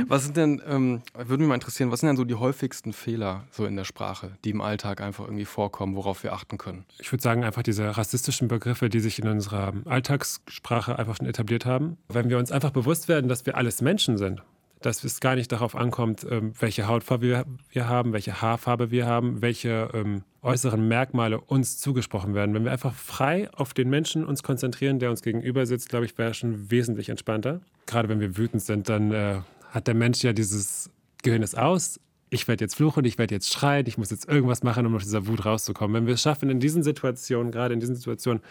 was 0.08 0.26
sind 0.26 0.38
denn, 0.38 0.62
ähm, 0.68 1.04
würde 1.14 1.38
mich 1.38 1.48
mal 1.48 1.54
interessieren, 1.54 1.92
was 1.92 2.00
sind 2.00 2.08
denn 2.08 2.18
so 2.18 2.26
die 2.26 2.34
häufigsten 2.34 2.92
Fehler 2.92 3.44
so 3.52 3.66
in 3.68 3.76
der 3.76 3.84
Sprache, 3.84 4.32
die 4.44 4.50
im 4.50 4.60
Alltag 4.60 5.02
einfach 5.02 5.26
irgendwie 5.26 5.46
vorkommen, 5.46 5.96
worauf 5.96 6.24
wir 6.24 6.34
achten 6.34 6.58
können? 6.58 6.86
Ich 6.98 7.12
würde 7.14 7.22
sagen, 7.22 7.44
einfach 7.44 7.62
diese 7.62 7.96
rassistischen 7.96 8.48
Begriffe, 8.48 8.90
die 8.90 9.02
sich 9.02 9.20
in 9.20 9.28
unserer 9.28 9.72
Alltagssprache 9.86 10.98
einfach 10.98 11.16
schon 11.18 11.28
etabliert 11.28 11.68
haben. 11.68 11.98
Wenn 12.10 12.30
wir 12.30 12.40
uns 12.40 12.52
einfach 12.52 12.72
bewusst 12.72 13.08
werden, 13.08 13.30
dass 13.30 13.46
wir 13.46 13.56
alles 13.56 13.82
Menschen 13.82 14.18
sind 14.18 14.42
dass 14.82 15.04
es 15.04 15.20
gar 15.20 15.36
nicht 15.36 15.52
darauf 15.52 15.76
ankommt, 15.76 16.26
ähm, 16.30 16.54
welche 16.60 16.88
Hautfarbe 16.88 17.46
wir, 17.70 17.88
haben, 17.88 18.14
welche 18.14 18.42
Haarfarbe 18.42 18.92
wir 18.92 19.06
haben, 19.06 19.42
welche 19.42 19.90
ähm, 19.94 20.24
äußeren 20.42 20.88
Merkmale 20.88 21.42
uns 21.42 21.80
zugesprochen 21.80 22.34
werden. 22.34 22.54
Wenn 22.54 22.64
wir 22.64 22.72
einfach 22.72 22.94
frei 22.94 23.50
auf 23.54 23.74
den 23.74 23.90
Menschen 23.90 24.26
uns 24.26 24.44
konzentrieren, 24.44 25.00
der 25.00 25.10
uns 25.10 25.22
gegenüber 25.22 25.66
sitzt, 25.66 25.90
glaube 25.90 26.06
ich, 26.06 26.18
wäre 26.18 26.34
schon 26.34 26.70
wesentlich 26.70 27.10
entspannter. 27.10 27.62
Gerade 27.86 28.10
wenn 28.10 28.20
wir 28.20 28.38
wütend 28.38 28.62
sind, 28.62 28.88
dann 28.90 29.12
äh, 29.12 29.42
hat 29.72 29.88
der 29.88 29.96
Mensch 29.96 30.24
ja 30.24 30.34
dieses 30.34 30.92
Gehirn 31.24 31.42
ist 31.42 31.58
aus. 31.58 32.00
Ich 32.30 32.48
werde 32.48 32.64
jetzt 32.64 32.76
fluchen, 32.76 33.06
ich 33.06 33.18
werde 33.18 33.34
jetzt 33.34 33.52
schreien, 33.52 33.86
ich 33.88 33.98
muss 33.98 34.12
jetzt 34.12 34.28
irgendwas 34.28 34.62
machen, 34.62 34.86
um 34.86 34.96
aus 34.96 35.04
dieser 35.04 35.28
Wut 35.28 35.46
rauszukommen. 35.46 35.96
Wenn 35.96 36.08
wir 36.08 36.16
es 36.16 36.22
schaffen, 36.22 36.50
in 36.50 36.60
diesen 36.60 36.84
Situationen, 36.84 37.52
gerade 37.52 37.74
in 37.74 37.80
diesen 37.80 37.96
Situationen, 37.96 38.44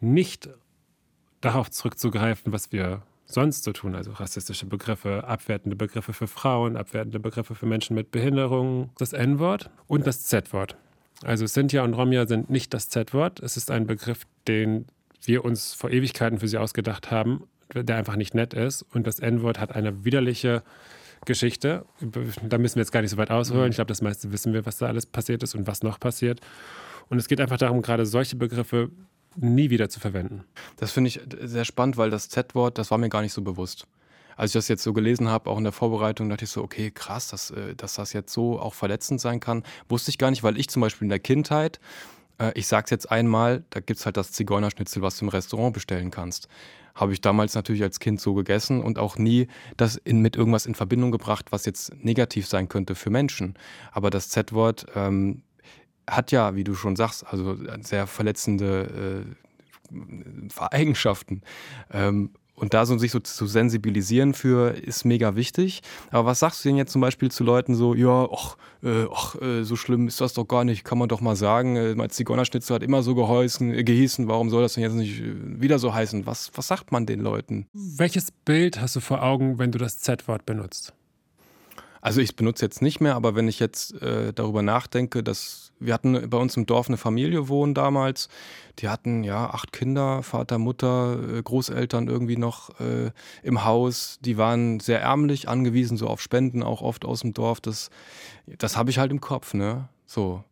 nicht 0.00 0.50
darauf 1.40 1.70
zurückzugreifen, 1.70 2.52
was 2.52 2.72
wir 2.72 3.02
sonst 3.32 3.64
zu 3.64 3.72
tun, 3.72 3.94
also 3.94 4.12
rassistische 4.12 4.66
Begriffe, 4.66 5.24
abwertende 5.26 5.76
Begriffe 5.76 6.12
für 6.12 6.26
Frauen, 6.26 6.76
abwertende 6.76 7.20
Begriffe 7.20 7.54
für 7.54 7.66
Menschen 7.66 7.94
mit 7.94 8.10
Behinderungen, 8.10 8.90
das 8.98 9.12
N-Wort 9.12 9.70
und 9.86 10.06
das 10.06 10.24
Z-Wort. 10.24 10.76
Also 11.24 11.46
Sintia 11.46 11.84
und 11.84 11.94
Romja 11.94 12.26
sind 12.26 12.50
nicht 12.50 12.74
das 12.74 12.88
Z-Wort. 12.88 13.40
Es 13.40 13.56
ist 13.56 13.70
ein 13.70 13.86
Begriff, 13.86 14.26
den 14.48 14.86
wir 15.24 15.44
uns 15.44 15.74
vor 15.74 15.90
Ewigkeiten 15.90 16.38
für 16.38 16.48
sie 16.48 16.58
ausgedacht 16.58 17.10
haben, 17.10 17.44
der 17.74 17.96
einfach 17.96 18.16
nicht 18.16 18.34
nett 18.34 18.54
ist. 18.54 18.82
Und 18.82 19.06
das 19.06 19.20
N-Wort 19.20 19.60
hat 19.60 19.74
eine 19.74 20.04
widerliche 20.04 20.62
Geschichte. 21.24 21.84
Da 22.00 22.58
müssen 22.58 22.76
wir 22.76 22.82
jetzt 22.82 22.90
gar 22.90 23.02
nicht 23.02 23.10
so 23.10 23.16
weit 23.16 23.30
ausholen. 23.30 23.70
Ich 23.70 23.76
glaube, 23.76 23.88
das 23.88 24.02
meiste 24.02 24.32
wissen 24.32 24.52
wir, 24.52 24.66
was 24.66 24.78
da 24.78 24.86
alles 24.86 25.06
passiert 25.06 25.42
ist 25.42 25.54
und 25.54 25.66
was 25.66 25.82
noch 25.82 26.00
passiert. 26.00 26.40
Und 27.08 27.18
es 27.18 27.28
geht 27.28 27.40
einfach 27.40 27.58
darum, 27.58 27.82
gerade 27.82 28.06
solche 28.06 28.36
Begriffe 28.36 28.90
nie 29.36 29.70
wieder 29.70 29.88
zu 29.88 30.00
verwenden. 30.00 30.44
Das 30.76 30.92
finde 30.92 31.08
ich 31.08 31.20
sehr 31.40 31.64
spannend, 31.64 31.96
weil 31.96 32.10
das 32.10 32.28
Z-Wort, 32.28 32.78
das 32.78 32.90
war 32.90 32.98
mir 32.98 33.08
gar 33.08 33.22
nicht 33.22 33.32
so 33.32 33.42
bewusst. 33.42 33.86
Als 34.36 34.50
ich 34.50 34.54
das 34.54 34.68
jetzt 34.68 34.82
so 34.82 34.92
gelesen 34.92 35.28
habe, 35.28 35.50
auch 35.50 35.58
in 35.58 35.64
der 35.64 35.72
Vorbereitung, 35.72 36.28
dachte 36.28 36.44
ich 36.44 36.50
so, 36.50 36.62
okay, 36.62 36.90
krass, 36.90 37.28
dass, 37.28 37.50
äh, 37.50 37.74
dass 37.74 37.94
das 37.94 38.12
jetzt 38.12 38.32
so 38.32 38.58
auch 38.58 38.74
verletzend 38.74 39.20
sein 39.20 39.40
kann. 39.40 39.62
Wusste 39.88 40.10
ich 40.10 40.18
gar 40.18 40.30
nicht, 40.30 40.42
weil 40.42 40.58
ich 40.58 40.68
zum 40.68 40.80
Beispiel 40.82 41.06
in 41.06 41.10
der 41.10 41.18
Kindheit, 41.18 41.80
äh, 42.38 42.52
ich 42.54 42.66
sage 42.66 42.84
es 42.84 42.90
jetzt 42.90 43.10
einmal, 43.10 43.64
da 43.70 43.80
gibt 43.80 44.00
es 44.00 44.06
halt 44.06 44.16
das 44.16 44.32
Zigeunerschnitzel, 44.32 45.02
was 45.02 45.18
du 45.18 45.26
im 45.26 45.28
Restaurant 45.28 45.74
bestellen 45.74 46.10
kannst. 46.10 46.48
Habe 46.94 47.12
ich 47.12 47.20
damals 47.20 47.54
natürlich 47.54 47.82
als 47.82 48.00
Kind 48.00 48.20
so 48.20 48.34
gegessen 48.34 48.82
und 48.82 48.98
auch 48.98 49.16
nie 49.16 49.48
das 49.76 49.96
in, 49.96 50.20
mit 50.20 50.36
irgendwas 50.36 50.66
in 50.66 50.74
Verbindung 50.74 51.10
gebracht, 51.10 51.46
was 51.50 51.64
jetzt 51.64 51.94
negativ 52.02 52.46
sein 52.46 52.68
könnte 52.68 52.94
für 52.94 53.10
Menschen. 53.10 53.54
Aber 53.92 54.10
das 54.10 54.28
Z-Wort 54.28 54.86
ähm, 54.94 55.42
hat 56.08 56.32
ja, 56.32 56.54
wie 56.54 56.64
du 56.64 56.74
schon 56.74 56.96
sagst, 56.96 57.26
also 57.26 57.56
sehr 57.80 58.06
verletzende 58.06 59.24
äh, 59.90 60.64
Eigenschaften. 60.70 61.42
Ähm, 61.92 62.30
und 62.54 62.74
da 62.74 62.86
so 62.86 62.96
sich 62.98 63.10
so 63.10 63.18
zu 63.18 63.46
sensibilisieren 63.46 64.34
für 64.34 64.76
ist 64.76 65.04
mega 65.04 65.34
wichtig. 65.34 65.82
Aber 66.10 66.26
was 66.26 66.38
sagst 66.38 66.64
du 66.64 66.68
denn 66.68 66.76
jetzt 66.76 66.92
zum 66.92 67.00
Beispiel 67.00 67.30
zu 67.30 67.44
Leuten 67.44 67.74
so, 67.74 67.94
ja, 67.94 68.28
ach, 68.30 68.56
äh, 68.82 69.06
ach 69.12 69.34
äh, 69.40 69.64
so 69.64 69.74
schlimm 69.74 70.06
ist 70.06 70.20
das 70.20 70.34
doch 70.34 70.46
gar 70.46 70.64
nicht, 70.64 70.84
kann 70.84 70.98
man 70.98 71.08
doch 71.08 71.20
mal 71.20 71.34
sagen. 71.34 71.76
Äh, 71.76 71.94
mein 71.94 72.10
Zigeunerschnitzel 72.10 72.76
hat 72.76 72.82
immer 72.82 73.02
so 73.02 73.14
geheißen, 73.14 73.74
äh, 73.74 73.82
gehießen, 73.82 74.28
warum 74.28 74.50
soll 74.50 74.62
das 74.62 74.74
denn 74.74 74.84
jetzt 74.84 74.94
nicht 74.94 75.20
äh, 75.20 75.34
wieder 75.60 75.78
so 75.78 75.94
heißen? 75.94 76.26
Was, 76.26 76.52
was 76.54 76.68
sagt 76.68 76.92
man 76.92 77.06
den 77.06 77.20
Leuten? 77.20 77.66
Welches 77.72 78.30
Bild 78.30 78.80
hast 78.80 78.96
du 78.96 79.00
vor 79.00 79.22
Augen, 79.22 79.58
wenn 79.58 79.72
du 79.72 79.78
das 79.78 79.98
Z-Wort 79.98 80.46
benutzt? 80.46 80.94
Also 82.02 82.20
ich 82.20 82.34
benutze 82.34 82.64
jetzt 82.64 82.82
nicht 82.82 83.00
mehr, 83.00 83.14
aber 83.14 83.36
wenn 83.36 83.46
ich 83.46 83.60
jetzt 83.60 84.02
äh, 84.02 84.32
darüber 84.32 84.62
nachdenke, 84.62 85.22
dass 85.22 85.72
wir 85.78 85.94
hatten 85.94 86.28
bei 86.28 86.36
uns 86.36 86.56
im 86.56 86.66
Dorf 86.66 86.88
eine 86.88 86.96
Familie 86.96 87.48
wohnen 87.48 87.74
damals, 87.74 88.28
die 88.80 88.88
hatten 88.88 89.22
ja 89.22 89.50
acht 89.50 89.72
Kinder, 89.72 90.24
Vater, 90.24 90.58
Mutter, 90.58 91.16
äh, 91.38 91.42
Großeltern 91.42 92.08
irgendwie 92.08 92.36
noch 92.36 92.78
äh, 92.80 93.12
im 93.44 93.64
Haus, 93.64 94.18
die 94.20 94.36
waren 94.36 94.80
sehr 94.80 95.00
ärmlich, 95.00 95.48
angewiesen 95.48 95.96
so 95.96 96.08
auf 96.08 96.20
Spenden, 96.20 96.64
auch 96.64 96.82
oft 96.82 97.04
aus 97.04 97.20
dem 97.20 97.34
Dorf. 97.34 97.60
Das, 97.60 97.88
das 98.46 98.76
habe 98.76 98.90
ich 98.90 98.98
halt 98.98 99.12
im 99.12 99.20
Kopf, 99.20 99.54
ne? 99.54 99.88
So. 100.04 100.42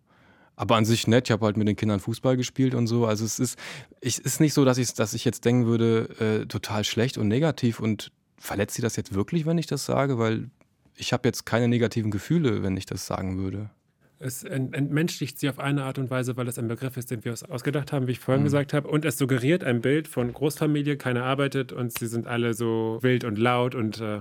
Aber 0.55 0.77
an 0.77 0.85
sich 0.85 1.09
nett, 1.09 1.29
ich 1.29 1.33
habe 1.33 1.47
halt 1.47 1.57
mit 1.57 1.67
den 1.67 1.77
Kindern 1.77 1.99
Fußball 1.99 2.37
gespielt 2.37 2.77
und 2.77 2.87
so. 2.87 3.07
Also 3.07 3.25
es 3.25 3.41
ist, 3.41 3.59
ich, 4.01 4.19
ist 4.19 4.41
nicht 4.41 4.55
so, 4.55 4.65
dass 4.65 4.79
ich, 4.79 4.95
dass 4.95 5.15
ich 5.15 5.25
jetzt 5.25 5.45
denken 5.45 5.67
würde, 5.67 6.43
äh, 6.43 6.47
total 6.47 6.85
schlecht 6.85 7.19
und 7.19 7.27
negativ 7.27 7.81
und 7.81 8.13
verletzt 8.39 8.77
sie 8.77 8.83
das 8.83 8.95
jetzt 8.95 9.15
wirklich, 9.15 9.47
wenn 9.47 9.59
ich 9.59 9.67
das 9.67 9.85
sage? 9.85 10.19
Weil 10.19 10.51
ich 11.01 11.13
habe 11.13 11.27
jetzt 11.27 11.47
keine 11.47 11.69
negativen 11.69 12.11
Gefühle, 12.11 12.63
wenn 12.63 12.77
ich 12.77 12.87
das 12.87 13.07
sagen 13.07 13.39
würde. 13.39 13.71
Es 14.23 14.45
entmenschlicht 14.45 15.39
sie 15.39 15.49
auf 15.49 15.59
eine 15.59 15.85
Art 15.85 15.99
und 15.99 16.11
Weise, 16.11 16.37
weil 16.37 16.47
es 16.47 16.59
ein 16.59 16.69
Begriff 16.69 16.99
ist, 16.99 17.11
den 17.11 17.25
wir 17.25 17.33
uns 17.33 17.43
ausgedacht 17.43 17.91
haben, 17.91 18.07
wie 18.07 18.13
ich 18.13 18.21
vorhin 18.21 18.43
mhm. 18.43 18.47
gesagt 18.47 18.75
habe. 18.75 18.87
Und 18.87 19.07
es 19.07 19.17
suggeriert 19.17 19.65
ein 19.65 19.81
Bild 19.81 20.09
von 20.09 20.31
Großfamilie, 20.31 20.99
keiner 20.99 21.25
arbeitet 21.25 21.73
und 21.73 21.99
sie 21.99 22.07
sind 22.07 22.27
alle 22.27 22.53
so 22.53 22.99
wild 23.01 23.25
und 23.25 23.39
laut 23.39 23.75
und. 23.75 23.99
Äh, 24.01 24.21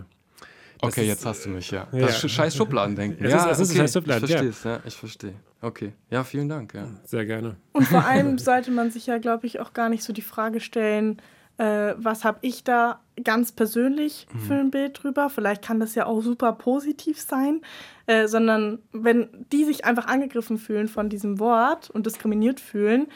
okay, 0.80 1.02
ist, 1.02 1.08
jetzt 1.08 1.26
hast 1.26 1.46
du 1.46 1.50
mich, 1.50 1.70
ja. 1.72 1.90
Das 1.92 2.22
ja. 2.22 2.30
scheiß 2.30 2.56
Schubladendenken. 2.56 3.26
Es 3.26 3.32
ja, 3.34 3.50
ist, 3.50 3.60
es 3.60 3.60
okay. 3.60 3.64
ist 3.64 3.78
scheiß 3.78 3.94
Schubladen, 3.94 4.24
ich 4.24 4.30
verstehe 4.32 4.50
es, 4.50 4.64
ja. 4.64 4.80
Ich 4.86 4.96
verstehe. 4.96 5.34
Okay, 5.62 5.92
ja, 6.10 6.24
vielen 6.24 6.48
Dank. 6.48 6.74
Ja. 6.74 6.88
Sehr 7.04 7.26
gerne. 7.26 7.58
Und 7.74 7.86
vor 7.86 8.06
allem 8.06 8.38
sollte 8.38 8.72
man 8.72 8.92
sich 8.92 9.06
ja, 9.06 9.18
glaube 9.18 9.48
ich, 9.48 9.60
auch 9.60 9.74
gar 9.74 9.90
nicht 9.90 10.04
so 10.04 10.14
die 10.14 10.22
Frage 10.22 10.62
stellen, 10.62 11.22
äh, 11.60 11.94
was 11.98 12.24
habe 12.24 12.40
ich 12.42 12.64
da 12.64 13.02
ganz 13.22 13.52
persönlich 13.52 14.28
mhm. 14.32 14.40
für 14.40 14.54
ein 14.56 14.72
Bild 14.72 15.04
drüber. 15.04 15.30
Vielleicht 15.30 15.62
kann 15.62 15.80
das 15.80 15.94
ja 15.94 16.06
auch 16.06 16.22
super 16.22 16.54
positiv 16.54 17.20
sein, 17.20 17.62
äh, 18.08 18.28
sondern 18.28 18.80
wenn 18.94 19.28
die 19.52 19.66
sich 19.66 19.84
einfach 19.84 20.08
angegriffen 20.08 20.58
fühlen 20.58 20.88
von 20.88 21.10
diesem 21.10 21.38
Wort 21.38 21.90
und 21.90 22.06
diskriminiert 22.06 22.62
fühlen 22.62 23.08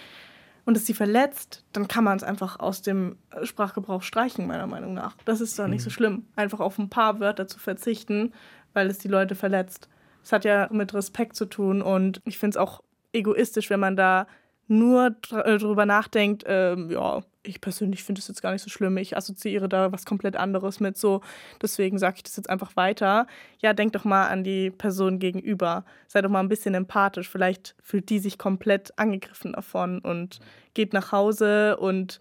und 0.66 0.76
es 0.76 0.86
sie 0.86 0.94
verletzt, 0.94 1.64
dann 1.72 1.88
kann 1.88 2.04
man 2.04 2.18
es 2.18 2.24
einfach 2.24 2.60
aus 2.60 2.82
dem 2.82 3.16
Sprachgebrauch 3.44 4.04
streichen, 4.04 4.46
meiner 4.46 4.68
Meinung 4.68 4.94
nach. 4.94 5.16
Das 5.24 5.40
ist 5.40 5.58
doch 5.58 5.66
mhm. 5.66 5.72
nicht 5.72 5.84
so 5.84 5.90
mhm. 5.90 5.94
schlimm, 5.94 6.26
einfach 6.36 6.60
auf 6.60 6.78
ein 6.78 6.90
paar 6.90 7.22
Wörter 7.22 7.48
zu 7.48 7.60
verzichten, 7.60 8.34
weil 8.74 8.88
es 8.88 8.98
die 8.98 9.08
Leute 9.08 9.36
verletzt. 9.36 9.88
Es 10.22 10.34
hat 10.34 10.44
ja 10.44 10.68
mit 10.70 10.94
Respekt 10.94 11.38
zu 11.38 11.46
tun 11.46 11.82
und 11.82 12.22
ich 12.26 12.38
finde 12.38 12.56
es 12.56 12.58
auch 12.58 12.84
egoistisch, 13.14 13.70
wenn 13.70 13.80
man 13.80 13.96
da 13.96 14.28
nur 14.68 15.12
dr 15.12 15.46
äh, 15.46 15.58
drüber 15.58 15.86
nachdenkt, 15.86 16.44
ähm, 16.48 16.90
ja, 16.90 17.22
ich 17.44 17.60
persönlich 17.60 18.04
finde 18.04 18.20
es 18.20 18.28
jetzt 18.30 18.42
gar 18.42 18.54
nicht 18.54 18.62
so 18.62 18.70
schlimm. 18.70 18.96
Ich 18.98 19.18
assoziiere 19.18 19.68
da 19.68 19.92
was 19.92 20.06
komplett 20.06 20.38
anderes 20.38 20.80
mit 20.80 20.98
so. 20.98 21.22
Deswegen 21.62 22.00
sage 22.00 22.16
ich 22.18 22.24
das 22.24 22.38
jetzt 22.38 22.50
einfach 22.50 22.76
weiter. 22.78 23.28
Ja, 23.60 23.74
denk 23.74 23.92
doch 23.94 24.06
mal 24.06 24.28
an 24.28 24.44
die 24.44 24.72
Person 24.72 25.20
gegenüber. 25.20 25.84
Sei 26.08 26.22
doch 26.22 26.30
mal 26.30 26.40
ein 26.40 26.50
bisschen 26.50 26.74
empathisch. 26.74 27.30
Vielleicht 27.30 27.76
fühlt 27.84 28.10
die 28.10 28.20
sich 28.20 28.38
komplett 28.38 28.98
angegriffen 28.98 29.54
davon 29.54 30.00
und 30.00 30.40
geht 30.74 30.94
nach 30.94 31.12
Hause 31.12 31.78
und 31.78 32.20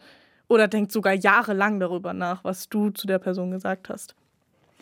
oder 0.48 0.68
denkt 0.68 0.92
sogar 0.92 1.14
jahrelang 1.14 1.81
darüber 1.81 2.12
nach, 2.12 2.44
was 2.44 2.68
du 2.68 2.90
zu 2.90 3.07
der 3.07 3.18
Person 3.18 3.52
gesagt 3.52 3.88
hast. 3.88 4.14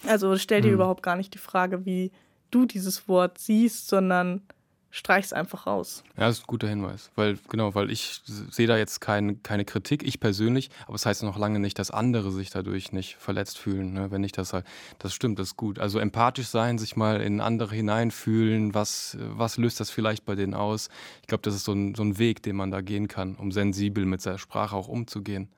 Also 0.07 0.37
stell 0.37 0.63
dir 0.63 0.69
hm. 0.69 0.75
überhaupt 0.75 1.03
gar 1.03 1.17
nicht 1.17 1.35
die 1.35 1.39
Frage, 1.39 1.85
wie 1.85 2.11
du 2.51 2.65
dieses 2.65 3.07
Wort 3.09 3.39
siehst, 3.39 3.89
sondern 3.89 4.43
streich's 4.91 5.33
einfach 5.33 5.67
raus. 5.67 6.03
Ja, 6.17 6.27
das 6.27 6.39
ist 6.39 6.43
ein 6.45 6.47
guter 6.49 6.69
Hinweis. 6.69 7.11
Weil, 7.15 7.39
genau, 7.49 7.75
weil 7.75 7.91
ich 7.91 8.21
sehe 8.25 8.67
da 8.67 8.77
jetzt 8.77 9.01
kein, 9.01 9.43
keine 9.43 9.65
Kritik, 9.65 10.03
ich 10.03 10.21
persönlich, 10.21 10.71
aber 10.87 10.95
es 10.95 11.03
das 11.03 11.11
heißt 11.11 11.23
noch 11.23 11.39
lange 11.39 11.61
nicht, 11.61 11.79
dass 11.79 11.91
andere 11.91 12.31
sich 12.33 12.51
dadurch 12.51 12.93
nicht 12.93 13.17
verletzt 13.17 13.59
fühlen, 13.59 13.93
ne? 13.93 14.11
wenn 14.11 14.25
ich 14.25 14.33
das 14.33 14.53
halt, 14.53 14.67
das 14.99 15.15
stimmt, 15.15 15.39
das 15.39 15.49
ist 15.49 15.57
gut. 15.57 15.79
Also 15.79 15.99
empathisch 15.99 16.49
sein, 16.49 16.79
sich 16.79 16.97
mal 16.97 17.21
in 17.21 17.41
andere 17.41 17.75
hineinfühlen, 17.75 18.75
was, 18.75 19.17
was 19.21 19.57
löst 19.57 19.81
das 19.81 19.91
vielleicht 19.91 20.25
bei 20.25 20.35
denen 20.35 20.55
aus? 20.55 20.89
Ich 21.23 21.29
glaube, 21.29 21.43
das 21.43 21.55
ist 21.55 21.65
so 21.65 21.73
ein, 21.73 21.95
so 21.95 22.03
ein 22.03 22.19
Weg, 22.19 22.43
den 22.43 22.57
man 22.57 22.71
da 22.71 22.81
gehen 22.81 23.09
kann, 23.09 23.37
um 23.37 23.53
sensibel 23.53 24.05
mit 24.05 24.21
seiner 24.21 24.39
Sprache 24.39 24.77
auch 24.77 24.89
umzugehen 24.89 25.49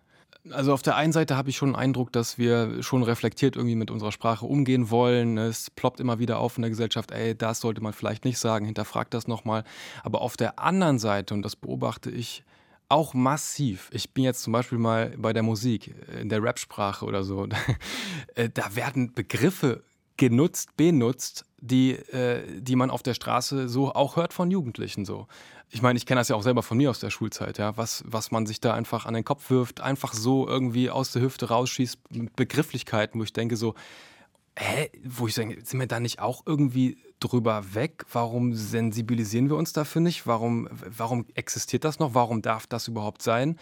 also 0.50 0.72
auf 0.72 0.82
der 0.82 0.96
einen 0.96 1.12
Seite 1.12 1.36
habe 1.36 1.50
ich 1.50 1.56
schon 1.56 1.70
den 1.70 1.76
Eindruck, 1.76 2.12
dass 2.12 2.36
wir 2.36 2.82
schon 2.82 3.02
reflektiert 3.02 3.56
irgendwie 3.56 3.76
mit 3.76 3.90
unserer 3.90 4.12
Sprache 4.12 4.44
umgehen 4.44 4.90
wollen. 4.90 5.38
Es 5.38 5.70
ploppt 5.70 6.00
immer 6.00 6.18
wieder 6.18 6.38
auf 6.38 6.56
in 6.58 6.62
der 6.62 6.70
Gesellschaft, 6.70 7.12
ey, 7.12 7.36
das 7.36 7.60
sollte 7.60 7.80
man 7.80 7.92
vielleicht 7.92 8.24
nicht 8.24 8.38
sagen, 8.38 8.66
hinterfragt 8.66 9.14
das 9.14 9.28
nochmal. 9.28 9.64
Aber 10.02 10.20
auf 10.20 10.36
der 10.36 10.58
anderen 10.58 10.98
Seite, 10.98 11.34
und 11.34 11.42
das 11.42 11.54
beobachte 11.56 12.10
ich 12.10 12.42
auch 12.88 13.14
massiv, 13.14 13.88
ich 13.92 14.12
bin 14.12 14.24
jetzt 14.24 14.42
zum 14.42 14.52
Beispiel 14.52 14.78
mal 14.78 15.14
bei 15.16 15.32
der 15.32 15.42
Musik, 15.42 15.94
in 16.20 16.28
der 16.28 16.42
Rap-Sprache 16.42 17.06
oder 17.06 17.22
so, 17.24 17.46
äh, 18.34 18.50
da 18.52 18.74
werden 18.74 19.12
Begriffe 19.14 19.82
genutzt, 20.22 20.76
benutzt, 20.76 21.44
die, 21.60 21.94
äh, 21.94 22.44
die 22.60 22.76
man 22.76 22.90
auf 22.90 23.02
der 23.02 23.14
Straße 23.14 23.68
so 23.68 23.92
auch 23.92 24.14
hört 24.14 24.32
von 24.32 24.52
Jugendlichen 24.52 25.04
so. 25.04 25.26
Ich 25.68 25.82
meine, 25.82 25.96
ich 25.96 26.06
kenne 26.06 26.20
das 26.20 26.28
ja 26.28 26.36
auch 26.36 26.44
selber 26.44 26.62
von 26.62 26.76
mir 26.76 26.90
aus 26.90 27.00
der 27.00 27.10
Schulzeit, 27.10 27.58
ja, 27.58 27.76
was, 27.76 28.04
was 28.06 28.30
man 28.30 28.46
sich 28.46 28.60
da 28.60 28.72
einfach 28.72 29.04
an 29.04 29.14
den 29.14 29.24
Kopf 29.24 29.50
wirft, 29.50 29.80
einfach 29.80 30.14
so 30.14 30.46
irgendwie 30.46 30.90
aus 30.90 31.10
der 31.10 31.22
Hüfte 31.22 31.48
rausschießt, 31.48 31.98
mit 32.12 32.36
Begrifflichkeiten, 32.36 33.18
wo 33.18 33.24
ich 33.24 33.32
denke 33.32 33.56
so, 33.56 33.74
hä, 34.56 34.90
wo 35.04 35.26
ich 35.26 35.34
denke, 35.34 35.58
sind 35.64 35.80
wir 35.80 35.88
da 35.88 35.98
nicht 35.98 36.20
auch 36.20 36.44
irgendwie 36.46 36.98
drüber 37.18 37.74
weg? 37.74 38.04
Warum 38.12 38.54
sensibilisieren 38.54 39.48
wir 39.48 39.56
uns 39.56 39.72
dafür 39.72 40.02
nicht? 40.02 40.24
Warum, 40.24 40.68
warum 40.70 41.26
existiert 41.34 41.82
das 41.82 41.98
noch? 41.98 42.14
Warum 42.14 42.42
darf 42.42 42.68
das 42.68 42.86
überhaupt 42.86 43.22
sein? 43.22 43.58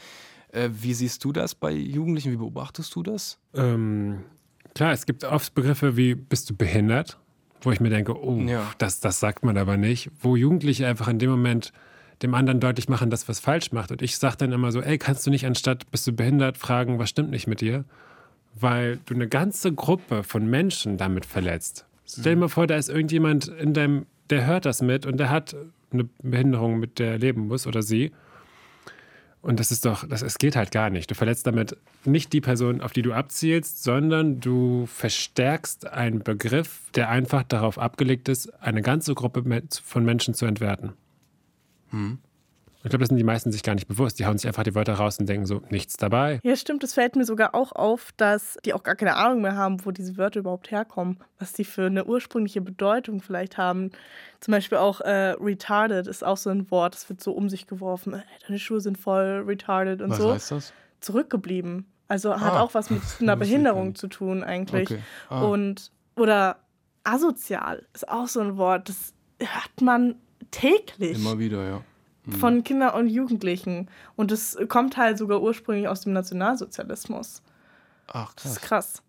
Äh, 0.53 0.69
wie 0.73 0.93
siehst 0.93 1.25
du 1.25 1.33
das 1.33 1.55
bei 1.55 1.71
Jugendlichen? 1.71 2.33
Wie 2.33 2.37
beobachtest 2.37 2.95
du 2.95 3.03
das? 3.03 3.39
Ähm, 3.55 4.25
klar, 4.75 4.93
es 4.93 5.07
gibt 5.07 5.25
oft 5.25 5.55
Begriffe 5.55 5.97
wie 5.97 6.15
bist 6.15 6.51
du 6.51 6.57
behindert, 6.57 7.19
wo 7.63 7.73
ich 7.73 7.81
mir 7.81 7.91
denke, 7.91 8.19
oh, 8.19 8.39
ja. 8.41 8.71
das, 8.79 9.01
das 9.01 9.21
sagt 9.21 9.45
man 9.45 9.57
aber 9.59 9.77
nicht. 9.77 10.11
Wo 10.21 10.37
Jugendliche 10.37 10.87
einfach 10.87 11.09
in 11.09 11.19
dem 11.19 11.31
Moment 11.31 11.73
dem 12.23 12.35
anderen 12.35 12.61
deutlich 12.61 12.89
machen, 12.89 13.11
dass 13.11 13.29
was 13.29 13.41
falsch 13.41 13.73
macht. 13.73 13.91
Und 13.91 14.03
ich 14.03 14.17
sage 14.19 14.37
dann 14.39 14.53
immer 14.53 14.73
so, 14.73 14.81
ey, 14.81 14.99
kannst 14.99 15.27
du 15.27 15.31
nicht 15.31 15.47
anstatt 15.47 15.91
bist 15.91 16.07
du 16.07 16.13
behindert 16.13 16.59
fragen, 16.59 16.99
was 16.99 17.09
stimmt 17.09 17.31
nicht 17.31 17.47
mit 17.47 17.61
dir? 17.61 17.85
Weil 18.59 18.99
du 19.07 19.15
eine 19.15 19.29
ganze 19.29 19.73
Gruppe 19.73 20.23
von 20.23 20.49
Menschen 20.49 20.99
damit 20.99 21.25
verletzt. 21.25 21.87
Stell 22.07 22.25
dir 22.25 22.37
mhm. 22.37 22.41
mal 22.41 22.49
vor, 22.49 22.67
da 22.67 22.77
ist 22.77 22.89
irgendjemand 22.89 23.49
in 23.49 23.73
deinem, 23.73 24.07
der 24.29 24.47
hört 24.47 24.67
das 24.67 24.83
mit 24.83 25.07
und 25.07 25.19
der 25.19 25.31
hat 25.31 25.57
eine 25.93 26.09
Behinderung, 26.23 26.79
mit 26.79 26.99
der 26.99 27.13
er 27.13 27.19
leben 27.19 27.49
muss 27.49 27.67
oder 27.67 27.83
sie. 27.83 28.13
Und 29.43 29.59
das 29.59 29.71
ist 29.71 29.87
doch, 29.87 30.07
das, 30.07 30.21
es 30.21 30.37
geht 30.39 30.55
halt 30.55 30.71
gar 30.71 30.91
nicht. 30.91 31.11
Du 31.11 31.15
verletzt 31.15 31.47
damit 31.47 31.77
nicht 32.05 32.33
die 32.33 32.43
Person, 32.43 32.83
auf 32.83 32.93
die 32.93 33.03
du 33.03 33.15
abzielst, 33.15 33.83
sondern 33.83 34.41
du 34.41 34.87
verstärkst 34.87 35.87
einen 35.87 36.23
Begriff, 36.23 36.91
der 36.95 37.09
einfach 37.09 37.43
darauf 37.45 37.79
abgelegt 37.79 38.29
ist, 38.29 38.49
eine 38.63 38.83
ganze 38.83 39.15
Gruppe 39.15 39.43
von 39.83 40.05
Menschen 40.05 40.35
zu 40.35 40.45
entwerten. 40.45 40.93
Hm. 41.91 42.19
Ich 42.83 42.89
glaube, 42.89 43.01
das 43.01 43.09
sind 43.09 43.19
die 43.19 43.25
meisten 43.25 43.53
sich 43.53 43.63
gar 43.63 43.75
nicht 43.75 43.89
bewusst. 43.89 44.19
Die 44.19 44.25
hauen 44.25 44.39
sich 44.39 44.49
einfach 44.49 44.63
die 44.63 44.75
Wörter 44.75 44.95
raus 44.95 45.19
und 45.19 45.29
denken 45.29 45.45
so, 45.45 45.61
nichts 45.69 45.99
dabei. 45.99 46.41
Ja, 46.43 46.57
stimmt. 46.57 46.83
Es 46.83 46.95
fällt 46.95 47.15
mir 47.15 47.27
sogar 47.27 47.55
auch 47.55 47.73
auf, 47.73 48.13
dass 48.17 48.57
die 48.65 48.73
auch 48.73 48.83
gar 48.83 48.97
keine 48.97 49.17
Ahnung 49.17 49.43
mehr 49.43 49.55
haben, 49.55 49.85
wo 49.85 49.91
diese 49.91 50.17
Wörter 50.17 50.41
überhaupt 50.41 50.71
herkommen. 50.71 51.19
Was 51.39 51.53
die 51.53 51.65
für 51.65 51.87
eine 51.87 52.07
ursprüngliche 52.07 52.63
Bedeutung 52.63 53.21
vielleicht 53.21 53.59
haben. 53.59 53.91
Zum 54.41 54.53
Beispiel 54.53 54.79
auch 54.79 55.03
äh, 55.03 55.35
retarded 55.39 56.07
ist 56.07 56.25
auch 56.25 56.39
so 56.39 56.49
ein 56.49 56.71
Wort, 56.71 56.95
das 56.95 57.09
wird 57.11 57.23
so 57.23 57.33
um 57.33 57.51
sich 57.51 57.67
geworfen. 57.67 58.15
Äh, 58.15 58.23
deine 58.47 58.59
Schuhe 58.59 58.81
sind 58.81 58.97
voll 58.97 59.45
retarded 59.47 60.01
und 60.01 60.11
was 60.11 60.19
so. 60.19 60.29
Was 60.29 60.35
heißt 60.35 60.51
das? 60.53 60.73
Zurückgeblieben. 61.01 61.87
Also 62.09 62.33
ah, 62.33 62.41
hat 62.41 62.55
auch 62.55 62.73
was 62.73 62.89
mit 62.89 63.03
einer 63.21 63.37
Behinderung 63.37 63.95
zu 63.95 64.09
tun 64.09 64.43
eigentlich. 64.43 64.91
Okay. 64.91 65.01
Ah. 65.29 65.43
Und, 65.43 65.93
oder 66.17 66.61
asozial 67.05 67.87
ist 67.93 68.09
auch 68.09 68.27
so 68.27 68.41
ein 68.41 68.57
Wort, 68.57 68.89
das 68.89 69.13
hört 69.39 69.83
man 69.83 70.17
täglich. 70.51 71.19
Immer 71.19 71.39
wieder, 71.39 71.63
ja 71.63 71.83
mhm. 72.25 72.33
von 72.33 72.65
Kindern 72.65 72.95
und 72.95 73.09
Jugendlichen. 73.09 73.89
Und 74.17 74.33
es 74.33 74.59
kommt 74.69 74.97
halt 74.97 75.19
sogar 75.19 75.41
ursprünglich 75.43 75.89
aus 75.89 76.03
dem 76.03 76.13
Nationalsozialismus. 76.13 77.43
Ach, 78.09 78.35
krass. 78.35 78.43
Das 78.43 78.53
ist 78.53 78.63
krass. 78.63 79.03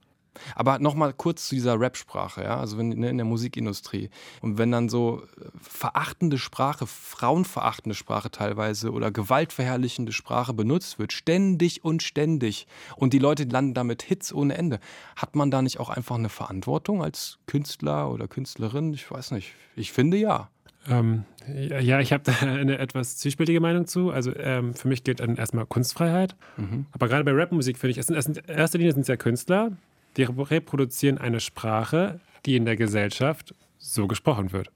Aber 0.56 0.80
nochmal 0.80 1.14
kurz 1.14 1.50
zu 1.50 1.56
dieser 1.56 1.80
Rap-Sprache, 1.80 2.44
ja, 2.44 2.58
also 2.58 2.78
wenn, 2.78 2.90
ne, 2.90 3.10
in 3.10 3.18
der 3.18 3.26
Musikindustrie. 3.26 4.10
Und 4.42 4.58
wenn 4.58 4.72
dann 4.72 4.88
so 4.88 5.24
äh, 5.24 5.46
verachtende 5.62 6.38
Sprache, 6.38 6.88
frauenverachtende 6.88 7.96
Sprache 7.96 8.32
teilweise 8.32 8.92
oder 8.92 9.12
gewaltverherrlichende 9.12 10.14
Sprache 10.14 10.54
benutzt 10.54 11.00
wird, 11.00 11.12
ständig 11.12 11.84
und 11.84 12.02
ständig, 12.02 12.66
und 12.96 13.14
die 13.14 13.20
Leute 13.20 13.44
landen 13.44 13.74
damit 13.74 14.04
Hits 14.04 14.34
ohne 14.34 14.58
Ende, 14.58 14.80
hat 15.18 15.36
man 15.36 15.52
da 15.52 15.62
nicht 15.62 15.80
auch 15.80 15.90
einfach 15.90 16.18
eine 16.18 16.30
Verantwortung 16.30 17.04
als 17.04 17.38
Künstler 17.46 18.10
oder 18.10 18.28
Künstlerin? 18.28 18.94
Ich 18.94 19.12
weiß 19.12 19.32
nicht. 19.32 19.54
Ich 19.76 19.92
finde 19.92 20.18
ja. 20.18 20.50
Ähm, 20.90 21.26
ja, 21.48 22.00
ich 22.00 22.14
habe 22.14 22.24
da 22.24 22.34
eine 22.42 22.78
etwas 22.78 23.18
zwiespältige 23.18 23.60
Meinung 23.60 23.88
zu. 23.88 24.12
Also 24.12 24.36
ähm, 24.36 24.74
für 24.74 24.88
mich 24.88 25.04
gilt 25.04 25.20
dann 25.20 25.36
erstmal 25.36 25.66
Kunstfreiheit. 25.66 26.36
Mhm. 26.58 26.86
Aber 26.92 27.08
gerade 27.08 27.24
bei 27.24 27.32
Rapmusik 27.32 27.78
finde 27.78 27.92
ich, 27.92 27.98
es 27.98 28.08
sind, 28.08 28.16
es 28.16 28.26
sind, 28.26 28.38
in 28.38 28.56
erster 28.56 28.78
Linie 28.78 28.94
sind 28.94 29.02
es 29.02 29.08
ja 29.08 29.18
Künstler, 29.18 29.72
die 30.18 30.24
reproduzieren 30.24 31.18
eine 31.18 31.40
Sprache, 31.40 32.20
die 32.46 32.56
in 32.56 32.66
der 32.66 32.76
Gesellschaft 32.76 33.56
so 33.78 34.08
gesprochen 34.08 34.52
wird. 34.52 34.70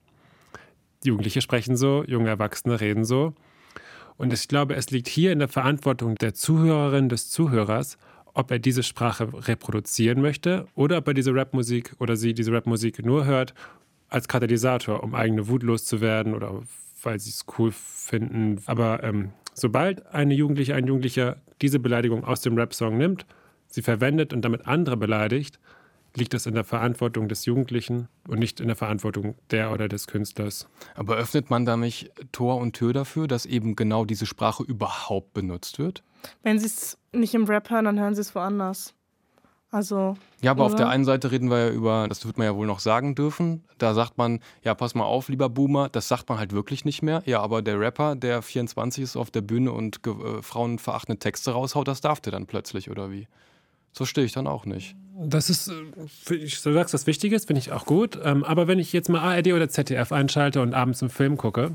Jugendliche 1.04 1.42
sprechen 1.42 1.76
so, 1.76 2.04
junge 2.08 2.30
Erwachsene 2.30 2.80
reden 2.80 3.06
so. 3.06 3.34
Und 4.18 4.34
ich 4.34 4.48
glaube, 4.48 4.76
es 4.76 4.92
liegt 4.92 5.08
hier 5.08 5.32
in 5.32 5.40
der 5.40 5.50
Verantwortung 5.50 6.16
der 6.16 6.34
Zuhörerin, 6.34 7.10
des 7.10 7.30
Zuhörers, 7.30 7.98
ob 8.34 8.50
er 8.50 8.60
diese 8.60 8.84
Sprache 8.84 9.30
reproduzieren 9.48 10.22
möchte 10.22 10.68
oder 10.74 10.98
ob 10.98 11.08
er 11.08 11.14
diese 11.14 11.34
Rapmusik 11.36 11.94
oder 12.00 12.16
sie 12.16 12.34
diese 12.34 12.52
Rapmusik 12.52 13.06
nur 13.06 13.26
hört, 13.26 13.54
als 14.16 14.30
Katalysator, 14.30 15.04
um 15.04 15.14
eigene 15.14 15.50
Wut 15.50 15.62
loszuwerden 15.62 16.34
oder 16.34 16.62
weil 17.04 17.20
sie 17.20 17.32
es 17.32 17.46
cool 17.58 17.72
finden. 17.74 18.62
Aber 18.66 19.04
ähm, 19.04 19.34
sobald 19.54 20.08
eine 20.08 20.34
Jugendliche, 20.34 20.74
ein 20.74 20.88
Jugendlicher 20.88 21.36
diese 21.62 21.80
Beleidigung 21.80 22.24
aus 22.24 22.40
dem 22.40 22.58
Rap-Song 22.58 22.98
nimmt, 22.98 23.26
sie 23.68 23.82
verwendet 23.82 24.34
und 24.34 24.44
damit 24.44 24.68
andere 24.68 24.96
beleidigt, 24.96 25.60
liegt 26.16 26.34
das 26.34 26.46
in 26.46 26.56
der 26.56 26.64
Verantwortung 26.64 27.28
des 27.28 27.46
Jugendlichen 27.46 28.08
und 28.26 28.40
nicht 28.40 28.62
in 28.62 28.68
der 28.68 28.78
Verantwortung 28.78 29.36
der 29.52 29.74
oder 29.74 29.90
des 29.90 30.08
Künstlers. 30.08 30.70
Aber 30.96 31.18
öffnet 31.18 31.50
man 31.50 31.66
da 31.66 31.76
nicht 31.76 32.10
Tor 32.32 32.58
und 32.58 32.72
Tür 32.72 32.94
dafür, 32.94 33.28
dass 33.28 33.46
eben 33.46 33.76
genau 33.76 34.06
diese 34.06 34.26
Sprache 34.26 34.64
überhaupt 34.64 35.34
benutzt 35.34 35.78
wird? 35.78 36.04
Wenn 36.42 36.58
sie 36.58 36.68
es 36.68 36.98
nicht 37.12 37.34
im 37.34 37.44
Rap 37.44 37.70
hören, 37.70 37.84
dann 37.84 38.00
hören 38.00 38.16
sie 38.16 38.22
es 38.22 38.34
woanders. 38.34 38.94
Also. 39.76 40.16
Ja, 40.42 40.52
aber 40.52 40.64
oder? 40.64 40.72
auf 40.72 40.76
der 40.78 40.88
einen 40.88 41.04
Seite 41.04 41.32
reden 41.32 41.50
wir 41.50 41.66
ja 41.66 41.70
über, 41.70 42.08
das 42.08 42.26
wird 42.26 42.38
man 42.38 42.46
ja 42.46 42.56
wohl 42.56 42.66
noch 42.66 42.80
sagen 42.80 43.14
dürfen. 43.14 43.66
Da 43.78 43.94
sagt 43.94 44.18
man, 44.18 44.40
ja, 44.64 44.74
pass 44.74 44.96
mal 44.96 45.04
auf, 45.04 45.28
lieber 45.28 45.50
Boomer, 45.50 45.90
das 45.90 46.08
sagt 46.08 46.30
man 46.30 46.38
halt 46.38 46.54
wirklich 46.54 46.86
nicht 46.86 47.02
mehr. 47.02 47.22
Ja, 47.26 47.42
aber 47.42 47.62
der 47.62 47.78
Rapper, 47.78 48.16
der 48.16 48.42
24 48.42 49.04
ist 49.04 49.18
auf 49.18 49.32
der 49.32 49.42
Bühne 49.42 49.74
und 49.74 50.00
äh, 50.08 50.42
frauenverachtende 50.42 51.20
Texte 51.20 51.52
raushaut, 51.52 51.90
das 51.90 52.00
darf 52.00 52.22
der 52.22 52.32
dann 52.32 52.46
plötzlich, 52.46 52.90
oder 52.90 53.12
wie? 53.12 53.28
So 53.92 54.06
stehe 54.06 54.26
ich 54.26 54.32
dann 54.32 54.48
auch 54.48 54.66
nicht. 54.66 54.96
Das 55.18 55.50
ist, 55.50 55.68
äh, 55.68 56.38
du 56.38 56.74
sagst, 56.74 56.94
was 56.94 57.06
wichtig 57.06 57.34
ist, 57.34 57.48
finde 57.48 57.60
ich 57.60 57.74
auch 57.74 57.86
gut. 57.86 58.18
Ähm, 58.24 58.46
aber 58.46 58.70
wenn 58.70 58.80
ich 58.80 58.94
jetzt 58.94 59.10
mal 59.10 59.20
ARD 59.20 59.48
oder 59.48 59.68
ZDF 59.68 60.14
einschalte 60.14 60.62
und 60.62 60.74
abends 60.74 61.02
einen 61.04 61.10
Film 61.10 61.36
gucke, 61.36 61.74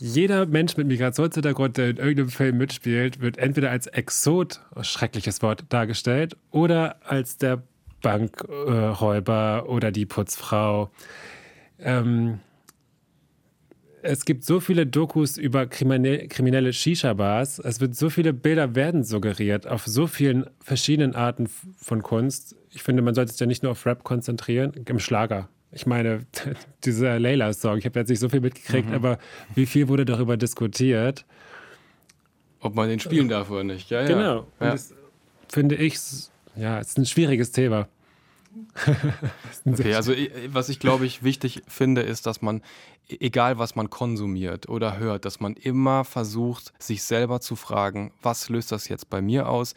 jeder 0.00 0.46
Mensch 0.46 0.76
mit 0.76 0.86
Migrationshintergrund, 0.86 1.76
der 1.76 1.90
in 1.90 1.96
irgendeinem 1.98 2.30
Film 2.30 2.58
mitspielt, 2.58 3.20
wird 3.20 3.38
entweder 3.38 3.70
als 3.70 3.86
Exot, 3.86 4.60
schreckliches 4.80 5.42
Wort, 5.42 5.64
dargestellt 5.68 6.36
oder 6.50 6.96
als 7.06 7.36
der 7.36 7.62
Bankräuber 8.00 9.68
oder 9.68 9.92
die 9.92 10.06
Putzfrau. 10.06 10.90
Ähm, 11.78 12.40
es 14.02 14.24
gibt 14.24 14.44
so 14.44 14.60
viele 14.60 14.86
Dokus 14.86 15.36
über 15.36 15.66
kriminelle 15.66 16.72
Shisha-Bars. 16.72 17.58
Es 17.58 17.80
wird 17.80 17.94
so 17.94 18.08
viele 18.08 18.32
Bilder 18.32 18.74
werden 18.74 19.04
suggeriert 19.04 19.66
auf 19.66 19.86
so 19.86 20.06
vielen 20.06 20.46
verschiedenen 20.60 21.14
Arten 21.14 21.48
von 21.76 22.02
Kunst. 22.02 22.56
Ich 22.70 22.82
finde, 22.82 23.02
man 23.02 23.14
sollte 23.14 23.32
sich 23.32 23.40
ja 23.40 23.46
nicht 23.46 23.62
nur 23.62 23.72
auf 23.72 23.84
Rap 23.84 24.02
konzentrieren, 24.02 24.72
im 24.86 24.98
Schlager. 24.98 25.50
Ich 25.72 25.86
meine, 25.86 26.26
dieser 26.84 27.18
Layla-Song, 27.18 27.78
ich 27.78 27.84
habe 27.84 27.98
jetzt 27.98 28.08
nicht 28.08 28.20
so 28.20 28.28
viel 28.28 28.40
mitgekriegt, 28.40 28.88
mhm. 28.88 28.94
aber 28.94 29.18
wie 29.54 29.66
viel 29.66 29.88
wurde 29.88 30.04
darüber 30.04 30.36
diskutiert? 30.36 31.24
Ob 32.60 32.74
man 32.74 32.88
den 32.88 33.00
spielen 33.00 33.28
darf 33.28 33.50
oder 33.50 33.64
nicht. 33.64 33.90
Ja, 33.90 34.04
genau. 34.04 34.34
Ja. 34.34 34.36
Und 34.36 34.46
das 34.58 34.94
finde 35.48 35.76
ich, 35.76 35.98
ja, 36.56 36.78
es 36.78 36.88
ist 36.88 36.98
ein 36.98 37.06
schwieriges 37.06 37.52
Thema. 37.52 37.88
okay, 39.64 39.94
also 39.94 40.12
was 40.48 40.68
ich 40.68 40.80
glaube 40.80 41.06
ich 41.06 41.22
wichtig 41.22 41.62
finde, 41.68 42.02
ist, 42.02 42.26
dass 42.26 42.42
man, 42.42 42.62
e-, 43.08 43.16
egal 43.20 43.58
was 43.58 43.76
man 43.76 43.90
konsumiert 43.90 44.68
oder 44.68 44.98
hört, 44.98 45.24
dass 45.24 45.40
man 45.40 45.54
immer 45.54 46.04
versucht, 46.04 46.72
sich 46.78 47.02
selber 47.04 47.40
zu 47.40 47.54
fragen, 47.54 48.12
was 48.22 48.48
löst 48.48 48.72
das 48.72 48.88
jetzt 48.88 49.08
bei 49.08 49.22
mir 49.22 49.48
aus? 49.48 49.74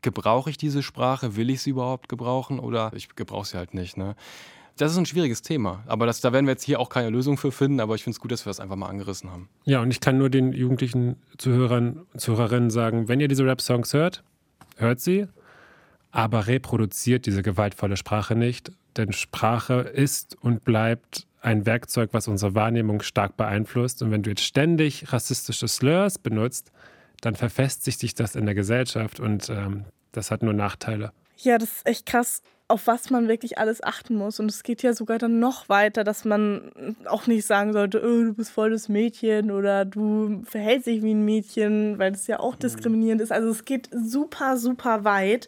Gebrauche 0.00 0.50
ich 0.50 0.56
diese 0.56 0.82
Sprache? 0.82 1.36
Will 1.36 1.50
ich 1.50 1.62
sie 1.62 1.70
überhaupt 1.70 2.08
gebrauchen? 2.08 2.58
Oder 2.58 2.92
ich 2.94 3.14
gebrauche 3.14 3.46
sie 3.46 3.56
halt 3.56 3.74
nicht. 3.74 3.96
Ne? 3.96 4.16
Das 4.76 4.92
ist 4.92 4.98
ein 4.98 5.06
schwieriges 5.06 5.42
Thema. 5.42 5.84
Aber 5.86 6.06
das, 6.06 6.20
da 6.20 6.32
werden 6.32 6.46
wir 6.46 6.52
jetzt 6.52 6.64
hier 6.64 6.80
auch 6.80 6.88
keine 6.88 7.10
Lösung 7.10 7.36
für 7.36 7.52
finden. 7.52 7.80
Aber 7.80 7.94
ich 7.94 8.02
finde 8.02 8.16
es 8.16 8.20
gut, 8.20 8.32
dass 8.32 8.44
wir 8.44 8.50
das 8.50 8.60
einfach 8.60 8.76
mal 8.76 8.88
angerissen 8.88 9.30
haben. 9.30 9.48
Ja, 9.64 9.80
und 9.80 9.90
ich 9.90 10.00
kann 10.00 10.18
nur 10.18 10.30
den 10.30 10.52
jugendlichen 10.52 11.16
Zuhörern 11.38 12.06
und 12.12 12.20
Zuhörerinnen 12.20 12.70
sagen, 12.70 13.08
wenn 13.08 13.20
ihr 13.20 13.28
diese 13.28 13.44
Rap-Songs 13.46 13.92
hört, 13.92 14.24
hört 14.76 15.00
sie 15.00 15.28
aber 16.14 16.46
reproduziert 16.46 17.26
diese 17.26 17.42
gewaltvolle 17.42 17.96
Sprache 17.96 18.36
nicht, 18.36 18.70
denn 18.96 19.12
Sprache 19.12 19.80
ist 19.80 20.36
und 20.40 20.64
bleibt 20.64 21.26
ein 21.40 21.66
Werkzeug, 21.66 22.10
was 22.12 22.28
unsere 22.28 22.54
Wahrnehmung 22.54 23.02
stark 23.02 23.36
beeinflusst. 23.36 24.00
Und 24.00 24.12
wenn 24.12 24.22
du 24.22 24.30
jetzt 24.30 24.44
ständig 24.44 25.12
rassistische 25.12 25.66
Slurs 25.66 26.20
benutzt, 26.20 26.70
dann 27.20 27.34
verfestigt 27.34 27.98
sich 27.98 28.14
das 28.14 28.36
in 28.36 28.46
der 28.46 28.54
Gesellschaft 28.54 29.18
und 29.18 29.50
ähm, 29.50 29.86
das 30.12 30.30
hat 30.30 30.44
nur 30.44 30.52
Nachteile. 30.52 31.12
Ja, 31.38 31.58
das 31.58 31.78
ist 31.78 31.86
echt 31.86 32.06
krass 32.06 32.42
auf 32.66 32.86
was 32.86 33.10
man 33.10 33.28
wirklich 33.28 33.58
alles 33.58 33.82
achten 33.82 34.14
muss. 34.14 34.40
Und 34.40 34.50
es 34.50 34.62
geht 34.62 34.82
ja 34.82 34.94
sogar 34.94 35.18
dann 35.18 35.38
noch 35.38 35.68
weiter, 35.68 36.02
dass 36.02 36.24
man 36.24 36.96
auch 37.04 37.26
nicht 37.26 37.46
sagen 37.46 37.74
sollte, 37.74 37.98
oh, 38.02 38.24
du 38.24 38.34
bist 38.34 38.50
voll 38.50 38.70
das 38.70 38.88
Mädchen 38.88 39.50
oder 39.50 39.84
du 39.84 40.42
verhältst 40.44 40.86
dich 40.86 41.02
wie 41.02 41.12
ein 41.12 41.24
Mädchen, 41.24 41.98
weil 41.98 42.12
das 42.12 42.26
ja 42.26 42.40
auch 42.40 42.54
mhm. 42.54 42.60
diskriminierend 42.60 43.20
ist. 43.20 43.32
Also 43.32 43.50
es 43.50 43.66
geht 43.66 43.90
super, 43.92 44.56
super 44.56 45.04
weit. 45.04 45.46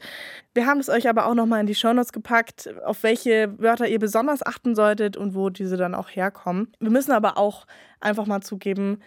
Wir 0.53 0.67
haben 0.67 0.79
es 0.79 0.91
euch 0.91 1.09
aber 1.09 1.27
auch 1.27 1.35
nochmal 1.35 1.61
in 1.61 1.67
die 1.67 1.75
Shownotes 1.75 2.13
gepackt, 2.13 2.69
auf 2.85 3.03
welche 3.03 3.59
Wörter 3.59 3.89
ihr 3.89 3.99
besonders 3.99 4.45
achten 4.45 4.75
solltet 4.75 5.17
und 5.17 5.35
wo 5.35 5.49
diese 5.49 5.79
dann 5.79 5.95
auch 5.95 6.11
herkommen. 6.11 6.69
Wir 6.81 6.91
müssen 6.91 7.13
aber 7.13 7.39
auch 7.39 7.67
einfach 7.99 8.27
mal 8.27 8.43
zugeben, 8.43 9.01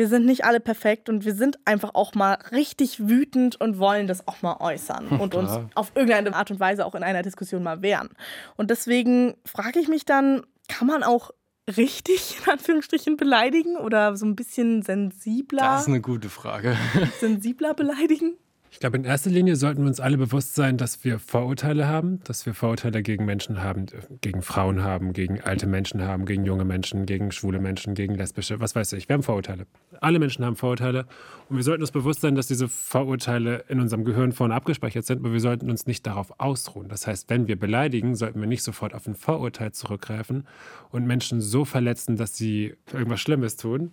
wir 0.00 0.08
sind 0.08 0.24
nicht 0.24 0.46
alle 0.46 0.60
perfekt 0.60 1.10
und 1.10 1.26
wir 1.26 1.34
sind 1.34 1.58
einfach 1.66 1.90
auch 1.92 2.14
mal 2.14 2.38
richtig 2.52 3.06
wütend 3.06 3.60
und 3.60 3.78
wollen 3.78 4.06
das 4.06 4.26
auch 4.26 4.40
mal 4.40 4.56
äußern 4.58 5.08
und 5.08 5.34
uns 5.34 5.58
auf 5.74 5.92
irgendeine 5.94 6.34
Art 6.34 6.50
und 6.50 6.58
Weise 6.58 6.86
auch 6.86 6.94
in 6.94 7.02
einer 7.02 7.20
Diskussion 7.20 7.62
mal 7.62 7.82
wehren. 7.82 8.08
Und 8.56 8.70
deswegen 8.70 9.34
frage 9.44 9.78
ich 9.78 9.88
mich 9.88 10.06
dann, 10.06 10.46
kann 10.68 10.86
man 10.86 11.02
auch 11.02 11.32
richtig 11.76 12.38
in 12.42 12.50
Anführungsstrichen 12.50 13.18
beleidigen 13.18 13.76
oder 13.76 14.16
so 14.16 14.24
ein 14.24 14.36
bisschen 14.36 14.80
sensibler? 14.80 15.64
Das 15.64 15.82
ist 15.82 15.88
eine 15.88 16.00
gute 16.00 16.30
Frage. 16.30 16.78
Sensibler 17.20 17.74
beleidigen? 17.74 18.38
Ich 18.72 18.78
glaube, 18.78 18.96
in 18.96 19.04
erster 19.04 19.30
Linie 19.30 19.56
sollten 19.56 19.82
wir 19.82 19.88
uns 19.88 19.98
alle 19.98 20.16
bewusst 20.16 20.54
sein, 20.54 20.76
dass 20.76 21.04
wir 21.04 21.18
Vorurteile 21.18 21.88
haben, 21.88 22.20
dass 22.22 22.46
wir 22.46 22.54
Vorurteile 22.54 23.02
gegen 23.02 23.24
Menschen 23.24 23.62
haben, 23.62 23.86
gegen 24.20 24.42
Frauen 24.42 24.84
haben, 24.84 25.12
gegen 25.12 25.40
alte 25.40 25.66
Menschen 25.66 26.02
haben, 26.02 26.24
gegen 26.24 26.44
junge 26.44 26.64
Menschen, 26.64 27.04
gegen 27.04 27.32
schwule 27.32 27.58
Menschen, 27.58 27.94
gegen 27.94 28.14
lesbische, 28.14 28.60
was 28.60 28.76
weiß 28.76 28.92
ich. 28.92 29.08
Wir 29.08 29.14
haben 29.14 29.24
Vorurteile. 29.24 29.66
Alle 30.00 30.20
Menschen 30.20 30.44
haben 30.44 30.54
Vorurteile 30.54 31.06
und 31.48 31.56
wir 31.56 31.64
sollten 31.64 31.82
uns 31.82 31.90
bewusst 31.90 32.20
sein, 32.20 32.36
dass 32.36 32.46
diese 32.46 32.68
Vorurteile 32.68 33.64
in 33.68 33.80
unserem 33.80 34.04
Gehirn 34.04 34.30
vorne 34.30 34.54
abgespeichert 34.54 35.04
sind, 35.04 35.18
aber 35.18 35.32
wir 35.32 35.40
sollten 35.40 35.68
uns 35.68 35.86
nicht 35.86 36.06
darauf 36.06 36.32
ausruhen. 36.38 36.88
Das 36.88 37.08
heißt, 37.08 37.28
wenn 37.28 37.48
wir 37.48 37.58
beleidigen, 37.58 38.14
sollten 38.14 38.40
wir 38.40 38.46
nicht 38.46 38.62
sofort 38.62 38.94
auf 38.94 39.06
ein 39.06 39.16
Vorurteil 39.16 39.72
zurückgreifen 39.72 40.46
und 40.90 41.06
Menschen 41.06 41.40
so 41.40 41.64
verletzen, 41.64 42.16
dass 42.16 42.36
sie 42.36 42.74
irgendwas 42.92 43.20
Schlimmes 43.20 43.56
tun, 43.56 43.90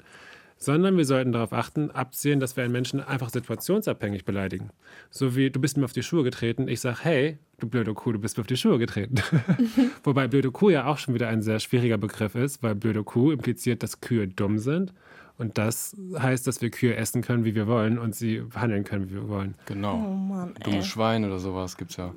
sondern 0.57 0.97
wir 0.97 1.05
sollten 1.05 1.31
darauf 1.31 1.53
achten, 1.53 1.91
absehen, 1.91 2.39
dass 2.39 2.57
wir 2.57 2.63
einen 2.63 2.73
Menschen 2.73 2.99
einfach 2.99 3.29
situationsabhängig 3.29 4.25
beleidigen. 4.25 4.71
So 5.09 5.35
wie 5.35 5.49
du 5.49 5.59
bist 5.59 5.77
mir 5.77 5.85
auf 5.85 5.93
die 5.93 6.03
Schuhe 6.03 6.23
getreten, 6.23 6.67
ich 6.67 6.81
sage, 6.81 6.97
hey, 7.01 7.37
du 7.59 7.67
blöde 7.67 7.93
Kuh, 7.93 8.11
du 8.11 8.19
bist 8.19 8.37
mir 8.37 8.41
auf 8.41 8.47
die 8.47 8.57
Schuhe 8.57 8.79
getreten. 8.79 9.15
Wobei 10.03 10.27
blöde 10.27 10.51
Kuh 10.51 10.69
ja 10.69 10.87
auch 10.87 10.97
schon 10.97 11.13
wieder 11.13 11.27
ein 11.27 11.41
sehr 11.41 11.59
schwieriger 11.59 11.97
Begriff 11.97 12.35
ist, 12.35 12.63
weil 12.63 12.75
blöde 12.75 13.03
Kuh 13.03 13.31
impliziert, 13.31 13.83
dass 13.83 14.01
Kühe 14.01 14.27
dumm 14.27 14.59
sind. 14.59 14.93
Und 15.37 15.59
das 15.59 15.95
heißt, 16.17 16.47
dass 16.47 16.61
wir 16.61 16.71
Kühe 16.71 16.95
essen 16.95 17.21
können, 17.21 17.45
wie 17.45 17.53
wir 17.53 17.67
wollen 17.67 17.99
und 17.99 18.15
sie 18.15 18.41
handeln 18.55 18.83
können, 18.83 19.09
wie 19.09 19.13
wir 19.13 19.29
wollen. 19.29 19.53
Genau. 19.67 19.95
Oh 19.95 20.15
Mann, 20.15 20.55
Dummes 20.63 20.87
Schwein 20.87 21.25
oder 21.25 21.37
sowas 21.37 21.77
gibt 21.77 21.91
es 21.91 21.97
ja. 21.97 22.13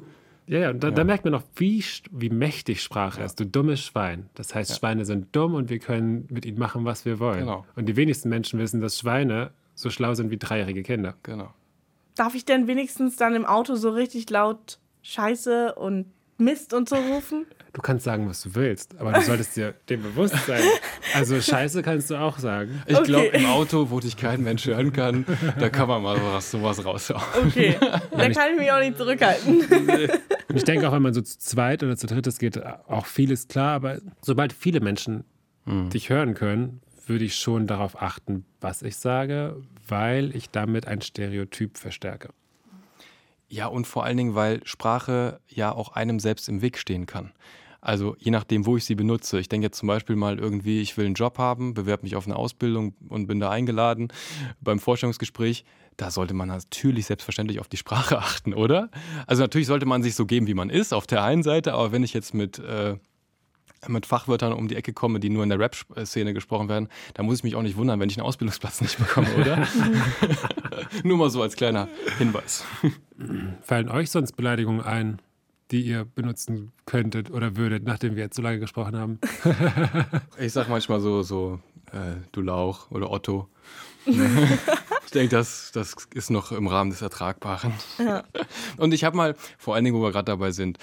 Ja, 0.50 0.58
ja, 0.58 0.70
und 0.70 0.82
da, 0.82 0.88
ja. 0.88 0.94
da, 0.94 1.04
merkt 1.04 1.22
man 1.22 1.32
noch, 1.32 1.44
wie, 1.54 1.84
wie 2.10 2.28
mächtig 2.28 2.82
Sprache 2.82 3.20
ja. 3.20 3.26
ist. 3.26 3.38
Du 3.38 3.46
dummes 3.46 3.80
Schwein. 3.80 4.28
Das 4.34 4.52
heißt, 4.52 4.70
ja. 4.70 4.76
Schweine 4.76 5.04
sind 5.04 5.28
dumm 5.36 5.54
und 5.54 5.70
wir 5.70 5.78
können 5.78 6.26
mit 6.28 6.44
ihnen 6.44 6.58
machen, 6.58 6.84
was 6.84 7.04
wir 7.04 7.20
wollen. 7.20 7.38
Genau. 7.38 7.64
Und 7.76 7.86
die 7.86 7.94
wenigsten 7.94 8.28
Menschen 8.28 8.58
wissen, 8.58 8.80
dass 8.80 8.98
Schweine 8.98 9.52
so 9.76 9.90
schlau 9.90 10.14
sind 10.14 10.32
wie 10.32 10.38
dreijährige 10.38 10.82
Kinder. 10.82 11.14
Genau. 11.22 11.54
Darf 12.16 12.34
ich 12.34 12.44
denn 12.44 12.66
wenigstens 12.66 13.14
dann 13.14 13.36
im 13.36 13.46
Auto 13.46 13.76
so 13.76 13.90
richtig 13.90 14.28
laut 14.28 14.80
Scheiße 15.02 15.76
und 15.76 16.06
Mist 16.36 16.74
und 16.74 16.88
so 16.88 16.96
rufen? 16.96 17.46
Du 17.72 17.80
kannst 17.82 18.04
sagen, 18.04 18.28
was 18.28 18.42
du 18.42 18.54
willst, 18.54 18.98
aber 18.98 19.12
du 19.12 19.20
solltest 19.22 19.56
dir 19.56 19.74
dem 19.88 20.02
bewusst 20.02 20.34
sein. 20.46 20.62
Also 21.14 21.40
Scheiße 21.40 21.82
kannst 21.82 22.10
du 22.10 22.16
auch 22.16 22.38
sagen. 22.38 22.82
Ich 22.86 22.96
okay. 22.96 23.06
glaube, 23.06 23.26
im 23.28 23.46
Auto, 23.46 23.90
wo 23.90 24.00
dich 24.00 24.16
kein 24.16 24.42
Mensch 24.42 24.66
hören 24.66 24.92
kann, 24.92 25.24
da 25.58 25.68
kann 25.68 25.88
man 25.88 26.02
mal 26.02 26.16
was, 26.32 26.50
sowas 26.50 26.84
raushauen. 26.84 27.22
Okay, 27.46 27.76
da 27.80 28.28
kann 28.30 28.52
ich 28.52 28.58
mich 28.58 28.72
auch 28.72 28.80
nicht 28.80 28.96
zurückhalten. 28.96 29.60
Und 30.48 30.56
ich 30.56 30.64
denke 30.64 30.88
auch, 30.88 30.92
wenn 30.92 31.02
man 31.02 31.14
so 31.14 31.20
zu 31.20 31.38
zweit 31.38 31.82
oder 31.82 31.96
zu 31.96 32.06
dritt 32.06 32.26
ist, 32.26 32.38
geht 32.38 32.60
auch 32.64 33.06
vieles 33.06 33.48
klar, 33.48 33.74
aber 33.74 33.98
sobald 34.20 34.52
viele 34.52 34.80
Menschen 34.80 35.24
hm. 35.64 35.90
dich 35.90 36.10
hören 36.10 36.34
können, 36.34 36.80
würde 37.06 37.24
ich 37.24 37.36
schon 37.36 37.66
darauf 37.66 38.00
achten, 38.00 38.44
was 38.60 38.82
ich 38.82 38.96
sage, 38.96 39.56
weil 39.86 40.34
ich 40.34 40.50
damit 40.50 40.86
ein 40.86 41.02
Stereotyp 41.02 41.76
verstärke. 41.76 42.30
Ja, 43.48 43.66
und 43.66 43.86
vor 43.86 44.04
allen 44.04 44.16
Dingen, 44.16 44.34
weil 44.36 44.64
Sprache 44.64 45.40
ja 45.48 45.72
auch 45.72 45.92
einem 45.96 46.20
selbst 46.20 46.48
im 46.48 46.62
Weg 46.62 46.78
stehen 46.78 47.06
kann. 47.06 47.32
Also 47.80 48.16
je 48.18 48.30
nachdem, 48.30 48.66
wo 48.66 48.76
ich 48.76 48.84
sie 48.84 48.94
benutze. 48.94 49.40
Ich 49.40 49.48
denke 49.48 49.66
jetzt 49.66 49.78
zum 49.78 49.86
Beispiel 49.86 50.16
mal 50.16 50.38
irgendwie, 50.38 50.80
ich 50.80 50.96
will 50.96 51.06
einen 51.06 51.14
Job 51.14 51.38
haben, 51.38 51.74
bewerbe 51.74 52.02
mich 52.02 52.16
auf 52.16 52.26
eine 52.26 52.36
Ausbildung 52.36 52.94
und 53.08 53.26
bin 53.26 53.40
da 53.40 53.50
eingeladen 53.50 54.08
beim 54.60 54.78
Vorstellungsgespräch. 54.78 55.64
Da 55.96 56.10
sollte 56.10 56.34
man 56.34 56.48
natürlich 56.48 57.06
selbstverständlich 57.06 57.60
auf 57.60 57.68
die 57.68 57.76
Sprache 57.76 58.18
achten, 58.20 58.54
oder? 58.54 58.90
Also 59.26 59.42
natürlich 59.42 59.66
sollte 59.66 59.86
man 59.86 60.02
sich 60.02 60.14
so 60.14 60.26
geben, 60.26 60.46
wie 60.46 60.54
man 60.54 60.70
ist, 60.70 60.92
auf 60.92 61.06
der 61.06 61.22
einen 61.24 61.42
Seite, 61.42 61.74
aber 61.74 61.92
wenn 61.92 62.02
ich 62.02 62.12
jetzt 62.12 62.34
mit 62.34 62.58
äh, 62.58 62.96
mit 63.88 64.04
Fachwörtern 64.04 64.52
um 64.52 64.68
die 64.68 64.76
Ecke 64.76 64.92
komme, 64.92 65.20
die 65.20 65.30
nur 65.30 65.42
in 65.42 65.48
der 65.48 65.58
Rap-Szene 65.58 66.34
gesprochen 66.34 66.68
werden, 66.68 66.88
da 67.14 67.22
muss 67.22 67.38
ich 67.38 67.44
mich 67.44 67.56
auch 67.56 67.62
nicht 67.62 67.76
wundern, 67.76 67.98
wenn 67.98 68.10
ich 68.10 68.18
einen 68.18 68.26
Ausbildungsplatz 68.26 68.82
nicht 68.82 68.98
bekomme, 68.98 69.28
oder? 69.36 69.66
nur 71.02 71.16
mal 71.16 71.30
so 71.30 71.40
als 71.40 71.56
kleiner 71.56 71.88
Hinweis. 72.18 72.64
Fallen 73.62 73.88
euch 73.88 74.10
sonst 74.10 74.32
Beleidigungen 74.32 74.82
ein, 74.82 75.20
die 75.70 75.82
ihr 75.82 76.04
benutzen 76.04 76.72
könntet 76.86 77.30
oder 77.30 77.56
würdet, 77.56 77.84
nachdem 77.84 78.16
wir 78.16 78.24
jetzt 78.24 78.36
so 78.36 78.42
lange 78.42 78.58
gesprochen 78.58 78.96
haben? 78.96 79.18
ich 80.38 80.52
sag 80.52 80.68
manchmal 80.68 81.00
so, 81.00 81.22
so 81.22 81.60
äh, 81.92 82.16
du 82.32 82.42
Lauch 82.42 82.90
oder 82.90 83.10
Otto. 83.10 83.48
ich 84.06 85.10
denke, 85.12 85.28
das, 85.28 85.70
das 85.72 85.94
ist 86.14 86.30
noch 86.30 86.52
im 86.52 86.66
Rahmen 86.66 86.90
des 86.90 87.02
Ertragbaren. 87.02 87.72
Ja. 87.98 88.24
Und 88.76 88.94
ich 88.94 89.04
habe 89.04 89.16
mal, 89.16 89.34
vor 89.58 89.74
allen 89.74 89.84
Dingen, 89.84 89.96
wo 89.96 90.02
wir 90.02 90.10
gerade 90.10 90.24
dabei 90.24 90.52
sind, 90.52 90.78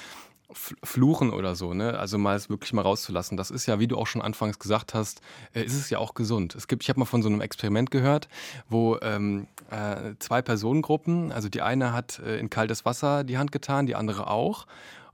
Fluchen 0.51 1.31
oder 1.31 1.55
so, 1.55 1.73
ne? 1.73 1.99
Also 1.99 2.17
mal 2.17 2.35
es 2.35 2.49
wirklich 2.49 2.71
mal 2.71 2.81
rauszulassen. 2.81 3.35
Das 3.35 3.51
ist 3.51 3.65
ja, 3.65 3.79
wie 3.79 3.87
du 3.87 3.97
auch 3.97 4.07
schon 4.07 4.21
anfangs 4.21 4.59
gesagt 4.59 4.93
hast, 4.93 5.21
äh, 5.53 5.63
ist 5.63 5.75
es 5.75 5.89
ja 5.89 5.99
auch 5.99 6.13
gesund. 6.13 6.55
Es 6.55 6.67
gibt, 6.67 6.83
ich 6.83 6.89
habe 6.89 6.99
mal 6.99 7.05
von 7.05 7.21
so 7.21 7.27
einem 7.27 7.41
Experiment 7.41 7.91
gehört, 7.91 8.29
wo 8.69 8.97
ähm, 9.01 9.47
äh, 9.69 10.13
zwei 10.19 10.41
Personengruppen, 10.41 11.33
also 11.33 11.49
die 11.49 11.61
eine 11.61 11.91
hat 11.91 12.19
äh, 12.19 12.37
in 12.37 12.49
kaltes 12.49 12.85
Wasser 12.85 13.25
die 13.25 13.37
Hand 13.37 13.51
getan, 13.51 13.87
die 13.87 13.95
andere 13.95 14.29
auch 14.29 14.67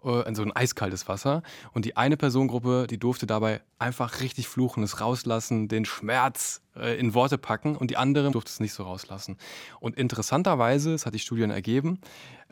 äh, 0.04 0.28
in 0.28 0.36
so 0.36 0.44
ein 0.44 0.52
eiskaltes 0.52 1.08
Wasser. 1.08 1.42
Und 1.74 1.86
die 1.86 1.98
eine 1.98 2.16
Personengruppe, 2.16 2.86
die 2.88 3.00
durfte 3.00 3.26
dabei 3.26 3.62
einfach 3.80 4.22
richtig 4.22 4.48
fluchen, 4.48 4.84
es 4.84 5.02
rauslassen, 5.02 5.68
den 5.68 5.86
Schmerz 5.86 6.62
äh, 6.76 6.98
in 7.00 7.14
Worte 7.14 7.38
packen 7.38 7.76
und 7.76 7.92
die 7.92 7.98
andere 7.98 8.32
durfte 8.32 8.50
es 8.50 8.60
nicht 8.60 8.74
so 8.74 8.84
rauslassen. 8.84 9.38
Und 9.80 9.98
interessanterweise, 9.98 10.94
es 10.94 11.06
hat 11.06 11.14
die 11.14 11.20
Studien 11.20 11.52
ergeben, 11.52 12.00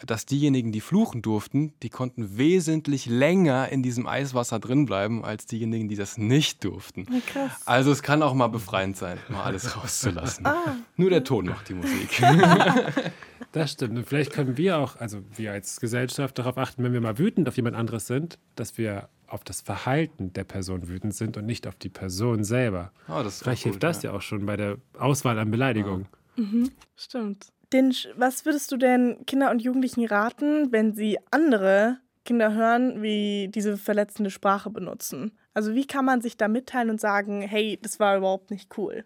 dass 0.06 0.26
diejenigen, 0.26 0.72
die 0.72 0.82
fluchen 0.82 1.22
durften, 1.22 1.74
die 1.84 1.90
konnten 1.90 2.38
wesentlich 2.38 3.06
länger 3.06 3.70
in 3.70 3.84
diesem 3.84 4.08
Eiswasser 4.08 4.60
drin 4.60 4.86
bleiben, 4.86 5.24
als 5.24 5.46
diejenigen, 5.46 5.90
die 5.90 5.96
das 5.96 6.18
nicht 6.18 6.64
durften. 6.64 7.06
krass. 7.28 7.62
Also 7.66 7.92
es 7.92 8.02
kann 8.02 8.24
auch 8.24 8.34
mal 8.34 8.48
befreiend 8.48 8.98
sein, 8.98 9.18
mal 9.30 9.44
alles 9.44 9.76
rauszulassen. 9.82 10.46
ah. 10.46 10.78
Nur 10.96 11.10
der 11.10 11.24
Ton 11.24 11.46
macht 11.46 11.70
die 11.70 11.74
Musik. 11.76 12.22
das 13.52 13.72
stimmt. 13.72 13.98
Und 13.98 14.08
vielleicht 14.08 14.32
können 14.32 14.58
wir 14.58 14.78
auch, 14.78 14.96
also 14.98 15.20
wir 15.36 15.52
als 15.52 15.80
Gesellschaft 15.80 16.38
darauf 16.40 16.58
achten, 16.58 16.84
wenn 16.84 16.94
wir 16.94 17.02
mal 17.02 17.18
wütend 17.18 17.48
auf 17.48 17.56
jemand 17.56 17.76
anderes 17.76 18.08
sind, 18.08 18.40
dass 18.56 18.78
wir 18.78 19.10
auf 19.32 19.44
das 19.44 19.62
Verhalten 19.62 20.34
der 20.34 20.44
Person 20.44 20.88
wütend 20.88 21.16
sind 21.16 21.38
und 21.38 21.46
nicht 21.46 21.68
auf 21.68 21.76
die 21.76 21.90
Person 21.90 22.44
selber. 22.44 22.92
Oh, 23.08 23.24
Vielleicht 23.24 23.64
hilft 23.64 23.84
das 23.84 24.04
ja. 24.04 24.12
ja. 24.12 24.18
auch 24.18 24.22
schon 24.22 24.46
bei 24.46 24.58
der 24.58 24.78
Auswahl 24.98 25.40
an 25.40 25.52
Beleidigungen. 25.52 26.08
Ja. 26.36 26.44
Mhm, 26.44 26.72
stimmt. 26.96 27.48
Den, 27.74 27.94
was 28.18 28.46
würdest 28.46 28.72
du 28.72 28.78
denn 28.78 29.26
Kinder 29.26 29.50
und 29.52 29.62
Jugendlichen 29.62 30.06
raten, 30.06 30.72
wenn 30.72 30.94
sie 30.94 31.18
andere 31.32 32.00
Kinder 32.26 32.54
hören, 32.54 33.02
wie 33.02 33.50
diese 33.54 33.78
verletzende 33.78 34.30
Sprache 34.30 34.70
benutzen? 34.70 35.32
Also 35.54 35.74
wie 35.74 35.88
kann 35.88 36.06
man 36.06 36.22
sich 36.22 36.38
da 36.38 36.48
mitteilen 36.48 36.90
und 36.90 37.00
sagen, 37.00 37.42
hey, 37.42 37.80
das 37.82 38.00
war 38.00 38.18
überhaupt 38.18 38.52
nicht 38.52 38.78
cool? 38.78 39.06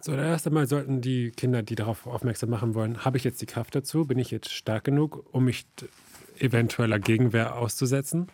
So, 0.00 0.12
erst 0.12 0.46
einmal 0.46 0.66
sollten 0.66 1.00
die 1.00 1.30
Kinder, 1.30 1.62
die 1.62 1.74
darauf 1.74 2.06
aufmerksam 2.06 2.50
machen 2.50 2.74
wollen, 2.74 3.04
habe 3.04 3.18
ich 3.18 3.24
jetzt 3.24 3.42
die 3.42 3.46
Kraft 3.46 3.74
dazu? 3.74 4.06
Bin 4.06 4.18
ich 4.18 4.30
jetzt 4.30 4.50
stark 4.50 4.84
genug, 4.84 5.26
um 5.32 5.44
mich 5.44 5.66
eventueller 6.38 6.98
Gegenwehr 6.98 7.56
auszusetzen? 7.56 8.28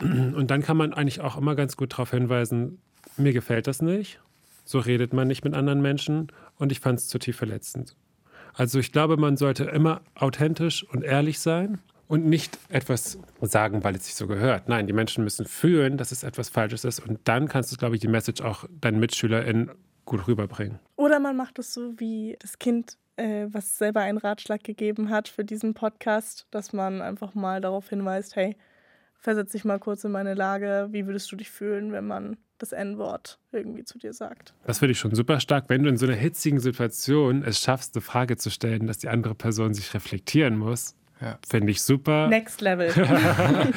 Und 0.00 0.50
dann 0.50 0.62
kann 0.62 0.76
man 0.76 0.92
eigentlich 0.92 1.20
auch 1.20 1.36
immer 1.36 1.54
ganz 1.54 1.76
gut 1.76 1.92
darauf 1.92 2.10
hinweisen, 2.10 2.78
mir 3.16 3.32
gefällt 3.32 3.66
das 3.66 3.80
nicht, 3.80 4.20
so 4.64 4.78
redet 4.78 5.12
man 5.12 5.28
nicht 5.28 5.44
mit 5.44 5.54
anderen 5.54 5.80
Menschen 5.80 6.28
und 6.58 6.72
ich 6.72 6.80
fand 6.80 6.98
es 6.98 7.08
zu 7.08 7.18
tief 7.18 7.36
verletzend. 7.36 7.96
Also 8.52 8.78
ich 8.78 8.92
glaube, 8.92 9.16
man 9.16 9.36
sollte 9.36 9.64
immer 9.64 10.00
authentisch 10.14 10.84
und 10.84 11.04
ehrlich 11.04 11.38
sein 11.38 11.78
und 12.08 12.26
nicht 12.26 12.58
etwas 12.68 13.18
sagen, 13.40 13.84
weil 13.84 13.94
es 13.94 14.06
sich 14.06 14.14
so 14.14 14.26
gehört. 14.26 14.68
Nein, 14.68 14.86
die 14.86 14.92
Menschen 14.92 15.24
müssen 15.24 15.46
fühlen, 15.46 15.96
dass 15.96 16.12
es 16.12 16.22
etwas 16.22 16.48
Falsches 16.48 16.84
ist 16.84 17.00
und 17.00 17.20
dann 17.24 17.48
kannst 17.48 17.72
du, 17.72 17.76
glaube 17.76 17.94
ich, 17.94 18.00
die 18.00 18.08
Message 18.08 18.42
auch 18.42 18.64
deinen 18.80 19.00
MitschülerInnen 19.00 19.70
gut 20.04 20.26
rüberbringen. 20.26 20.78
Oder 20.96 21.20
man 21.20 21.36
macht 21.36 21.58
es 21.58 21.74
so 21.74 21.98
wie 21.98 22.36
das 22.40 22.58
Kind, 22.58 22.96
äh, 23.16 23.46
was 23.50 23.76
selber 23.76 24.00
einen 24.00 24.18
Ratschlag 24.18 24.62
gegeben 24.62 25.10
hat 25.10 25.28
für 25.28 25.44
diesen 25.44 25.74
Podcast, 25.74 26.46
dass 26.50 26.72
man 26.72 27.02
einfach 27.02 27.34
mal 27.34 27.60
darauf 27.60 27.88
hinweist, 27.88 28.36
hey, 28.36 28.56
versetz 29.26 29.50
dich 29.50 29.64
mal 29.64 29.80
kurz 29.80 30.04
in 30.04 30.12
meine 30.12 30.34
Lage, 30.34 30.86
wie 30.92 31.04
würdest 31.04 31.32
du 31.32 31.34
dich 31.34 31.50
fühlen, 31.50 31.90
wenn 31.90 32.06
man 32.06 32.36
das 32.58 32.70
N-Wort 32.70 33.40
irgendwie 33.50 33.82
zu 33.82 33.98
dir 33.98 34.12
sagt. 34.12 34.54
Das 34.64 34.78
finde 34.78 34.92
ich 34.92 35.00
schon 35.00 35.16
super 35.16 35.40
stark, 35.40 35.64
wenn 35.66 35.82
du 35.82 35.88
in 35.88 35.96
so 35.96 36.06
einer 36.06 36.14
hitzigen 36.14 36.60
Situation 36.60 37.42
es 37.42 37.58
schaffst, 37.58 37.96
eine 37.96 38.02
Frage 38.02 38.36
zu 38.36 38.50
stellen, 38.50 38.86
dass 38.86 38.98
die 38.98 39.08
andere 39.08 39.34
Person 39.34 39.74
sich 39.74 39.92
reflektieren 39.94 40.56
muss. 40.56 40.94
Ja. 41.20 41.40
Finde 41.44 41.72
ich 41.72 41.82
super. 41.82 42.28
Next 42.28 42.60
Level. 42.60 42.88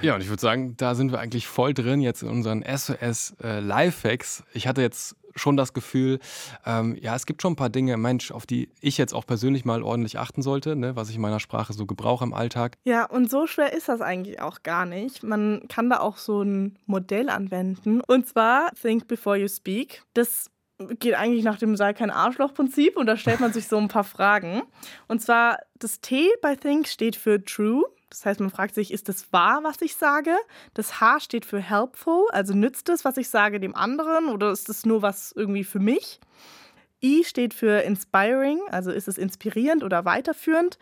ja, 0.00 0.14
und 0.14 0.22
ich 0.22 0.30
würde 0.30 0.40
sagen, 0.40 0.78
da 0.78 0.94
sind 0.94 1.12
wir 1.12 1.18
eigentlich 1.18 1.46
voll 1.46 1.74
drin 1.74 2.00
jetzt 2.00 2.22
in 2.22 2.30
unseren 2.30 2.64
SOS 2.64 3.36
äh, 3.42 3.60
Lifehacks. 3.60 4.44
Ich 4.54 4.66
hatte 4.66 4.80
jetzt 4.80 5.14
schon 5.36 5.56
das 5.56 5.72
Gefühl, 5.72 6.18
ähm, 6.64 6.96
ja, 7.00 7.14
es 7.14 7.26
gibt 7.26 7.42
schon 7.42 7.52
ein 7.52 7.56
paar 7.56 7.70
Dinge, 7.70 7.96
Mensch, 7.96 8.30
auf 8.30 8.46
die 8.46 8.70
ich 8.80 8.98
jetzt 8.98 9.14
auch 9.14 9.26
persönlich 9.26 9.64
mal 9.64 9.82
ordentlich 9.82 10.18
achten 10.18 10.42
sollte, 10.42 10.76
ne, 10.76 10.96
was 10.96 11.08
ich 11.10 11.16
in 11.16 11.22
meiner 11.22 11.40
Sprache 11.40 11.72
so 11.72 11.86
gebrauche 11.86 12.24
im 12.24 12.34
Alltag. 12.34 12.76
Ja, 12.84 13.04
und 13.04 13.30
so 13.30 13.46
schwer 13.46 13.72
ist 13.72 13.88
das 13.88 14.00
eigentlich 14.00 14.40
auch 14.40 14.62
gar 14.62 14.86
nicht. 14.86 15.22
Man 15.22 15.68
kann 15.68 15.90
da 15.90 16.00
auch 16.00 16.16
so 16.16 16.42
ein 16.42 16.78
Modell 16.86 17.28
anwenden. 17.28 18.00
Und 18.00 18.26
zwar 18.26 18.70
Think 18.80 19.06
Before 19.06 19.36
You 19.36 19.48
Speak. 19.48 20.02
Das 20.14 20.50
geht 20.78 21.14
eigentlich 21.14 21.44
nach 21.44 21.58
dem 21.58 21.76
Sei 21.76 21.92
kein 21.92 22.10
Arschloch-Prinzip 22.10 22.96
und 22.96 23.06
da 23.06 23.16
stellt 23.16 23.40
man 23.40 23.52
sich 23.52 23.66
so 23.68 23.78
ein 23.78 23.88
paar 23.88 24.04
Fragen. 24.04 24.62
Und 25.08 25.22
zwar, 25.22 25.58
das 25.78 26.00
T 26.00 26.28
bei 26.42 26.54
Think 26.54 26.86
steht 26.86 27.16
für 27.16 27.42
True. 27.42 27.84
Das 28.16 28.24
heißt, 28.24 28.40
man 28.40 28.48
fragt 28.48 28.74
sich, 28.74 28.94
ist 28.94 29.10
es 29.10 29.30
wahr, 29.30 29.60
was 29.62 29.82
ich 29.82 29.94
sage? 29.94 30.34
Das 30.72 31.02
H 31.02 31.20
steht 31.20 31.44
für 31.44 31.60
helpful, 31.60 32.24
also 32.30 32.54
nützt 32.54 32.88
es, 32.88 33.04
was 33.04 33.18
ich 33.18 33.28
sage, 33.28 33.60
dem 33.60 33.76
anderen 33.76 34.30
oder 34.30 34.52
ist 34.52 34.70
es 34.70 34.86
nur 34.86 35.02
was 35.02 35.32
irgendwie 35.32 35.64
für 35.64 35.80
mich? 35.80 36.18
I 37.02 37.24
steht 37.24 37.52
für 37.52 37.82
inspiring, 37.82 38.58
also 38.70 38.90
ist 38.90 39.06
es 39.06 39.18
inspirierend 39.18 39.84
oder 39.84 40.06
weiterführend. 40.06 40.78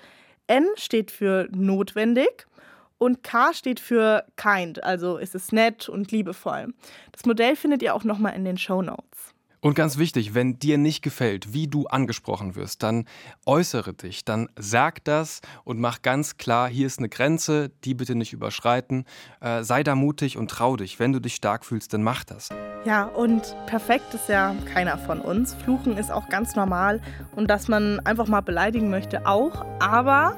N 0.46 0.64
steht 0.76 1.10
für 1.10 1.48
notwendig 1.50 2.46
und 2.98 3.24
K 3.24 3.52
steht 3.52 3.80
für 3.80 4.24
kind, 4.36 4.84
also 4.84 5.16
ist 5.16 5.34
es 5.34 5.50
nett 5.50 5.88
und 5.88 6.12
liebevoll. 6.12 6.72
Das 7.10 7.26
Modell 7.26 7.56
findet 7.56 7.82
ihr 7.82 7.96
auch 7.96 8.04
nochmal 8.04 8.36
in 8.36 8.44
den 8.44 8.58
Show 8.58 8.80
Notes. 8.80 9.33
Und 9.64 9.72
ganz 9.72 9.96
wichtig, 9.96 10.34
wenn 10.34 10.58
dir 10.58 10.76
nicht 10.76 11.00
gefällt, 11.00 11.54
wie 11.54 11.68
du 11.68 11.86
angesprochen 11.86 12.54
wirst, 12.54 12.82
dann 12.82 13.06
äußere 13.46 13.94
dich, 13.94 14.22
dann 14.22 14.50
sag 14.56 15.02
das 15.04 15.40
und 15.64 15.80
mach 15.80 16.02
ganz 16.02 16.36
klar, 16.36 16.68
hier 16.68 16.86
ist 16.86 16.98
eine 16.98 17.08
Grenze, 17.08 17.70
die 17.82 17.94
bitte 17.94 18.14
nicht 18.14 18.34
überschreiten. 18.34 19.06
Äh, 19.40 19.62
sei 19.62 19.82
da 19.82 19.94
mutig 19.94 20.36
und 20.36 20.50
trau 20.50 20.76
dich. 20.76 21.00
Wenn 21.00 21.14
du 21.14 21.18
dich 21.18 21.36
stark 21.36 21.64
fühlst, 21.64 21.94
dann 21.94 22.02
mach 22.02 22.24
das. 22.24 22.50
Ja, 22.84 23.04
und 23.04 23.56
perfekt 23.64 24.12
ist 24.12 24.28
ja 24.28 24.54
keiner 24.74 24.98
von 24.98 25.22
uns. 25.22 25.54
Fluchen 25.54 25.96
ist 25.96 26.12
auch 26.12 26.28
ganz 26.28 26.54
normal 26.56 27.00
und 27.34 27.48
dass 27.48 27.66
man 27.66 28.00
einfach 28.00 28.26
mal 28.26 28.42
beleidigen 28.42 28.90
möchte 28.90 29.26
auch. 29.26 29.64
Aber, 29.80 30.36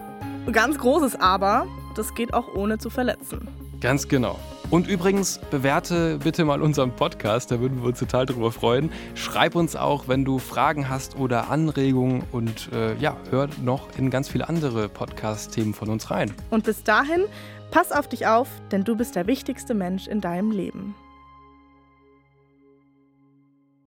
ganz 0.53 0.79
großes 0.79 1.17
Aber, 1.17 1.67
das 1.97 2.15
geht 2.15 2.33
auch 2.33 2.55
ohne 2.55 2.79
zu 2.79 2.91
verletzen. 2.91 3.49
Ganz 3.81 4.07
genau. 4.07 4.39
Und 4.69 4.89
übrigens, 4.89 5.39
bewerte 5.51 6.19
bitte 6.19 6.45
mal 6.45 6.61
unseren 6.61 6.91
Podcast, 6.91 7.53
da 7.53 7.61
würden 7.61 7.81
wir 7.83 7.89
uns 7.89 8.01
total 8.01 8.27
drüber 8.27 8.51
freuen. 8.51 8.91
Schreib 9.15 9.55
uns 9.55 9.77
auch, 9.77 10.09
wenn 10.09 10.25
du 10.25 10.41
Fragen 10.41 10.89
hast 10.89 11.17
oder 11.17 11.51
Anregungen 11.51 12.25
und 12.33 12.73
äh, 12.73 12.97
ja, 12.97 13.17
hör 13.31 13.49
noch 13.63 13.97
in 13.97 14.11
ganz 14.11 14.29
viele 14.29 14.49
andere 14.49 14.89
Podcast-Themen 14.89 15.73
von 15.73 15.89
uns 15.89 16.11
rein. 16.11 16.33
Und 16.51 16.65
bis 16.65 16.83
dahin, 16.83 17.27
pass 17.71 17.93
auf 17.93 18.09
dich 18.09 18.27
auf, 18.27 18.49
denn 18.73 18.83
du 18.83 18.97
bist 18.97 19.15
der 19.15 19.29
wichtigste 19.29 19.73
Mensch 19.73 20.09
in 20.09 20.21
deinem 20.21 20.51
Leben. 20.51 20.97